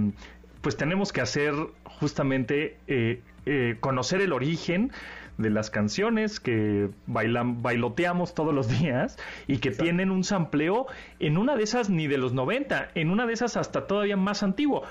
pues 0.61 0.77
tenemos 0.77 1.13
que 1.13 1.21
hacer 1.21 1.53
justamente 1.83 2.77
eh, 2.87 3.21
eh, 3.45 3.77
conocer 3.79 4.21
el 4.21 4.33
origen 4.33 4.91
de 5.37 5.49
las 5.49 5.69
canciones 5.69 6.39
que 6.39 6.89
bailan, 7.07 7.61
bailoteamos 7.61 8.33
todos 8.33 8.53
los 8.53 8.67
días 8.79 9.17
y 9.47 9.57
que 9.57 9.71
tienen 9.71 10.11
un 10.11 10.23
sampleo 10.23 10.87
en 11.19 11.37
una 11.37 11.55
de 11.55 11.63
esas 11.63 11.89
ni 11.89 12.07
de 12.07 12.17
los 12.17 12.33
90, 12.33 12.89
en 12.95 13.09
una 13.09 13.25
de 13.25 13.33
esas 13.33 13.57
hasta 13.57 13.87
todavía 13.87 14.17
más 14.17 14.43
antiguo. 14.43 14.83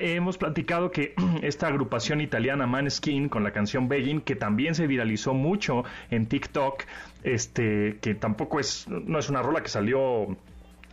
hemos 0.00 0.38
platicado 0.38 0.90
que 0.90 1.14
esta 1.42 1.68
agrupación 1.68 2.20
italiana 2.20 2.66
Maneskin 2.66 3.28
con 3.28 3.44
la 3.44 3.52
canción 3.52 3.88
Begging, 3.88 4.20
que 4.20 4.36
también 4.36 4.74
se 4.74 4.86
viralizó 4.86 5.34
mucho 5.34 5.84
en 6.10 6.26
TikTok, 6.26 6.84
este, 7.22 7.98
que 8.00 8.14
tampoco 8.14 8.60
es, 8.60 8.86
no 8.88 9.18
es 9.18 9.28
una 9.28 9.42
rola 9.42 9.62
que 9.62 9.68
salió 9.68 10.36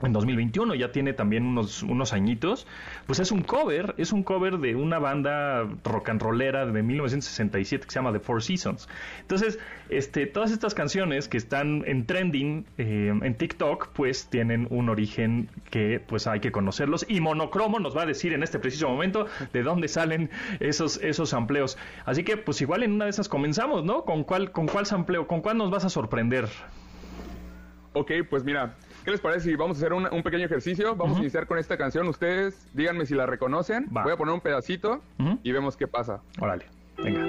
en 0.01 0.11
2021, 0.11 0.75
ya 0.75 0.91
tiene 0.91 1.13
también 1.13 1.45
unos, 1.45 1.81
unos 1.83 2.11
añitos, 2.13 2.67
pues 3.05 3.19
es 3.19 3.31
un 3.31 3.41
cover, 3.41 3.95
es 3.97 4.11
un 4.11 4.23
cover 4.23 4.57
de 4.57 4.75
una 4.75 4.99
banda 4.99 5.67
rock 5.83 6.09
and 6.09 6.21
rollera 6.21 6.65
de 6.65 6.83
1967 6.83 7.85
que 7.85 7.91
se 7.91 7.99
llama 7.99 8.11
The 8.11 8.19
Four 8.19 8.43
Seasons. 8.43 8.89
Entonces, 9.21 9.57
este, 9.89 10.25
todas 10.25 10.51
estas 10.51 10.73
canciones 10.73 11.27
que 11.27 11.37
están 11.37 11.83
en 11.85 12.05
trending 12.05 12.65
eh, 12.77 13.13
en 13.21 13.35
TikTok, 13.35 13.89
pues 13.93 14.27
tienen 14.29 14.67
un 14.69 14.89
origen 14.89 15.49
que 15.69 16.01
pues 16.05 16.27
hay 16.27 16.41
que 16.41 16.51
conocerlos 16.51 17.05
y 17.07 17.21
Monocromo 17.21 17.79
nos 17.79 17.95
va 17.95 18.03
a 18.03 18.05
decir 18.05 18.33
en 18.33 18.43
este 18.43 18.59
preciso 18.59 18.89
momento 18.89 19.27
de 19.53 19.63
dónde 19.63 19.87
salen 19.87 20.29
esos, 20.59 20.97
esos 20.97 21.29
sampleos. 21.29 21.77
Así 22.05 22.23
que 22.23 22.35
pues 22.37 22.61
igual 22.61 22.83
en 22.83 22.91
una 22.91 23.05
de 23.05 23.11
esas 23.11 23.29
comenzamos, 23.29 23.85
¿no? 23.85 24.03
¿Con 24.03 24.23
cuál, 24.23 24.51
con 24.51 24.67
cuál 24.67 24.85
sampleo, 24.85 25.27
con 25.27 25.41
cuál 25.41 25.57
nos 25.57 25.71
vas 25.71 25.85
a 25.85 25.89
sorprender? 25.89 26.49
Ok, 27.93 28.11
pues 28.29 28.43
mira, 28.43 28.75
¿Qué 29.05 29.11
les 29.11 29.21
parece 29.21 29.51
si 29.51 29.55
vamos 29.55 29.77
a 29.77 29.79
hacer 29.85 29.93
un, 29.93 30.23
pequeño 30.23 30.45
ejercicio? 30.45 30.95
Vamos 30.95 31.17
a 31.17 31.19
iniciar 31.19 31.45
con 31.45 31.59
esta 31.59 31.77
canción. 31.77 32.07
Ustedes 32.07 32.67
díganme 32.73 33.05
si 33.05 33.13
la 33.13 33.27
reconocen. 33.27 33.85
Voy 33.91 34.11
a 34.11 34.17
poner 34.17 34.33
un 34.33 34.41
pedacito 34.41 35.03
y 35.43 35.51
vemos 35.51 35.77
qué 35.77 35.87
pasa. 35.87 36.21
Órale, 36.39 36.65
venga. 36.97 37.23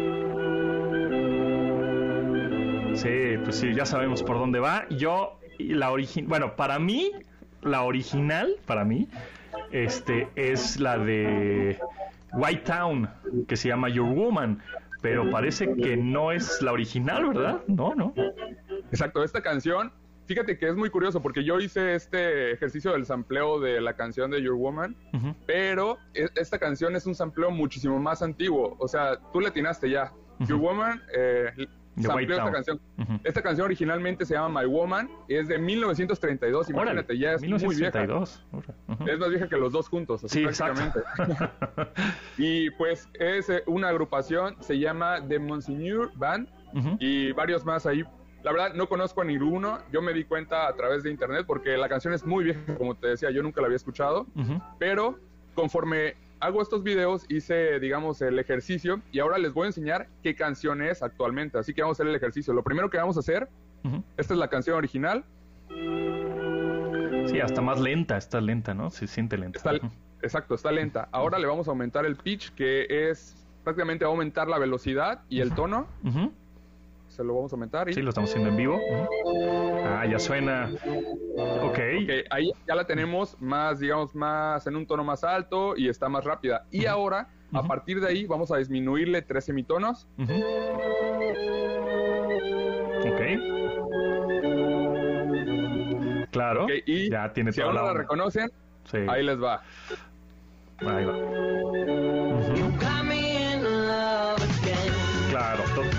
Sí, 2.97 3.37
pues 3.45 3.57
sí, 3.57 3.75
ya 3.75 3.85
sabemos 3.85 4.23
por 4.23 4.39
dónde 4.39 4.59
va. 4.59 4.89
Yo, 4.89 5.39
la 5.59 5.91
original, 5.93 6.29
bueno, 6.31 6.57
para 6.57 6.79
mí, 6.79 7.13
la 7.61 7.83
original, 7.83 8.57
para 8.65 8.87
mí, 8.87 9.07
este, 9.71 10.29
es 10.35 10.81
la 10.81 10.97
de 10.97 11.79
White 12.33 12.63
Town, 12.65 13.11
que 13.47 13.57
se 13.57 13.69
llama 13.69 13.91
Your 13.91 14.09
Woman 14.09 14.63
pero 15.03 15.31
parece 15.31 15.73
que 15.75 15.97
no 15.97 16.33
es 16.33 16.63
la 16.63 16.73
original, 16.73 17.29
¿verdad? 17.29 17.61
No, 17.69 17.95
no. 17.95 18.13
Exacto, 18.91 19.23
esta 19.23 19.41
canción 19.41 19.93
fíjate 20.27 20.59
que 20.59 20.69
es 20.69 20.77
muy 20.77 20.91
curioso 20.91 21.23
porque 21.23 21.45
yo 21.45 21.59
hice 21.61 21.95
este 21.95 22.53
ejercicio 22.53 22.93
del 22.93 23.07
sampleo 23.07 23.61
de 23.61 23.81
la 23.81 23.95
canción 23.95 24.31
de 24.31 24.43
Your 24.43 24.57
Woman, 24.57 24.97
pero 25.47 25.99
e, 26.15 26.29
esta 26.35 26.59
canción 26.59 26.97
es 26.97 27.07
un 27.07 27.15
sampleo 27.15 27.51
muchísimo 27.51 27.99
más 27.99 28.23
antiguo. 28.23 28.77
O 28.79 28.89
sea, 28.89 29.19
tú 29.33 29.41
le 29.41 29.49
atinaste 29.49 29.91
ya. 29.91 30.13
Your 30.41 30.59
Woman 30.59 31.03
eh, 31.17 31.67
sampleó 32.01 32.37
esta 32.37 32.53
canción. 32.53 32.81
Esta 33.25 33.43
canción 33.43 33.65
originalmente 33.65 34.27
se 34.27 34.35
llama 34.35 34.61
My 34.61 34.67
Woman 34.67 35.09
y 35.29 35.35
es 35.35 35.49
de 35.49 35.59
1932. 35.59 36.71
Imagínate, 36.71 37.19
ya 37.19 37.33
es 37.33 37.43
muy 37.43 37.75
vieja. 37.77 38.05
Es 39.07 39.19
más 39.19 39.31
vieja 39.31 39.49
que 39.49 39.57
los 39.57 39.73
dos 39.73 39.89
juntos, 39.89 40.25
así 40.25 40.39
sí, 40.39 40.45
prácticamente. 40.45 41.01
y 42.39 42.71
pues 42.71 43.09
es 43.15 43.49
eh, 43.49 43.63
una 43.67 43.89
agrupación, 43.89 44.57
se 44.61 44.79
llama 44.79 45.27
The 45.27 45.39
Monsignor 45.39 46.13
Band 46.17 46.49
y 47.01 47.33
varios 47.33 47.65
más 47.65 47.87
ahí 47.87 48.05
la 48.47 48.53
verdad, 48.53 48.75
no 48.75 48.89
conozco 48.89 49.23
a 49.23 49.25
ninguno. 49.25 49.81
Yo 49.93 50.01
me 50.01 50.13
di 50.13 50.23
cuenta 50.23 50.69
a 50.69 50.77
través 50.77 51.03
de 51.03 51.11
internet 51.11 51.43
porque 51.49 51.77
la 51.77 51.89
canción 51.89 52.15
es 52.15 52.25
muy 52.25 52.45
vieja, 52.45 52.77
como 52.79 52.95
te 52.95 53.09
decía, 53.09 53.29
yo 53.33 53.43
nunca 53.43 53.61
la 53.61 53.67
había 53.67 53.75
escuchado. 53.75 54.25
Pero 54.79 55.19
conforme 55.57 56.15
hago 56.39 56.63
estos 56.63 56.85
videos, 56.85 57.27
hice, 57.29 57.81
digamos, 57.81 58.23
el 58.23 58.39
ejercicio 58.39 59.03
y 59.11 59.19
ahora 59.19 59.39
les 59.39 59.53
voy 59.53 59.65
a 59.65 59.67
enseñar 59.67 60.07
qué 60.23 60.37
canción 60.37 60.81
es 60.81 61.03
actualmente. 61.03 61.59
Así 61.59 61.75
que 61.75 61.83
vamos 61.83 61.99
a 61.99 62.05
hacer 62.05 62.09
el 62.09 62.15
ejercicio. 62.15 62.55
Lo 62.55 62.63
primero 62.63 62.89
que 62.89 62.99
vamos 62.99 63.17
a 63.17 63.21
hacer, 63.21 63.49
esta 64.17 64.35
es 64.35 64.39
la 64.39 64.47
canción 64.47 64.77
original. 64.77 65.25
Sí, 67.27 67.41
hasta 67.41 67.61
más 67.61 67.81
lenta, 67.81 68.17
está 68.17 68.41
lenta, 68.41 68.75
¿no? 68.75 68.91
Se 68.91 69.09
siente 69.09 69.37
lenta. 69.39 69.59
exacto, 70.23 70.55
está 70.55 70.71
lenta. 70.71 71.09
Ahora 71.11 71.41
le 71.41 71.49
vamos 71.49 71.67
a 71.67 71.73
aumentar 71.73 72.07
el 72.07 72.15
pitch, 72.15 72.55
que 72.55 72.87
es 73.11 73.45
prácticamente 73.65 74.05
aumentar 74.05 74.47
la 74.47 74.61
velocidad 74.61 75.23
y 75.29 75.41
el 75.41 75.53
tono 75.53 75.89
se 77.17 77.25
lo 77.25 77.35
vamos 77.35 77.53
a 77.53 77.57
aumentar. 77.57 77.89
Y... 77.89 77.95
Sí, 77.95 78.03
lo 78.03 78.11
estamos 78.11 78.31
haciendo 78.31 78.51
en 78.51 78.57
vivo. 78.57 78.81
Ah, 79.85 80.05
ya 80.07 80.19
suena. 80.19 80.71
Ok. 81.63 81.79
ahí 82.31 82.53
ya 82.69 82.75
la 82.75 82.87
tenemos 82.87 83.41
más, 83.41 83.81
digamos, 83.81 84.15
más 84.15 84.67
en 84.67 84.77
un 84.77 84.87
tono 84.87 85.03
más 85.03 85.25
alto 85.25 85.75
y 85.77 85.89
está 85.89 86.09
más 86.09 86.25
rápida. 86.25 86.67
Y 86.71 86.87
ahora, 86.87 87.29
a 87.53 87.63
partir 87.63 88.01
de 88.01 88.09
ahí, 88.09 88.27
vamos 88.27 88.53
a 88.53 88.59
disminuirle 88.59 89.23
tres 89.23 89.47
semitonos. 89.47 90.07
Ok. 93.01 93.21
Claro. 96.31 96.67
y 96.85 97.11
ya 97.11 97.33
tiene 97.33 97.51
si 97.53 97.63
ahora 97.63 97.83
la, 97.83 97.95
reconocen, 97.95 98.51
ahí 99.09 99.23
les 99.23 99.43
va. 99.43 99.63
Ahí 100.81 101.05
va. 101.07 101.66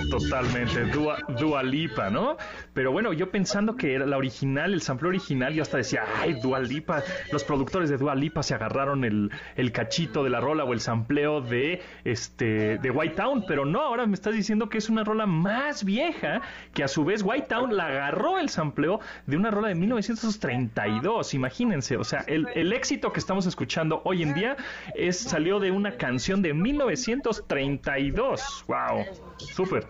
Totalmente. 0.09 0.85
Dua, 0.85 1.17
Dua, 1.39 1.63
¿no? 2.11 2.37
Pero 2.73 2.91
bueno, 2.91 3.13
yo 3.13 3.31
pensando 3.31 3.75
que 3.75 3.93
era 3.93 4.05
la 4.05 4.17
original, 4.17 4.73
el 4.73 4.81
sample 4.81 5.09
original, 5.09 5.53
yo 5.53 5.61
hasta 5.61 5.77
decía, 5.77 6.03
ay, 6.17 6.39
Dua 6.41 6.59
Lipa. 6.59 7.03
Los 7.31 7.43
productores 7.43 7.89
de 7.89 7.97
Dua 7.97 8.15
Lipa 8.15 8.43
se 8.43 8.55
agarraron 8.55 9.03
el, 9.03 9.31
el 9.55 9.71
cachito 9.71 10.23
de 10.23 10.29
la 10.29 10.39
rola 10.39 10.63
o 10.63 10.73
el 10.73 10.79
sampleo 10.79 11.41
de, 11.41 11.81
este, 12.03 12.77
de 12.77 12.91
White 12.91 13.15
Town. 13.15 13.45
Pero 13.47 13.65
no, 13.65 13.81
ahora 13.81 14.05
me 14.05 14.13
estás 14.13 14.35
diciendo 14.35 14.69
que 14.69 14.77
es 14.77 14.89
una 14.89 15.03
rola 15.03 15.25
más 15.25 15.83
vieja, 15.83 16.41
que 16.73 16.83
a 16.83 16.87
su 16.87 17.03
vez 17.03 17.23
White 17.23 17.47
Town 17.47 17.75
la 17.75 17.87
agarró 17.87 18.39
el 18.39 18.49
sampleo 18.49 18.99
de 19.25 19.37
una 19.37 19.51
rola 19.51 19.69
de 19.69 19.75
1932. 19.75 21.33
Imagínense, 21.33 21.97
o 21.97 22.03
sea, 22.03 22.23
el, 22.27 22.47
el 22.55 22.73
éxito 22.73 23.11
que 23.11 23.19
estamos 23.19 23.45
escuchando 23.45 24.01
hoy 24.05 24.23
en 24.23 24.33
día 24.33 24.57
es, 24.95 25.19
salió 25.19 25.59
de 25.59 25.71
una 25.71 25.97
canción 25.97 26.41
de 26.41 26.53
1932. 26.53 28.65
¡Wow! 28.67 29.05
Súper. 29.37 29.85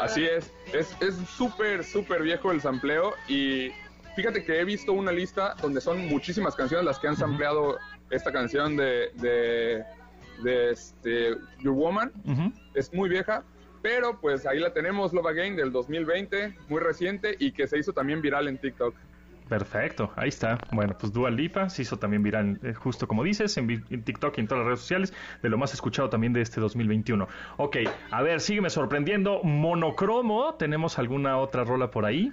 Así 0.00 0.24
es. 0.24 0.50
Es 0.72 0.96
súper, 1.36 1.84
súper 1.84 2.22
viejo 2.22 2.52
el 2.52 2.60
sampleo 2.60 3.14
y 3.28 3.70
fíjate 4.16 4.44
que 4.44 4.60
he 4.60 4.64
visto 4.64 4.92
una 4.92 5.12
lista 5.12 5.54
donde 5.60 5.80
son 5.80 6.06
muchísimas 6.06 6.54
canciones 6.54 6.84
las 6.84 6.98
que 6.98 7.08
han 7.08 7.16
sampleado 7.16 7.78
esta 8.10 8.32
canción 8.32 8.76
de, 8.76 9.10
de, 10.42 10.70
este, 10.70 11.36
Your 11.60 11.74
Woman. 11.74 12.12
Es 12.74 12.92
muy 12.92 13.08
vieja, 13.08 13.44
pero 13.80 14.20
pues 14.20 14.46
ahí 14.46 14.58
la 14.58 14.72
tenemos, 14.72 15.12
Love 15.12 15.26
Again 15.26 15.56
del 15.56 15.72
2020, 15.72 16.56
muy 16.68 16.80
reciente 16.80 17.36
y 17.38 17.52
que 17.52 17.66
se 17.66 17.78
hizo 17.78 17.92
también 17.92 18.20
viral 18.20 18.48
en 18.48 18.58
TikTok. 18.58 18.94
Perfecto, 19.48 20.12
ahí 20.16 20.28
está. 20.28 20.58
Bueno, 20.72 20.96
pues 20.98 21.12
Dual 21.12 21.36
Lipa 21.36 21.68
se 21.68 21.82
hizo 21.82 21.98
también 21.98 22.22
viral, 22.22 22.58
eh, 22.62 22.74
justo 22.74 23.06
como 23.06 23.22
dices, 23.22 23.56
en, 23.56 23.84
TikTok 24.04 24.38
y 24.38 24.40
en 24.40 24.46
todas 24.46 24.60
las 24.60 24.66
redes 24.66 24.80
sociales, 24.80 25.12
de 25.42 25.48
lo 25.48 25.58
más 25.58 25.74
escuchado 25.74 26.08
también 26.08 26.32
de 26.32 26.40
este 26.40 26.60
2021. 26.60 27.28
Ok, 27.58 27.76
a 28.10 28.22
ver, 28.22 28.40
sígueme 28.40 28.70
sorprendiendo. 28.70 29.42
Monocromo, 29.42 30.54
¿tenemos 30.54 30.98
alguna 30.98 31.36
otra 31.38 31.64
rola 31.64 31.90
por 31.90 32.06
ahí? 32.06 32.32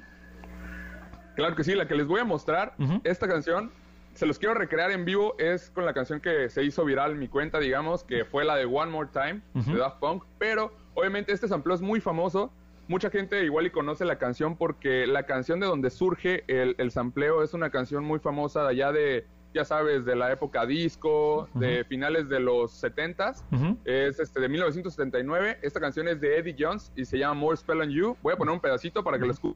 Claro 1.36 1.56
que 1.56 1.64
sí, 1.64 1.76
la 1.76 1.88
que 1.88 1.96
les 1.96 2.08
voy 2.08 2.20
a 2.20 2.26
mostrar, 2.26 2.74
esta 3.04 3.28
canción, 3.28 3.72
se 4.14 4.26
los 4.26 4.40
quiero 4.40 4.56
recrear 4.56 4.92
en 4.92 5.06
vivo, 5.06 5.36
es 5.40 5.70
con 5.70 5.86
la 5.86 5.94
canción 5.94 6.20
que 6.20 6.50
se 6.50 6.64
hizo 6.64 6.84
viral 6.84 7.12
en 7.12 7.20
mi 7.20 7.28
cuenta, 7.30 7.60
digamos, 7.60 8.04
que 8.04 8.26
fue 8.26 8.44
la 8.44 8.56
de 8.58 8.66
One 8.66 8.92
More 8.92 9.10
Time, 9.14 9.42
de 9.54 9.80
Daft 9.80 10.00
Punk, 10.00 10.24
pero 10.38 10.74
obviamente 10.96 11.32
este 11.32 11.48
sample 11.48 11.76
es 11.76 11.82
muy 11.82 12.02
famoso, 12.02 12.52
mucha 12.90 13.10
gente 13.10 13.46
igual 13.46 13.68
y 13.68 13.70
conoce 13.70 14.04
la 14.04 14.18
canción 14.18 14.58
porque 14.58 15.08
la 15.08 15.24
canción 15.24 15.60
de 15.60 15.68
donde 15.68 15.90
surge 15.92 16.44
el, 16.48 16.76
el 16.80 16.92
sampleo 16.92 17.44
es 17.44 17.54
una 17.54 17.70
canción 17.70 18.04
muy 18.04 18.20
famosa 18.20 18.64
de 18.64 18.70
allá 18.70 18.92
de, 18.92 19.26
ya 19.54 19.64
sabes, 19.64 20.06
de 20.06 20.16
la 20.16 20.32
época 20.32 20.66
disco, 20.66 21.48
de 21.54 21.84
finales 21.86 22.28
de 22.28 22.40
los 22.40 22.84
70s. 22.84 23.44
Es 23.86 24.20
este 24.20 24.42
de 24.42 24.50
1979. 24.50 25.60
Esta 25.62 25.80
canción 25.80 26.08
es 26.08 26.20
de 26.20 26.40
Eddie 26.40 26.56
Jones 26.58 26.92
y 26.96 27.06
se 27.06 27.20
llama 27.20 27.36
More 27.36 27.58
Spell 27.58 27.82
on 27.82 27.90
You. 27.90 28.18
Voy 28.24 28.34
a 28.34 28.38
poner 28.38 28.54
un 28.54 28.60
pedacito 28.60 29.04
para 29.04 29.20
que 29.20 29.26
lo 29.26 29.32
escuchen. 29.32 29.56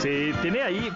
Sí, 0.00 0.32
tiene 0.40 0.62
ahí. 0.62 0.90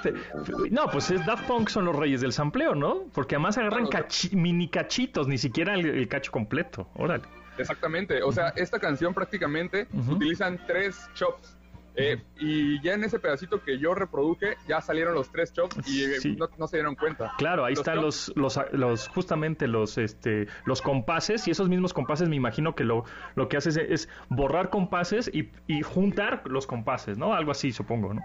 No, 0.71 0.87
pues 0.91 1.11
es 1.11 1.25
Daft 1.27 1.47
Punk 1.47 1.69
son 1.69 1.85
los 1.85 1.95
reyes 1.95 2.21
del 2.21 2.33
sampleo, 2.33 2.75
¿no? 2.75 3.05
Porque 3.13 3.35
además 3.35 3.59
agarran 3.59 3.89
mini 4.33 4.69
cachitos, 4.69 5.29
ni 5.29 5.39
siquiera 5.39 5.75
el, 5.75 6.09
cacho 6.09 6.33
completo. 6.33 6.89
Órale. 6.95 7.25
Exactamente. 7.59 8.23
O 8.23 8.33
sea, 8.33 8.49
esta 8.57 8.79
canción 8.79 9.15
prácticamente 9.15 9.87
utilizan 10.09 10.59
tres 10.67 11.09
chops. 11.15 11.57
Eh, 11.97 12.21
y 12.41 12.83
ya 12.83 12.95
en 12.95 13.05
ese 13.05 13.21
pedacito 13.21 13.63
que 13.63 13.79
yo 13.79 13.95
reproduje, 13.95 14.57
ya 14.67 14.81
salieron 14.81 15.15
los 15.15 15.31
tres 15.31 15.53
chops 15.53 15.77
y 15.87 16.03
eh, 16.03 16.37
no, 16.59 16.67
se 16.67 16.79
dieron 16.79 16.97
cuenta. 16.97 17.33
Claro, 17.39 17.65
ahí 17.65 17.75
están 17.75 18.03
los, 18.03 18.33
los, 18.35 18.59
los, 18.73 19.07
justamente 19.09 19.69
los, 19.69 19.97
este, 19.97 20.49
los 20.65 20.83
compases 20.83 21.47
y 21.47 21.53
esos 21.53 21.69
mismos 21.69 21.93
compases 21.93 22.29
me 22.29 22.35
imagino 22.35 22.75
que 22.75 22.83
lo, 22.83 23.05
lo 23.37 23.49
que 23.49 23.59
haces 23.59 23.77
es, 23.77 24.09
borrar 24.29 24.71
compases 24.71 25.31
y, 25.33 25.53
y 25.69 25.83
juntar 25.83 26.43
los 26.47 26.67
compases, 26.67 27.17
¿no? 27.17 27.33
Algo 27.33 27.53
así, 27.53 27.71
supongo, 27.71 28.13
¿no? 28.13 28.23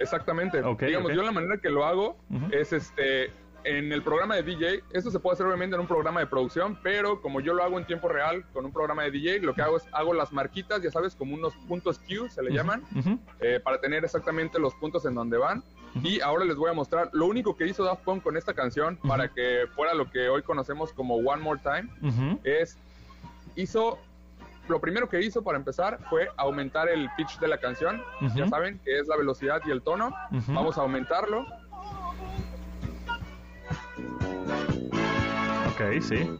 Exactamente. 0.00 0.62
Digamos, 0.80 1.12
yo 1.12 1.22
la 1.22 1.32
manera 1.32 1.58
que 1.58 1.70
lo 1.70 1.84
hago 1.84 2.16
es 2.50 2.72
este 2.72 3.30
en 3.64 3.92
el 3.92 4.02
programa 4.02 4.36
de 4.36 4.42
DJ, 4.42 4.82
esto 4.92 5.10
se 5.10 5.18
puede 5.18 5.34
hacer 5.34 5.46
obviamente 5.46 5.74
en 5.74 5.80
un 5.80 5.86
programa 5.86 6.20
de 6.20 6.26
producción, 6.26 6.78
pero 6.82 7.20
como 7.22 7.40
yo 7.40 7.54
lo 7.54 7.62
hago 7.62 7.78
en 7.78 7.86
tiempo 7.86 8.08
real 8.08 8.44
con 8.52 8.64
un 8.66 8.72
programa 8.72 9.04
de 9.04 9.10
DJ, 9.10 9.40
lo 9.40 9.54
que 9.54 9.62
hago 9.62 9.78
es 9.78 9.84
hago 9.92 10.12
las 10.12 10.32
marquitas, 10.32 10.82
ya 10.82 10.90
sabes, 10.90 11.14
como 11.14 11.34
unos 11.34 11.54
puntos 11.66 11.98
Q 11.98 12.28
se 12.28 12.42
le 12.42 12.52
llaman, 12.52 12.82
eh, 13.40 13.60
para 13.64 13.80
tener 13.80 14.04
exactamente 14.04 14.58
los 14.58 14.74
puntos 14.74 15.06
en 15.06 15.14
donde 15.14 15.38
van. 15.38 15.62
Y 16.02 16.20
ahora 16.20 16.44
les 16.44 16.56
voy 16.56 16.70
a 16.70 16.72
mostrar 16.74 17.08
lo 17.12 17.26
único 17.26 17.56
que 17.56 17.66
hizo 17.66 17.84
Daft 17.84 18.02
Punk 18.02 18.22
con 18.22 18.36
esta 18.36 18.52
canción 18.52 18.96
para 18.96 19.28
que 19.28 19.66
fuera 19.74 19.94
lo 19.94 20.10
que 20.10 20.28
hoy 20.28 20.42
conocemos 20.42 20.92
como 20.92 21.16
One 21.16 21.42
More 21.42 21.60
Time, 21.62 21.88
es 22.44 22.76
hizo 23.56 23.98
lo 24.68 24.80
primero 24.80 25.08
que 25.08 25.20
hizo 25.20 25.42
para 25.42 25.58
empezar 25.58 25.98
fue 26.08 26.28
aumentar 26.36 26.88
el 26.88 27.10
pitch 27.16 27.38
de 27.38 27.48
la 27.48 27.58
canción. 27.58 28.02
Ya 28.34 28.46
saben 28.48 28.78
que 28.84 28.98
es 28.98 29.06
la 29.06 29.16
velocidad 29.16 29.60
y 29.66 29.70
el 29.70 29.82
tono. 29.82 30.14
Vamos 30.48 30.78
a 30.78 30.82
aumentarlo. 30.82 31.46
Ok, 35.68 36.00
sí. 36.00 36.30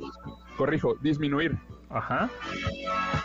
Corrijo, 0.57 0.95
disminuir. 1.01 1.59
Ajá. 1.91 2.31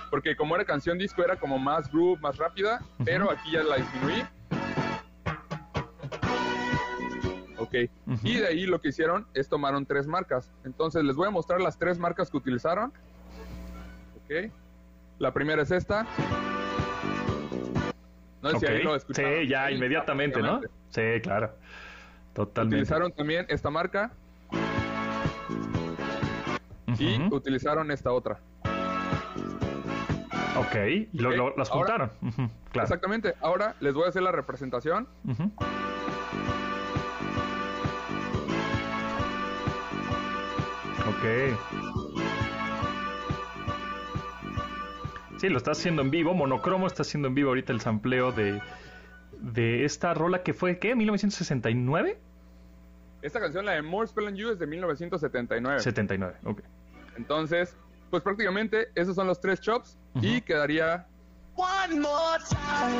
Porque 0.09 0.35
como 0.35 0.55
era 0.55 0.65
canción 0.65 0.97
disco 0.97 1.23
era 1.23 1.35
como 1.37 1.59
más 1.59 1.91
groove, 1.91 2.19
más 2.19 2.37
rápida, 2.37 2.81
pero 3.05 3.31
aquí 3.31 3.51
ya 3.51 3.63
la 3.63 3.77
disminuí. 3.77 4.23
Ok. 7.57 7.75
Y 8.23 8.37
de 8.37 8.47
ahí 8.47 8.65
lo 8.65 8.81
que 8.81 8.89
hicieron 8.89 9.27
es 9.33 9.47
tomaron 9.47 9.85
tres 9.85 10.07
marcas. 10.07 10.51
Entonces 10.63 11.03
les 11.03 11.15
voy 11.15 11.27
a 11.27 11.31
mostrar 11.31 11.61
las 11.61 11.77
tres 11.77 11.99
marcas 11.99 12.29
que 12.29 12.37
utilizaron. 12.37 12.91
Ok. 14.23 14.51
La 15.20 15.34
primera 15.34 15.61
es 15.61 15.72
esta. 15.72 16.07
No 18.41 18.51
sé 18.51 18.59
si 18.59 18.65
ahí 18.67 18.84
lo 18.84 18.97
Sí, 18.99 19.47
ya 19.47 19.70
inmediatamente, 19.70 20.41
¿no? 20.41 20.61
Sí, 20.89 21.01
claro. 21.22 21.53
Totalmente. 22.34 22.78
Utilizaron 22.78 23.11
también 23.11 23.45
esta 23.49 23.70
marca. 23.70 24.11
Y 26.97 27.22
utilizaron 27.32 27.91
esta 27.91 28.11
otra. 28.11 28.39
Ok, 30.57 30.76
y 31.13 31.17
lo, 31.20 31.55
las 31.55 31.70
juntaron. 31.70 32.11
claro. 32.72 32.84
Exactamente. 32.86 33.36
Ahora 33.41 33.76
les 33.80 33.93
voy 33.93 34.05
a 34.05 34.09
hacer 34.09 34.22
la 34.22 34.32
representación. 34.32 35.07
Ok. 41.07 41.88
Sí, 45.39 45.47
lo 45.47 45.57
está 45.57 45.71
haciendo 45.71 46.01
en 46.01 46.11
vivo. 46.11 46.33
Monocromo 46.33 46.85
está 46.85 47.03
haciendo 47.03 47.29
en 47.29 47.35
vivo 47.35 47.49
ahorita 47.49 47.71
el 47.71 47.79
sampleo 47.79 48.33
de, 48.33 48.61
de 49.39 49.85
esta 49.85 50.13
rola 50.13 50.43
que 50.43 50.53
fue, 50.53 50.79
¿qué? 50.79 50.95
¿1969? 50.95 52.17
Esta 53.21 53.39
canción, 53.39 53.65
la 53.65 53.73
de 53.73 53.81
More 53.81 54.07
Spell 54.07 54.27
on 54.27 54.35
You, 54.35 54.51
es 54.51 54.59
de 54.59 54.67
1979. 54.67 55.79
79, 55.79 56.37
ok. 56.43 56.61
Entonces, 57.17 57.75
pues 58.09 58.21
prácticamente 58.21 58.89
esos 58.95 59.15
son 59.15 59.27
los 59.27 59.39
tres 59.39 59.61
chops 59.61 59.97
y 60.15 60.41
quedaría... 60.41 61.07
One 61.55 61.99
more 61.99 62.43
time. 62.49 62.99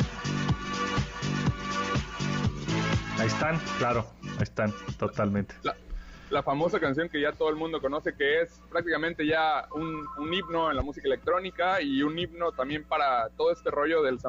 Ahí 3.18 3.28
están, 3.28 3.60
claro, 3.78 4.06
ahí 4.24 4.44
están, 4.44 4.74
totalmente 4.98 5.56
la 5.64 5.76
famosa 6.44 6.80
canción 6.80 7.10
que 7.10 7.22
ya 7.22 7.32
todo 7.32 7.50
el 7.50 7.56
mundo 7.56 7.82
conoce, 7.82 8.14
que 8.14 8.42
es 8.42 8.62
prácticamente 8.70 9.26
ya 9.26 9.68
un, 9.74 10.06
un 10.18 10.34
himno 10.34 10.70
en 10.70 10.78
la 10.78 10.84
música 10.84 11.08
electrónica 11.08 11.82
y 11.82 12.04
un 12.04 12.18
himno 12.18 12.52
también 12.52 12.84
para 12.84 13.30
todo 13.30 13.52
este 13.52 13.72
rollo 13.72 14.04
del 14.04 14.20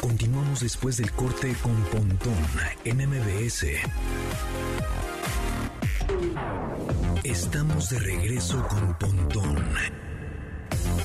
Continuamos 0.00 0.60
después 0.60 0.96
del 0.98 1.10
corte 1.12 1.54
con 1.62 1.74
Pontón 1.84 2.36
en 2.84 2.98
MBS. 3.08 3.64
Estamos 7.24 7.88
de 7.88 7.98
regreso 8.00 8.62
con 8.68 8.98
Pontón 8.98 9.56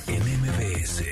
en 0.06 0.22
MBS. 0.22 1.02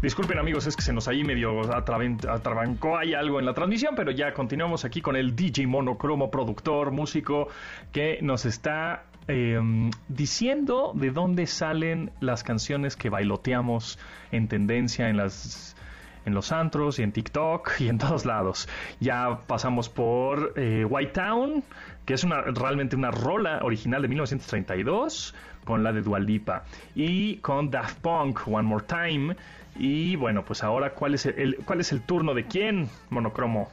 Disculpen 0.00 0.38
amigos, 0.38 0.66
es 0.66 0.76
que 0.76 0.82
se 0.82 0.94
nos 0.94 1.06
ahí 1.06 1.22
medio 1.22 1.60
atrabancó 1.74 2.96
hay 2.96 3.12
algo 3.12 3.38
en 3.38 3.44
la 3.44 3.52
transmisión, 3.52 3.94
pero 3.94 4.12
ya 4.12 4.32
continuamos 4.32 4.86
aquí 4.86 5.02
con 5.02 5.14
el 5.14 5.36
DJ 5.36 5.66
Monocromo, 5.66 6.30
productor, 6.30 6.90
músico, 6.90 7.48
que 7.92 8.18
nos 8.22 8.46
está 8.46 9.04
em, 9.28 9.90
diciendo 10.08 10.92
de 10.94 11.10
dónde 11.10 11.46
salen 11.46 12.12
las 12.20 12.42
canciones 12.42 12.96
que 12.96 13.10
bailoteamos 13.10 13.98
en 14.32 14.48
tendencia 14.48 15.10
en 15.10 15.18
las 15.18 15.76
en 16.24 16.34
los 16.34 16.52
antros 16.52 16.98
y 16.98 17.02
en 17.02 17.12
TikTok 17.12 17.72
y 17.80 17.88
en 17.88 17.98
todos 17.98 18.24
lados. 18.24 18.68
Ya 19.00 19.40
pasamos 19.46 19.88
por 19.88 20.54
eh, 20.56 20.84
White 20.84 21.12
Town, 21.12 21.62
que 22.04 22.14
es 22.14 22.24
una, 22.24 22.42
realmente 22.42 22.96
una 22.96 23.10
rola 23.10 23.60
original 23.62 24.02
de 24.02 24.08
1932 24.08 25.34
con 25.64 25.82
la 25.82 25.92
de 25.92 26.02
Dualipa 26.02 26.64
y 26.94 27.36
con 27.36 27.70
Daft 27.70 28.00
Punk 28.00 28.48
One 28.48 28.62
More 28.62 28.84
Time. 28.86 29.36
Y 29.76 30.16
bueno, 30.16 30.44
pues 30.44 30.62
ahora, 30.62 30.94
¿cuál 30.94 31.14
es 31.14 31.26
el, 31.26 31.56
cuál 31.64 31.80
es 31.80 31.92
el 31.92 32.02
turno 32.02 32.34
de 32.34 32.46
quién, 32.46 32.88
Monocromo? 33.10 33.70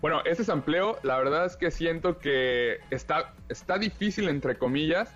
Bueno, 0.00 0.20
este 0.24 0.44
sampleo, 0.44 0.98
la 1.02 1.16
verdad 1.18 1.46
es 1.46 1.56
que 1.56 1.70
siento 1.70 2.18
que 2.18 2.78
está, 2.90 3.34
está 3.48 3.78
difícil, 3.78 4.28
entre 4.28 4.56
comillas, 4.56 5.12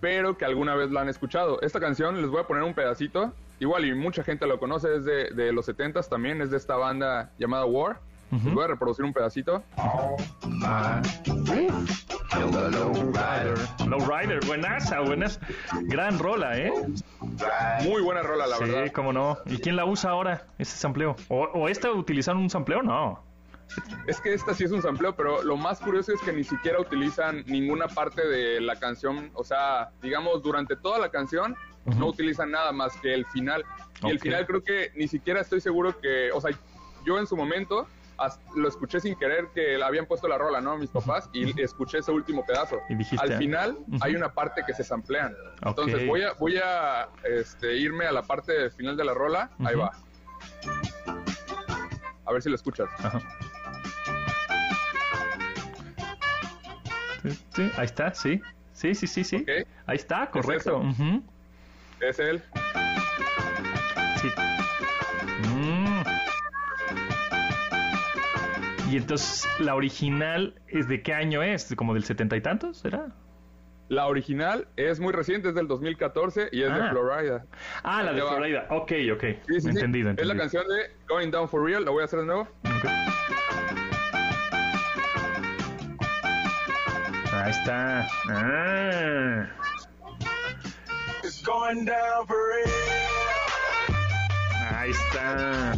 pero 0.00 0.38
que 0.38 0.44
alguna 0.44 0.74
vez 0.74 0.90
la 0.90 1.02
han 1.02 1.08
escuchado. 1.08 1.60
Esta 1.60 1.80
canción, 1.80 2.20
les 2.20 2.30
voy 2.30 2.40
a 2.40 2.46
poner 2.46 2.62
un 2.62 2.72
pedacito, 2.72 3.32
igual 3.60 3.84
y 3.84 3.94
mucha 3.94 4.24
gente 4.24 4.46
lo 4.46 4.58
conoce, 4.58 4.96
es 4.96 5.04
de, 5.04 5.52
los 5.52 5.68
70s 5.68 6.08
también, 6.08 6.40
es 6.40 6.50
de 6.50 6.56
esta 6.56 6.76
banda 6.76 7.32
llamada 7.38 7.66
War. 7.66 8.00
Les 8.32 8.54
voy 8.54 8.64
a 8.64 8.68
reproducir 8.68 9.04
un 9.04 9.12
pedacito. 9.12 9.62
Low 13.86 13.98
Rider, 13.98 14.40
buenas, 14.46 14.90
buenas. 15.04 15.38
Gran 15.82 16.18
rola, 16.18 16.56
¿eh? 16.56 16.72
Muy 17.84 18.00
buena 18.00 18.22
rola, 18.22 18.46
la 18.46 18.58
verdad. 18.58 18.84
Sí, 18.84 18.90
cómo 18.90 19.12
no. 19.12 19.36
¿Y 19.44 19.58
quién 19.58 19.76
la 19.76 19.84
usa 19.84 20.12
ahora, 20.12 20.46
este 20.58 20.76
sampleo? 20.76 21.14
¿O, 21.28 21.42
o 21.42 21.68
esta 21.68 21.90
utilizan 21.90 22.38
un 22.38 22.48
sampleo? 22.48 22.82
No. 22.82 23.22
Es 24.06 24.18
que 24.20 24.32
esta 24.32 24.54
sí 24.54 24.64
es 24.64 24.72
un 24.72 24.80
sampleo, 24.80 25.14
pero 25.14 25.42
lo 25.42 25.58
más 25.58 25.80
curioso 25.80 26.12
es 26.12 26.20
que 26.22 26.32
ni 26.32 26.44
siquiera 26.44 26.80
utilizan 26.80 27.44
ninguna 27.46 27.86
parte 27.86 28.26
de 28.26 28.62
la 28.62 28.76
canción. 28.76 29.30
O 29.34 29.44
sea, 29.44 29.90
digamos, 30.00 30.42
durante 30.42 30.74
toda 30.76 30.98
la 30.98 31.10
canción 31.10 31.54
no 31.84 32.06
utilizan 32.06 32.50
nada 32.50 32.72
más 32.72 32.96
que 32.96 33.12
el 33.12 33.26
final. 33.26 33.62
Y 34.02 34.08
el 34.08 34.20
final 34.20 34.46
creo 34.46 34.64
que 34.64 34.90
ni 34.96 35.06
siquiera 35.06 35.42
estoy 35.42 35.60
seguro 35.60 36.00
que, 36.00 36.32
o 36.32 36.40
sea, 36.40 36.50
yo 37.04 37.18
en 37.18 37.26
su 37.26 37.36
momento 37.36 37.86
lo 38.54 38.68
escuché 38.68 39.00
sin 39.00 39.16
querer 39.16 39.48
que 39.54 39.82
habían 39.82 40.06
puesto 40.06 40.28
la 40.28 40.38
rola, 40.38 40.60
¿no? 40.60 40.76
Mis 40.76 40.90
papás, 40.90 41.28
y 41.32 41.60
escuché 41.60 41.98
ese 41.98 42.10
último 42.10 42.44
pedazo. 42.44 42.80
Al 43.18 43.36
final 43.38 43.78
hay 44.00 44.14
una 44.14 44.32
parte 44.32 44.62
que 44.66 44.74
se 44.74 44.84
samplean. 44.84 45.34
Entonces 45.64 46.06
voy 46.06 46.22
a, 46.22 46.32
voy 46.34 46.56
a 46.56 47.08
este, 47.24 47.76
irme 47.76 48.06
a 48.06 48.12
la 48.12 48.22
parte 48.22 48.70
final 48.70 48.96
de 48.96 49.04
la 49.04 49.14
rola. 49.14 49.50
Ahí 49.64 49.74
va. 49.74 49.92
A 52.24 52.32
ver 52.32 52.42
si 52.42 52.48
lo 52.48 52.54
escuchas. 52.54 52.88
Sí, 57.54 57.70
ahí 57.76 57.84
está, 57.84 58.14
sí. 58.14 58.40
Sí, 58.72 58.94
sí, 58.94 59.06
sí, 59.06 59.22
sí. 59.22 59.46
Ahí 59.86 59.96
está, 59.96 60.28
correcto. 60.30 60.82
Es, 62.00 62.18
él. 62.18 62.42
Sí. 64.20 64.28
Y 68.92 68.98
entonces, 68.98 69.48
¿la 69.58 69.74
original 69.74 70.54
es 70.68 70.86
de 70.86 71.02
qué 71.02 71.14
año 71.14 71.42
es? 71.42 71.74
¿Como 71.76 71.94
del 71.94 72.04
setenta 72.04 72.36
y 72.36 72.42
tantos, 72.42 72.76
será? 72.76 73.06
La 73.88 74.06
original 74.06 74.68
es 74.76 75.00
muy 75.00 75.14
reciente, 75.14 75.48
es 75.48 75.54
del 75.54 75.66
2014 75.66 76.50
y 76.52 76.60
es 76.62 76.68
de 76.68 76.78
Ah. 76.82 76.88
Florida. 76.90 77.46
Ah, 77.82 78.02
la 78.02 78.10
de 78.12 78.18
te 78.18 78.22
va. 78.22 78.34
Florida. 78.36 78.66
Ok, 78.68 78.92
ok. 79.14 79.20
Sí, 79.22 79.54
sí, 79.54 79.60
sí. 79.62 79.68
entendido, 79.70 80.10
Es 80.10 80.16
la 80.26 80.34
entendido. 80.34 80.36
canción 80.38 80.64
de 80.68 80.90
Going 81.08 81.30
Down 81.30 81.48
for 81.48 81.64
Real, 81.64 81.82
la 81.86 81.90
voy 81.90 82.02
a 82.02 82.04
hacer 82.04 82.20
de 82.20 82.26
nuevo. 82.26 82.48
Ahí 87.32 87.50
está. 87.50 88.06
Ah. 88.28 89.46
Ahí 94.74 94.90
está. 94.90 95.72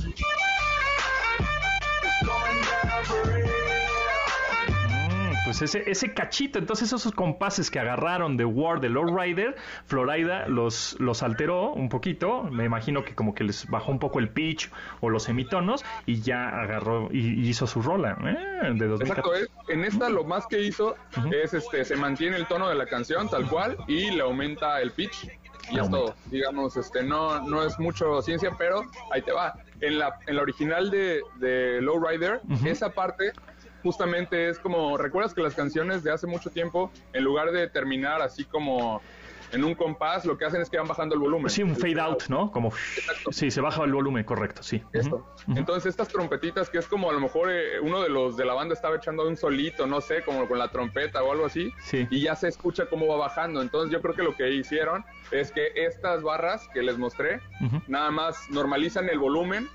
Mm, 4.98 5.34
Pues 5.44 5.62
ese, 5.62 5.88
ese 5.90 6.14
cachito, 6.14 6.58
entonces 6.58 6.92
esos 6.92 7.12
compases 7.12 7.70
que 7.70 7.78
agarraron 7.78 8.36
de 8.36 8.44
War 8.44 8.80
de 8.80 8.88
Lowrider, 8.88 9.56
Florida 9.86 10.46
los, 10.48 10.96
los 10.98 11.22
alteró 11.22 11.72
un 11.72 11.88
poquito, 11.88 12.44
me 12.44 12.64
imagino 12.64 13.04
que 13.04 13.14
como 13.14 13.34
que 13.34 13.44
les 13.44 13.68
bajó 13.68 13.92
un 13.92 13.98
poco 13.98 14.18
el 14.18 14.30
pitch 14.30 14.70
o 15.00 15.10
los 15.10 15.24
semitonos 15.24 15.84
y 16.06 16.22
ya 16.22 16.48
agarró 16.48 17.08
y, 17.12 17.44
y 17.44 17.48
hizo 17.48 17.66
su 17.66 17.82
rola 17.82 18.16
eh, 18.24 18.72
de 18.74 18.86
2014. 18.86 19.02
Exacto, 19.04 19.34
es, 19.34 19.48
en 19.68 19.84
esta 19.84 20.08
lo 20.08 20.24
más 20.24 20.46
que 20.46 20.62
hizo 20.62 20.96
es 21.30 21.52
este 21.54 21.84
se 21.84 21.96
mantiene 21.96 22.36
el 22.36 22.46
tono 22.46 22.68
de 22.68 22.74
la 22.74 22.86
canción 22.86 23.28
tal 23.28 23.46
cual 23.48 23.76
y 23.86 24.10
le 24.10 24.22
aumenta 24.22 24.80
el 24.80 24.92
pitch 24.92 25.28
y 25.70 25.78
aumenta. 25.78 25.90
todo. 25.90 26.14
Digamos, 26.30 26.76
este 26.76 27.02
no 27.02 27.40
no 27.46 27.64
es 27.64 27.78
mucho 27.78 28.20
ciencia, 28.22 28.52
pero 28.58 28.82
ahí 29.12 29.22
te 29.22 29.32
va. 29.32 29.58
En 29.80 29.98
la 29.98 30.18
en 30.26 30.36
la 30.36 30.42
original 30.42 30.90
de 30.90 31.20
de 31.36 31.80
Lowrider, 31.80 32.40
esa 32.64 32.90
parte 32.90 33.32
justamente 33.82 34.48
es 34.48 34.58
como 34.58 34.96
recuerdas 34.96 35.34
que 35.34 35.42
las 35.42 35.54
canciones 35.54 36.02
de 36.02 36.10
hace 36.10 36.26
mucho 36.26 36.50
tiempo 36.50 36.90
en 37.12 37.22
lugar 37.22 37.52
de 37.52 37.68
terminar 37.68 38.22
así 38.22 38.44
como 38.44 39.02
en 39.54 39.64
un 39.64 39.74
compás, 39.74 40.24
lo 40.24 40.36
que 40.36 40.44
hacen 40.44 40.60
es 40.60 40.68
que 40.70 40.76
van 40.78 40.86
bajando 40.88 41.14
el 41.14 41.20
volumen. 41.20 41.48
Sí, 41.50 41.62
un 41.62 41.76
fade 41.76 42.00
out, 42.00 42.24
¿no? 42.28 42.50
Como 42.50 42.68
Exacto. 42.96 43.32
sí, 43.32 43.50
se 43.50 43.60
baja 43.60 43.84
el 43.84 43.92
volumen, 43.92 44.24
correcto, 44.24 44.62
sí. 44.62 44.82
Esto. 44.92 45.26
Entonces 45.54 45.86
estas 45.90 46.08
trompetitas 46.08 46.68
que 46.70 46.78
es 46.78 46.86
como 46.86 47.10
a 47.10 47.12
lo 47.12 47.20
mejor 47.20 47.50
eh, 47.50 47.80
uno 47.80 48.02
de 48.02 48.08
los 48.08 48.36
de 48.36 48.44
la 48.44 48.54
banda 48.54 48.74
estaba 48.74 48.96
echando 48.96 49.26
un 49.28 49.36
solito, 49.36 49.86
no 49.86 50.00
sé, 50.00 50.22
como 50.22 50.46
con 50.48 50.58
la 50.58 50.68
trompeta 50.68 51.22
o 51.22 51.32
algo 51.32 51.46
así, 51.46 51.72
Sí. 51.80 52.06
y 52.10 52.22
ya 52.22 52.34
se 52.36 52.48
escucha 52.48 52.86
cómo 52.86 53.06
va 53.06 53.16
bajando. 53.16 53.62
Entonces 53.62 53.92
yo 53.92 54.00
creo 54.02 54.14
que 54.14 54.22
lo 54.22 54.34
que 54.34 54.50
hicieron 54.52 55.04
es 55.30 55.52
que 55.52 55.68
estas 55.76 56.22
barras 56.22 56.68
que 56.74 56.82
les 56.82 56.98
mostré, 56.98 57.40
nada 57.88 58.10
más 58.10 58.50
normalizan 58.50 59.08
el 59.08 59.18
volumen 59.18 59.68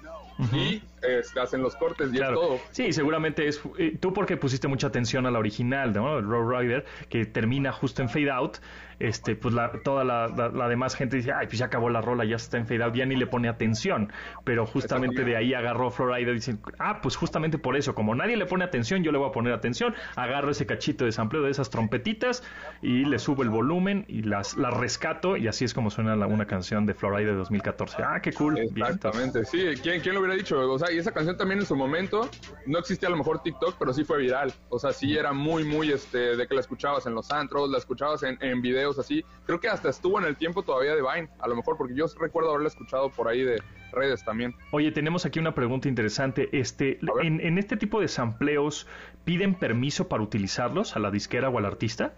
y 0.53 0.81
este, 1.01 1.39
hacen 1.41 1.61
los 1.61 1.75
cortes 1.75 2.13
y 2.13 2.17
Claro. 2.17 2.33
es 2.33 2.39
todo. 2.47 2.59
Sí, 2.71 2.93
seguramente 2.93 3.47
es 3.47 3.61
eh, 3.77 3.97
tú 3.99 4.13
porque 4.13 4.37
pusiste 4.37 4.67
mucha 4.69 4.87
atención 4.87 5.25
a 5.25 5.31
la 5.31 5.39
original, 5.39 5.91
¿no? 5.93 6.17
El 6.17 6.25
Road 6.25 6.59
Rider, 6.61 6.85
que 7.09 7.25
termina 7.25 7.71
justo 7.73 8.01
en 8.01 8.09
fade 8.09 8.31
out. 8.31 8.57
Este, 8.99 9.35
pues 9.35 9.53
la, 9.53 9.71
toda 9.83 10.03
la, 10.03 10.27
la- 10.27 10.49
demás 10.67 10.95
gente 10.95 11.17
dice, 11.17 11.31
ay, 11.31 11.47
pues 11.47 11.57
ya 11.59 11.65
acabó 11.67 11.89
la 11.89 12.01
rola, 12.01 12.25
ya 12.25 12.35
está 12.35 12.57
en 12.57 12.67
ya 12.93 13.05
ni 13.05 13.15
le 13.15 13.27
pone 13.27 13.47
atención. 13.49 14.11
Pero 14.43 14.65
justamente 14.65 15.23
de 15.23 15.35
ahí 15.37 15.53
agarró 15.53 15.89
Florida 15.91 16.29
y 16.31 16.33
dicen, 16.33 16.59
ah, 16.79 16.99
pues 17.01 17.15
justamente 17.15 17.57
por 17.57 17.75
eso, 17.77 17.95
como 17.95 18.13
nadie 18.15 18.35
le 18.37 18.45
pone 18.45 18.63
atención, 18.65 19.03
yo 19.03 19.11
le 19.11 19.17
voy 19.17 19.29
a 19.29 19.31
poner 19.31 19.53
atención, 19.53 19.95
agarro 20.15 20.51
ese 20.51 20.65
cachito 20.65 21.05
de 21.05 21.11
sampleo 21.11 21.41
de 21.43 21.51
esas 21.51 21.69
trompetitas 21.69 22.43
y 22.81 23.05
le 23.05 23.19
subo 23.19 23.43
el 23.43 23.49
volumen 23.49 24.05
y 24.07 24.23
las, 24.23 24.57
las 24.57 24.73
rescato 24.73 25.37
y 25.37 25.47
así 25.47 25.65
es 25.65 25.73
como 25.73 25.89
suena 25.89 26.15
la- 26.15 26.27
una 26.27 26.45
canción 26.45 26.85
de 26.85 26.93
Florida 26.93 27.31
de 27.31 27.37
2014. 27.37 28.03
Ah, 28.03 28.19
qué 28.21 28.33
cool. 28.33 28.57
Exactamente, 28.57 29.45
sí. 29.45 29.65
¿Quién, 29.81 30.01
¿Quién 30.01 30.13
lo 30.15 30.21
hubiera 30.21 30.35
dicho? 30.35 30.59
O 30.59 30.77
sea, 30.79 30.91
y 30.91 30.97
esa 30.97 31.11
canción 31.11 31.37
también 31.37 31.59
en 31.59 31.65
su 31.65 31.75
momento 31.75 32.29
no 32.65 32.79
existía 32.79 33.07
a 33.07 33.11
lo 33.11 33.17
mejor 33.17 33.41
TikTok, 33.41 33.75
pero 33.79 33.93
sí 33.93 34.03
fue 34.03 34.17
viral. 34.19 34.51
O 34.69 34.77
sea, 34.79 34.91
sí 34.91 35.17
era 35.17 35.33
muy, 35.33 35.63
muy 35.63 35.91
este, 35.91 36.35
de 36.35 36.47
que 36.47 36.53
la 36.53 36.61
escuchabas 36.61 37.05
en 37.05 37.13
los 37.15 37.31
antros, 37.31 37.69
la 37.69 37.77
escuchabas 37.77 38.23
en, 38.23 38.37
en 38.41 38.61
videos 38.61 38.88
así. 38.97 39.23
Creo 39.45 39.59
que 39.59 39.67
hasta 39.67 39.89
estuvo 39.89 40.19
en 40.19 40.25
el 40.25 40.37
tiempo 40.37 40.63
todavía 40.63 40.95
de 40.95 41.01
Vine, 41.01 41.29
a 41.39 41.47
lo 41.47 41.55
mejor, 41.55 41.77
porque 41.77 41.93
yo 41.93 42.05
recuerdo 42.19 42.49
haberla 42.49 42.69
escuchado 42.69 43.09
por 43.09 43.27
ahí 43.27 43.43
de 43.43 43.61
redes 43.91 44.23
también. 44.23 44.55
Oye, 44.71 44.91
tenemos 44.91 45.25
aquí 45.25 45.39
una 45.39 45.53
pregunta 45.53 45.87
interesante. 45.87 46.49
Este, 46.51 46.99
en, 47.21 47.41
en 47.41 47.57
este 47.57 47.77
tipo 47.77 47.99
de 48.01 48.07
sampleos, 48.07 48.87
¿piden 49.25 49.55
permiso 49.55 50.07
para 50.07 50.23
utilizarlos 50.23 50.95
a 50.95 50.99
la 50.99 51.11
disquera 51.11 51.49
o 51.49 51.57
al 51.57 51.65
artista? 51.65 52.13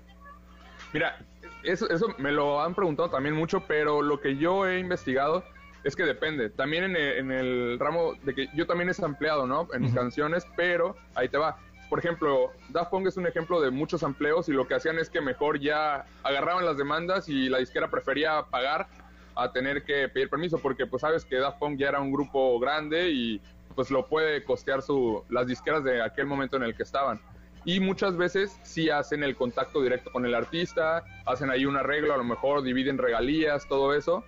Mira, 0.93 1.17
eso, 1.63 1.89
eso 1.89 2.13
me 2.17 2.31
lo 2.31 2.61
han 2.61 2.75
preguntado 2.75 3.09
también 3.09 3.35
mucho, 3.35 3.63
pero 3.67 4.01
lo 4.01 4.19
que 4.19 4.37
yo 4.37 4.67
he 4.67 4.79
investigado 4.79 5.43
es 5.83 5.95
que 5.95 6.03
depende. 6.03 6.49
También 6.49 6.83
en 6.83 6.95
el, 6.95 7.17
en 7.17 7.31
el 7.31 7.79
ramo 7.79 8.13
de 8.23 8.33
que 8.35 8.47
yo 8.55 8.67
también 8.67 8.89
he 8.89 9.05
ampliado, 9.05 9.47
¿no? 9.47 9.67
En 9.73 9.81
mis 9.81 9.93
canciones, 9.93 10.45
pero 10.55 10.95
ahí 11.15 11.27
te 11.29 11.37
va. 11.37 11.57
Por 11.91 11.99
ejemplo, 11.99 12.53
Daft 12.69 12.89
Punk 12.89 13.07
es 13.07 13.17
un 13.17 13.27
ejemplo 13.27 13.59
de 13.59 13.69
muchos 13.69 14.01
amplios 14.01 14.47
y 14.47 14.53
lo 14.53 14.65
que 14.65 14.75
hacían 14.75 14.97
es 14.97 15.09
que 15.09 15.19
mejor 15.19 15.59
ya 15.59 16.05
agarraban 16.23 16.65
las 16.65 16.77
demandas 16.77 17.27
y 17.27 17.49
la 17.49 17.57
disquera 17.57 17.89
prefería 17.89 18.45
pagar 18.49 18.87
a 19.35 19.51
tener 19.51 19.83
que 19.83 20.07
pedir 20.07 20.29
permiso 20.29 20.57
porque 20.57 20.85
pues 20.85 21.01
sabes 21.01 21.25
que 21.25 21.35
Daft 21.35 21.59
Punk 21.59 21.77
ya 21.77 21.89
era 21.89 21.99
un 21.99 22.09
grupo 22.09 22.57
grande 22.61 23.09
y 23.09 23.41
pues 23.75 23.91
lo 23.91 24.07
puede 24.07 24.41
costear 24.45 24.81
su 24.81 25.25
las 25.27 25.47
disqueras 25.47 25.83
de 25.83 26.01
aquel 26.01 26.27
momento 26.27 26.55
en 26.55 26.63
el 26.63 26.77
que 26.77 26.83
estaban. 26.83 27.19
Y 27.65 27.81
muchas 27.81 28.15
veces 28.15 28.57
sí 28.63 28.89
hacen 28.89 29.21
el 29.21 29.35
contacto 29.35 29.81
directo 29.81 30.13
con 30.13 30.25
el 30.25 30.33
artista, 30.33 31.03
hacen 31.25 31.49
ahí 31.49 31.65
un 31.65 31.75
arreglo, 31.75 32.13
a 32.13 32.17
lo 32.17 32.23
mejor 32.23 32.63
dividen 32.63 32.99
regalías, 32.99 33.67
todo 33.67 33.93
eso, 33.93 34.23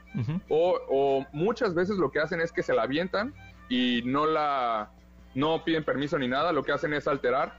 o, 0.49 0.81
o 0.89 1.25
muchas 1.31 1.73
veces 1.75 1.95
lo 1.95 2.11
que 2.11 2.19
hacen 2.19 2.41
es 2.41 2.51
que 2.51 2.61
se 2.61 2.73
la 2.73 2.81
avientan 2.83 3.33
y 3.69 4.01
no 4.03 4.25
la 4.25 4.91
no 5.35 5.63
piden 5.63 5.83
permiso 5.83 6.17
ni 6.17 6.27
nada, 6.27 6.51
lo 6.51 6.63
que 6.63 6.71
hacen 6.71 6.93
es 6.93 7.07
alterar 7.07 7.57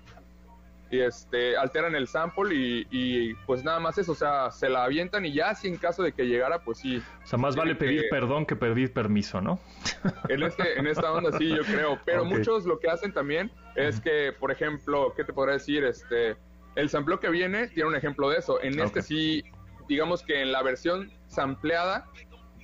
y 0.91 1.01
este 1.01 1.57
alteran 1.57 1.95
el 1.97 2.07
sample 2.07 2.55
y, 2.55 2.87
y, 2.91 3.35
pues 3.47 3.65
nada 3.65 3.81
más 3.81 3.99
eso, 3.99 4.13
o 4.13 4.15
sea, 4.15 4.51
se 4.53 4.69
la 4.69 4.85
avientan 4.85 5.25
y 5.25 5.33
ya 5.33 5.55
si 5.55 5.67
en 5.67 5.77
caso 5.77 6.03
de 6.03 6.13
que 6.13 6.25
llegara, 6.25 6.61
pues 6.61 6.79
sí, 6.79 7.03
O 7.25 7.27
sea, 7.27 7.39
más 7.39 7.57
vale 7.57 7.75
pedir 7.75 8.03
que- 8.03 8.09
perdón 8.11 8.47
que 8.47 8.55
pedir 8.55 8.93
permiso, 8.93 9.41
¿no? 9.41 9.59
en 10.29 10.43
este 10.43 10.79
en 10.79 10.87
esta 10.87 11.11
onda 11.13 11.37
sí 11.37 11.49
yo 11.49 11.63
creo 11.65 11.99
pero 12.05 12.25
muchos 12.25 12.65
lo 12.65 12.79
que 12.79 12.91
hacen 12.91 13.13
también 13.13 13.51
es 13.75 14.01
que 14.01 14.33
por 14.39 14.53
ejemplo 14.53 15.13
qué 15.17 15.25
te 15.25 15.33
podrá 15.33 15.55
decir 15.55 15.83
este 15.85 16.37
el 16.77 16.89
sampleo 16.91 17.19
que 17.19 17.31
viene 17.31 17.69
tiene 17.69 17.89
un 17.89 17.97
ejemplo 17.97 18.29
de 18.29 18.39
eso. 18.39 18.61
En 18.63 18.79
este 18.79 19.03
sí 19.03 19.43
digamos 19.89 20.23
que 20.23 20.43
en 20.43 20.53
la 20.53 20.63
versión 20.63 21.11
sampleada 21.29 22.07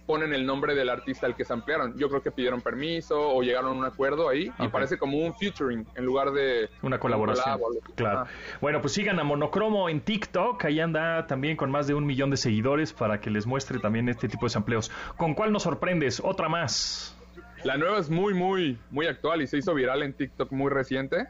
ponen 0.07 0.32
el 0.32 0.46
nombre 0.46 0.74
del 0.74 0.88
artista 0.88 1.26
al 1.26 1.36
que 1.36 1.44
se 1.44 1.53
ampliaron. 1.53 1.96
Yo 1.96 2.09
creo 2.09 2.22
que 2.22 2.30
pidieron 2.30 2.61
permiso 2.61 3.18
o 3.20 3.42
llegaron 3.42 3.70
a 3.70 3.78
un 3.78 3.84
acuerdo 3.84 4.28
ahí 4.28 4.51
y 4.59 4.68
parece 4.68 4.98
como 4.98 5.18
un 5.18 5.34
featuring 5.34 5.86
en 5.94 6.05
lugar 6.05 6.32
de 6.32 6.68
una 6.82 6.98
colaboración. 6.98 7.59
claro. 7.94 8.26
Bueno, 8.61 8.80
pues 8.80 8.92
sigan 8.92 9.18
a 9.20 9.24
Monocromo 9.24 9.88
en 9.88 10.01
TikTok, 10.01 10.64
ahí 10.64 10.80
anda 10.80 11.26
también 11.26 11.57
con 11.57 11.70
más 11.70 11.86
de 11.86 11.94
un 11.94 12.07
millón 12.07 12.30
de 12.30 12.36
seguidores 12.36 12.92
para 12.92 13.20
que 13.20 13.30
les 13.30 13.46
muestre 13.46 13.78
también 13.78 14.09
este 14.09 14.28
tipo 14.28 14.46
de 14.46 14.51
sampleos. 14.51 14.90
¿Con 15.16 15.34
cuál 15.34 15.53
nos 15.53 15.62
sorprendes? 15.62 16.20
Otra 16.24 16.48
más. 16.48 17.16
La 17.64 17.76
nueva 17.76 17.98
es 17.98 18.09
muy, 18.09 18.32
muy, 18.32 18.78
muy 18.90 19.07
actual 19.07 19.42
y 19.42 19.46
se 19.46 19.59
hizo 19.59 19.74
viral 19.74 20.03
en 20.03 20.14
TikTok 20.14 20.51
muy 20.53 20.70
reciente. 20.70 21.28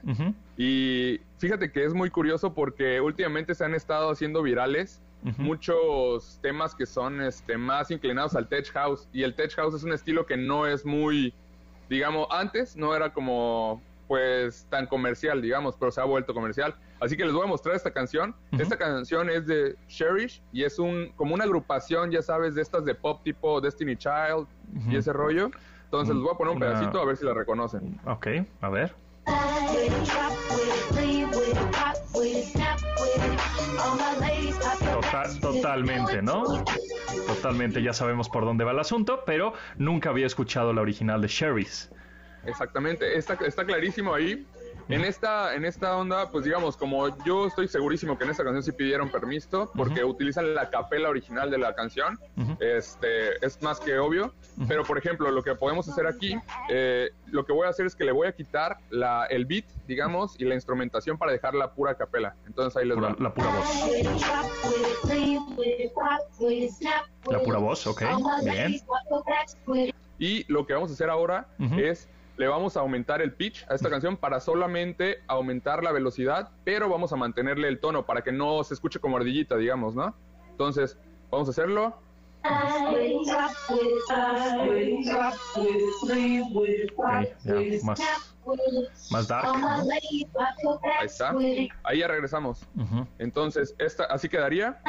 Y 0.56 1.20
fíjate 1.38 1.72
que 1.72 1.84
es 1.84 1.92
muy 1.92 2.10
curioso 2.10 2.54
porque 2.54 3.00
últimamente 3.00 3.54
se 3.54 3.64
han 3.64 3.74
estado 3.74 4.10
haciendo 4.10 4.42
virales 4.42 5.02
muchos 5.38 6.38
temas 6.42 6.74
que 6.74 6.86
son 6.86 7.20
este, 7.20 7.56
más 7.56 7.90
inclinados 7.90 8.34
al 8.34 8.48
tech 8.48 8.70
house. 8.72 9.08
Y 9.12 9.22
el 9.22 9.34
tech 9.34 9.54
house 9.56 9.74
es 9.74 9.82
un 9.82 9.92
estilo 9.92 10.26
que 10.26 10.36
no 10.36 10.66
es 10.66 10.84
muy, 10.84 11.34
digamos, 11.88 12.26
antes 12.30 12.76
no 12.76 12.94
era 12.94 13.12
como 13.12 13.82
pues 14.08 14.66
tan 14.70 14.86
comercial, 14.86 15.40
digamos, 15.40 15.76
pero 15.76 15.92
se 15.92 16.00
ha 16.00 16.04
vuelto 16.04 16.34
comercial. 16.34 16.74
Así 16.98 17.16
que 17.16 17.24
les 17.24 17.32
voy 17.32 17.44
a 17.44 17.46
mostrar 17.46 17.76
esta 17.76 17.92
canción. 17.92 18.34
Esta 18.58 18.76
canción 18.76 19.30
es 19.30 19.46
de 19.46 19.76
Cherish 19.86 20.42
y 20.52 20.64
es 20.64 20.80
un 20.80 21.12
como 21.14 21.34
una 21.34 21.44
agrupación, 21.44 22.10
ya 22.10 22.20
sabes, 22.20 22.56
de 22.56 22.62
estas 22.62 22.84
de 22.84 22.94
pop 22.96 23.22
tipo 23.22 23.60
Destiny 23.60 23.96
Child 23.96 24.48
y 24.88 24.96
ese 24.96 25.12
rollo. 25.12 25.50
Entonces 25.84 26.14
les 26.14 26.24
voy 26.24 26.34
a 26.34 26.36
poner 26.36 26.54
un 26.54 26.60
pedacito 26.60 27.00
a 27.00 27.04
ver 27.04 27.16
si 27.16 27.24
la 27.24 27.34
reconocen. 27.34 28.00
Ok, 28.04 28.26
a 28.60 28.68
ver. 28.68 28.94
Totalmente, 35.40 36.22
¿no? 36.22 36.64
Totalmente, 37.26 37.82
ya 37.82 37.92
sabemos 37.92 38.28
por 38.28 38.44
dónde 38.44 38.64
va 38.64 38.72
el 38.72 38.78
asunto, 38.78 39.22
pero 39.24 39.52
nunca 39.76 40.10
había 40.10 40.26
escuchado 40.26 40.72
la 40.72 40.80
original 40.80 41.20
de 41.20 41.28
Sherry's. 41.28 41.90
Exactamente, 42.44 43.16
está, 43.16 43.34
está 43.34 43.64
clarísimo 43.64 44.14
ahí. 44.14 44.46
En 44.90 45.04
esta, 45.04 45.54
en 45.54 45.64
esta 45.64 45.96
onda, 45.96 46.30
pues 46.30 46.44
digamos, 46.44 46.76
como 46.76 47.08
yo 47.24 47.46
estoy 47.46 47.68
segurísimo 47.68 48.18
que 48.18 48.24
en 48.24 48.30
esta 48.30 48.42
canción 48.44 48.62
sí 48.62 48.72
pidieron 48.72 49.08
permiso, 49.10 49.70
porque 49.74 50.04
utilizan 50.04 50.54
la 50.54 50.70
capela 50.70 51.08
original 51.08 51.50
de 51.50 51.58
la 51.58 51.74
canción, 51.74 52.18
este, 52.60 53.44
es 53.44 53.62
más 53.62 53.80
que 53.80 53.98
obvio. 53.98 54.32
Pero, 54.68 54.84
por 54.84 54.98
ejemplo, 54.98 55.30
lo 55.30 55.42
que 55.42 55.54
podemos 55.54 55.88
hacer 55.88 56.06
aquí, 56.06 56.36
eh, 56.68 57.10
lo 57.26 57.44
que 57.44 57.52
voy 57.52 57.66
a 57.66 57.70
hacer 57.70 57.86
es 57.86 57.94
que 57.94 58.04
le 58.04 58.12
voy 58.12 58.26
a 58.26 58.32
quitar 58.32 58.78
la, 58.90 59.26
el 59.26 59.46
beat, 59.46 59.64
digamos, 59.86 60.38
y 60.38 60.44
la 60.44 60.54
instrumentación 60.54 61.16
para 61.16 61.32
dejar 61.32 61.54
la 61.54 61.72
pura 61.72 61.94
capela. 61.94 62.34
Entonces 62.46 62.76
ahí 62.76 62.86
les 62.86 62.98
va. 62.98 63.16
La 63.18 63.32
pura 63.32 63.48
voz. 63.48 63.68
La 67.30 67.38
pura 67.40 67.58
voz, 67.58 67.86
ok, 67.86 68.02
bien. 68.44 68.80
Y 70.18 70.44
lo 70.52 70.66
que 70.66 70.74
vamos 70.74 70.90
a 70.90 70.94
hacer 70.94 71.08
ahora 71.08 71.46
es 71.78 72.08
le 72.36 72.48
vamos 72.48 72.76
a 72.76 72.80
aumentar 72.80 73.20
el 73.20 73.32
pitch 73.32 73.66
a 73.68 73.74
esta 73.74 73.90
canción 73.90 74.16
para 74.16 74.40
solamente 74.40 75.22
aumentar 75.26 75.82
la 75.82 75.92
velocidad, 75.92 76.50
pero 76.64 76.88
vamos 76.88 77.12
a 77.12 77.16
mantenerle 77.16 77.68
el 77.68 77.80
tono 77.80 78.06
para 78.06 78.22
que 78.22 78.32
no 78.32 78.64
se 78.64 78.74
escuche 78.74 78.98
como 78.98 79.16
ardillita, 79.16 79.56
digamos, 79.56 79.94
¿no? 79.94 80.14
Entonces, 80.50 80.98
vamos 81.30 81.48
a 81.48 81.50
hacerlo. 81.50 81.94
más, 89.10 89.28
dark. 89.28 89.46
Ahí 90.98 91.06
está. 91.06 91.34
Ahí 91.84 91.98
ya 91.98 92.08
regresamos. 92.08 92.66
Entonces, 93.18 93.74
esta, 93.78 94.04
así 94.04 94.28
quedaría. 94.28 94.80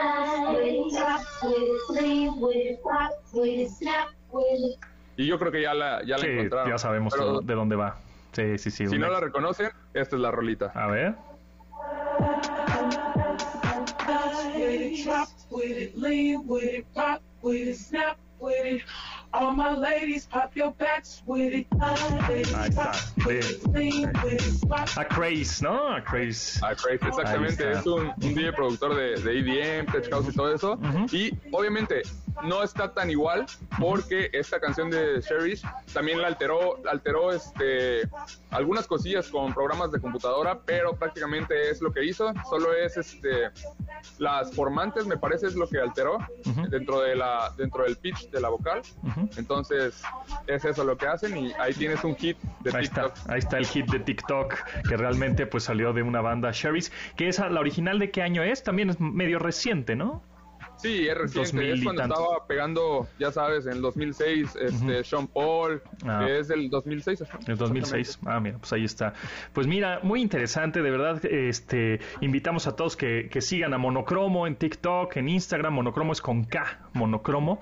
Y 5.22 5.28
yo 5.28 5.38
creo 5.38 5.52
que 5.52 5.62
ya 5.62 5.76
la, 5.76 6.04
ya 6.04 6.18
la 6.18 6.26
encontraron. 6.26 6.72
Ya 6.72 6.80
sabemos 6.80 7.14
de 7.44 7.54
dónde 7.54 7.76
va. 7.76 7.98
Sí, 8.32 8.58
sí, 8.58 8.72
sí. 8.72 8.88
Si 8.88 8.98
no 8.98 9.08
la 9.08 9.20
reconocen, 9.20 9.70
esta 9.94 10.16
es 10.16 10.22
la 10.22 10.32
rolita. 10.32 10.72
A 10.74 10.88
ver. 10.88 11.16
All 19.34 19.56
my 19.56 19.70
ladies, 19.70 20.26
pop 20.26 20.52
your 20.56 20.72
backs 20.72 21.22
with 21.26 21.54
it. 21.54 21.68
Ahí 21.80 22.42
está. 22.42 22.92
A 25.00 25.06
Craze, 25.06 25.62
¿no? 25.62 25.96
A 25.96 26.02
Craze. 26.02 26.60
A 26.62 26.76
Craze, 26.76 27.08
exactamente. 27.08 27.72
Es 27.72 27.86
un, 27.86 28.08
un 28.08 28.34
DJ 28.36 28.52
productor 28.52 28.94
de, 28.96 29.22
de 29.22 29.40
EDM, 29.40 29.86
Tech 29.92 30.10
House 30.10 30.28
y 30.28 30.36
todo 30.36 30.54
eso. 30.54 30.78
Y 31.14 31.32
obviamente 31.52 32.02
no 32.44 32.64
está 32.64 32.94
tan 32.94 33.10
igual 33.10 33.46
porque 33.80 34.30
esta 34.34 34.60
canción 34.60 34.90
de 34.90 35.22
Cherish 35.22 35.64
también 35.94 36.22
la 36.22 36.28
alteró, 36.28 36.82
alteró 36.90 37.32
este, 37.32 38.10
algunas 38.50 38.88
cosillas 38.88 39.28
con 39.28 39.54
programas 39.54 39.92
de 39.92 40.00
computadora, 40.00 40.60
pero 40.66 40.96
prácticamente 40.96 41.70
es 41.70 41.82
lo 41.82 41.92
que 41.92 42.04
hizo. 42.04 42.34
Solo 42.50 42.74
es 42.74 42.98
este, 42.98 43.50
las 44.18 44.54
formantes, 44.54 45.06
me 45.06 45.18
parece, 45.18 45.48
es 45.48 45.56
lo 45.56 45.68
que 45.68 45.80
alteró 45.80 46.18
dentro, 46.70 47.02
de 47.02 47.16
la, 47.16 47.54
dentro 47.58 47.84
del 47.84 47.98
pitch 47.98 48.30
de 48.30 48.42
la 48.42 48.50
vocal. 48.50 48.82
Entonces, 49.38 50.02
es 50.48 50.66
eso 50.66 50.84
lo 50.84 50.98
que 50.98 51.08
hacen 51.08 51.38
y 51.38 51.54
ahí 51.54 51.74
tienes 51.74 52.04
un 52.04 52.16
hit 52.16 52.38
de 52.62 52.76
ahí 52.76 52.84
TikTok. 52.84 53.18
Está, 53.18 53.34
ahí 53.34 53.40
está 53.40 53.58
el 53.58 53.66
hit 53.66 53.90
de 53.90 54.00
TikTok 54.00 54.56
que 54.88 54.98
realmente 54.98 55.46
pues 55.46 55.64
salió 55.64 55.94
de 55.94 56.04
una 56.04 56.22
banda 56.22 56.52
Sherry's, 56.52 56.92
que 57.16 57.28
esa, 57.28 57.50
la 57.50 57.60
original 57.60 58.00
de 58.00 58.12
qué 58.12 58.22
año 58.22 58.44
es, 58.44 58.64
también 58.64 58.90
es 58.90 59.00
medio 59.00 59.40
reciente, 59.40 59.96
¿no? 59.96 60.24
Sí, 60.82 61.08
es 61.08 61.18
reciente, 61.18 61.74
es 61.74 61.84
cuando 61.84 62.02
estaba 62.04 62.48
pegando, 62.48 63.08
ya 63.20 63.32
sabes, 63.32 63.66
en 63.66 63.74
el 63.74 63.82
2006, 63.82 64.56
este, 64.56 65.04
Sean 65.04 65.28
Paul, 65.28 65.82
ah. 66.06 66.28
es 66.28 66.48
del 66.48 66.70
2006. 66.70 67.24
El 67.48 67.58
2006, 67.58 68.20
ah, 68.26 68.40
mira, 68.40 68.58
pues 68.58 68.74
ahí 68.74 68.86
está. 68.86 69.14
Pues 69.54 69.68
mira, 69.68 70.00
muy 70.02 70.22
interesante, 70.22 70.82
de 70.82 70.92
verdad, 70.92 71.24
este, 71.26 72.00
invitamos 72.22 72.68
a 72.68 72.76
todos 72.76 72.96
que, 72.96 73.30
que 73.32 73.42
sigan 73.42 73.74
a 73.74 73.78
Monocromo 73.78 74.48
en 74.48 74.56
TikTok, 74.56 75.18
en 75.18 75.30
Instagram, 75.30 75.74
Monocromo 75.74 76.14
es 76.14 76.22
con 76.22 76.46
K, 76.46 76.80
Monocromo. 76.94 77.62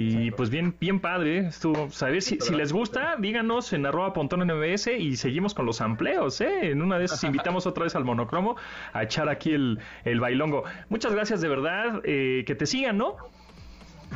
Y 0.00 0.30
pues 0.30 0.48
bien, 0.48 0.76
bien 0.78 1.00
padre, 1.00 1.48
estuvo, 1.48 1.90
¿sabes? 1.90 2.24
Si, 2.24 2.38
si 2.40 2.54
les 2.54 2.72
gusta, 2.72 3.16
díganos 3.18 3.72
en 3.72 3.84
arroba 3.84 4.12
pontón 4.12 4.46
NBS 4.46 4.92
y 4.96 5.16
seguimos 5.16 5.54
con 5.54 5.66
los 5.66 5.80
amplios, 5.80 6.40
¿eh? 6.40 6.70
En 6.70 6.82
una 6.82 7.00
de 7.00 7.06
esas 7.06 7.24
invitamos 7.24 7.66
otra 7.66 7.82
vez 7.82 7.96
al 7.96 8.04
monocromo 8.04 8.54
a 8.92 9.02
echar 9.02 9.28
aquí 9.28 9.52
el, 9.52 9.80
el 10.04 10.20
bailongo. 10.20 10.62
Muchas 10.88 11.12
gracias 11.12 11.40
de 11.40 11.48
verdad, 11.48 12.00
eh, 12.04 12.44
que 12.46 12.54
te 12.54 12.66
sigan, 12.66 12.96
¿no? 12.96 13.16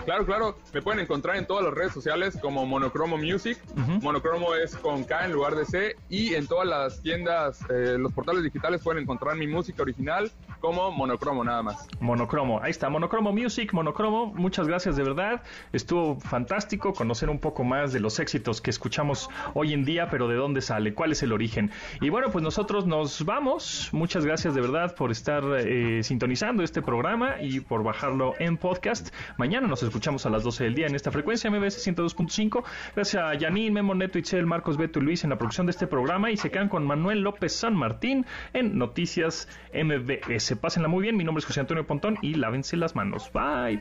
Claro, 0.05 0.27
claro. 0.27 0.59
Me 0.73 0.83
pueden 0.83 1.01
encontrar 1.01 1.37
en 1.37 1.47
todas 1.47 1.65
las 1.65 1.75
redes 1.75 1.93
sociales 1.93 2.39
como 2.41 2.67
Monocromo 2.67 3.17
Music. 3.17 3.59
Monocromo 4.03 4.55
es 4.55 4.77
con 4.77 5.05
K 5.05 5.27
en 5.27 5.33
lugar 5.33 5.55
de 5.55 5.65
C. 5.65 5.97
Y 6.09 6.35
en 6.35 6.47
todas 6.47 6.67
las 6.67 7.01
tiendas, 7.03 7.61
eh, 7.71 7.97
los 7.99 8.13
portales 8.13 8.43
digitales 8.43 8.83
pueden 8.83 9.03
encontrar 9.03 9.37
mi 9.37 9.47
música 9.47 9.83
original 9.83 10.31
como 10.61 10.91
Monocromo 10.93 11.45
nada 11.45 11.63
más. 11.63 11.89
Monocromo. 12.01 12.61
Ahí 12.63 12.71
está, 12.71 12.89
Monocromo 12.89 13.33
Music, 13.33 13.73
Monocromo. 13.73 14.27
Muchas 14.35 14.67
gracias 14.69 14.97
de 14.97 15.03
verdad. 15.03 15.43
Estuvo 15.73 16.19
fantástico 16.21 16.93
conocer 16.95 17.31
un 17.31 17.39
poco 17.39 17.65
más 17.65 17.93
de 17.93 18.01
los 18.01 18.21
éxitos 18.21 18.61
que 18.61 18.71
escuchamos 18.71 19.29
hoy 19.55 19.73
en 19.73 19.85
día, 19.85 20.09
pero 20.11 20.29
de 20.29 20.37
dónde 20.37 20.63
sale, 20.63 20.95
cuál 20.95 21.13
es 21.13 21.23
el 21.23 21.33
origen. 21.33 21.71
Y 22.01 22.09
bueno, 22.09 22.31
pues 22.31 22.43
nosotros 22.43 22.87
nos 22.87 23.25
vamos. 23.25 23.89
Muchas 23.93 24.25
gracias 24.25 24.55
de 24.55 24.61
verdad 24.61 24.95
por 24.95 25.11
estar 25.11 25.43
eh, 25.59 26.03
sintonizando 26.03 26.63
este 26.63 26.81
programa 26.83 27.41
y 27.41 27.61
por 27.61 27.83
bajarlo 27.83 28.35
en 28.39 28.57
podcast. 28.57 29.13
Mañana 29.37 29.67
escuchamos 29.83 30.27
a 30.27 30.31
las 30.31 30.43
12 30.43 30.65
del 30.65 30.75
día 30.75 30.87
en 30.87 30.95
esta 30.95 31.11
frecuencia 31.11 31.51
MBS 31.51 31.87
102.5. 31.87 32.65
Gracias 32.95 33.23
a 33.23 33.39
Janine, 33.39 33.71
Memo 33.71 33.95
Neto, 33.95 34.19
Itzel, 34.19 34.47
Marcos, 34.47 34.77
Beto 34.77 35.01
y 35.01 35.03
Luis 35.03 35.25
en 35.25 35.31
la 35.31 35.39
producción 35.39 35.67
de 35.67 35.71
este 35.71 35.87
programa 35.87 36.31
y 36.31 36.37
se 36.37 36.51
quedan 36.51 36.69
con 36.69 36.87
Manuel 36.87 37.21
López 37.21 37.55
San 37.55 37.75
Martín 37.75 38.27
en 38.53 38.79
Noticias 38.79 39.49
MBS. 39.73 40.57
Pásenla 40.57 40.89
muy 40.89 41.03
bien, 41.03 41.17
mi 41.17 41.25
nombre 41.25 41.41
es 41.41 41.47
José 41.47 41.61
Antonio 41.61 41.87
Pontón 41.87 42.19
y 42.23 42.35
lávense 42.35 42.77
las 42.77 42.95
manos. 42.95 43.31
Bye. 43.33 43.81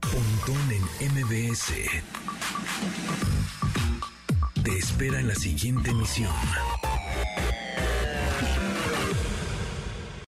Pontón 0.00 0.70
en 1.00 1.12
MBS. 1.12 1.72
Te 4.62 4.78
espera 4.78 5.20
en 5.20 5.28
la 5.28 5.34
siguiente 5.34 5.90
emisión. 5.90 6.30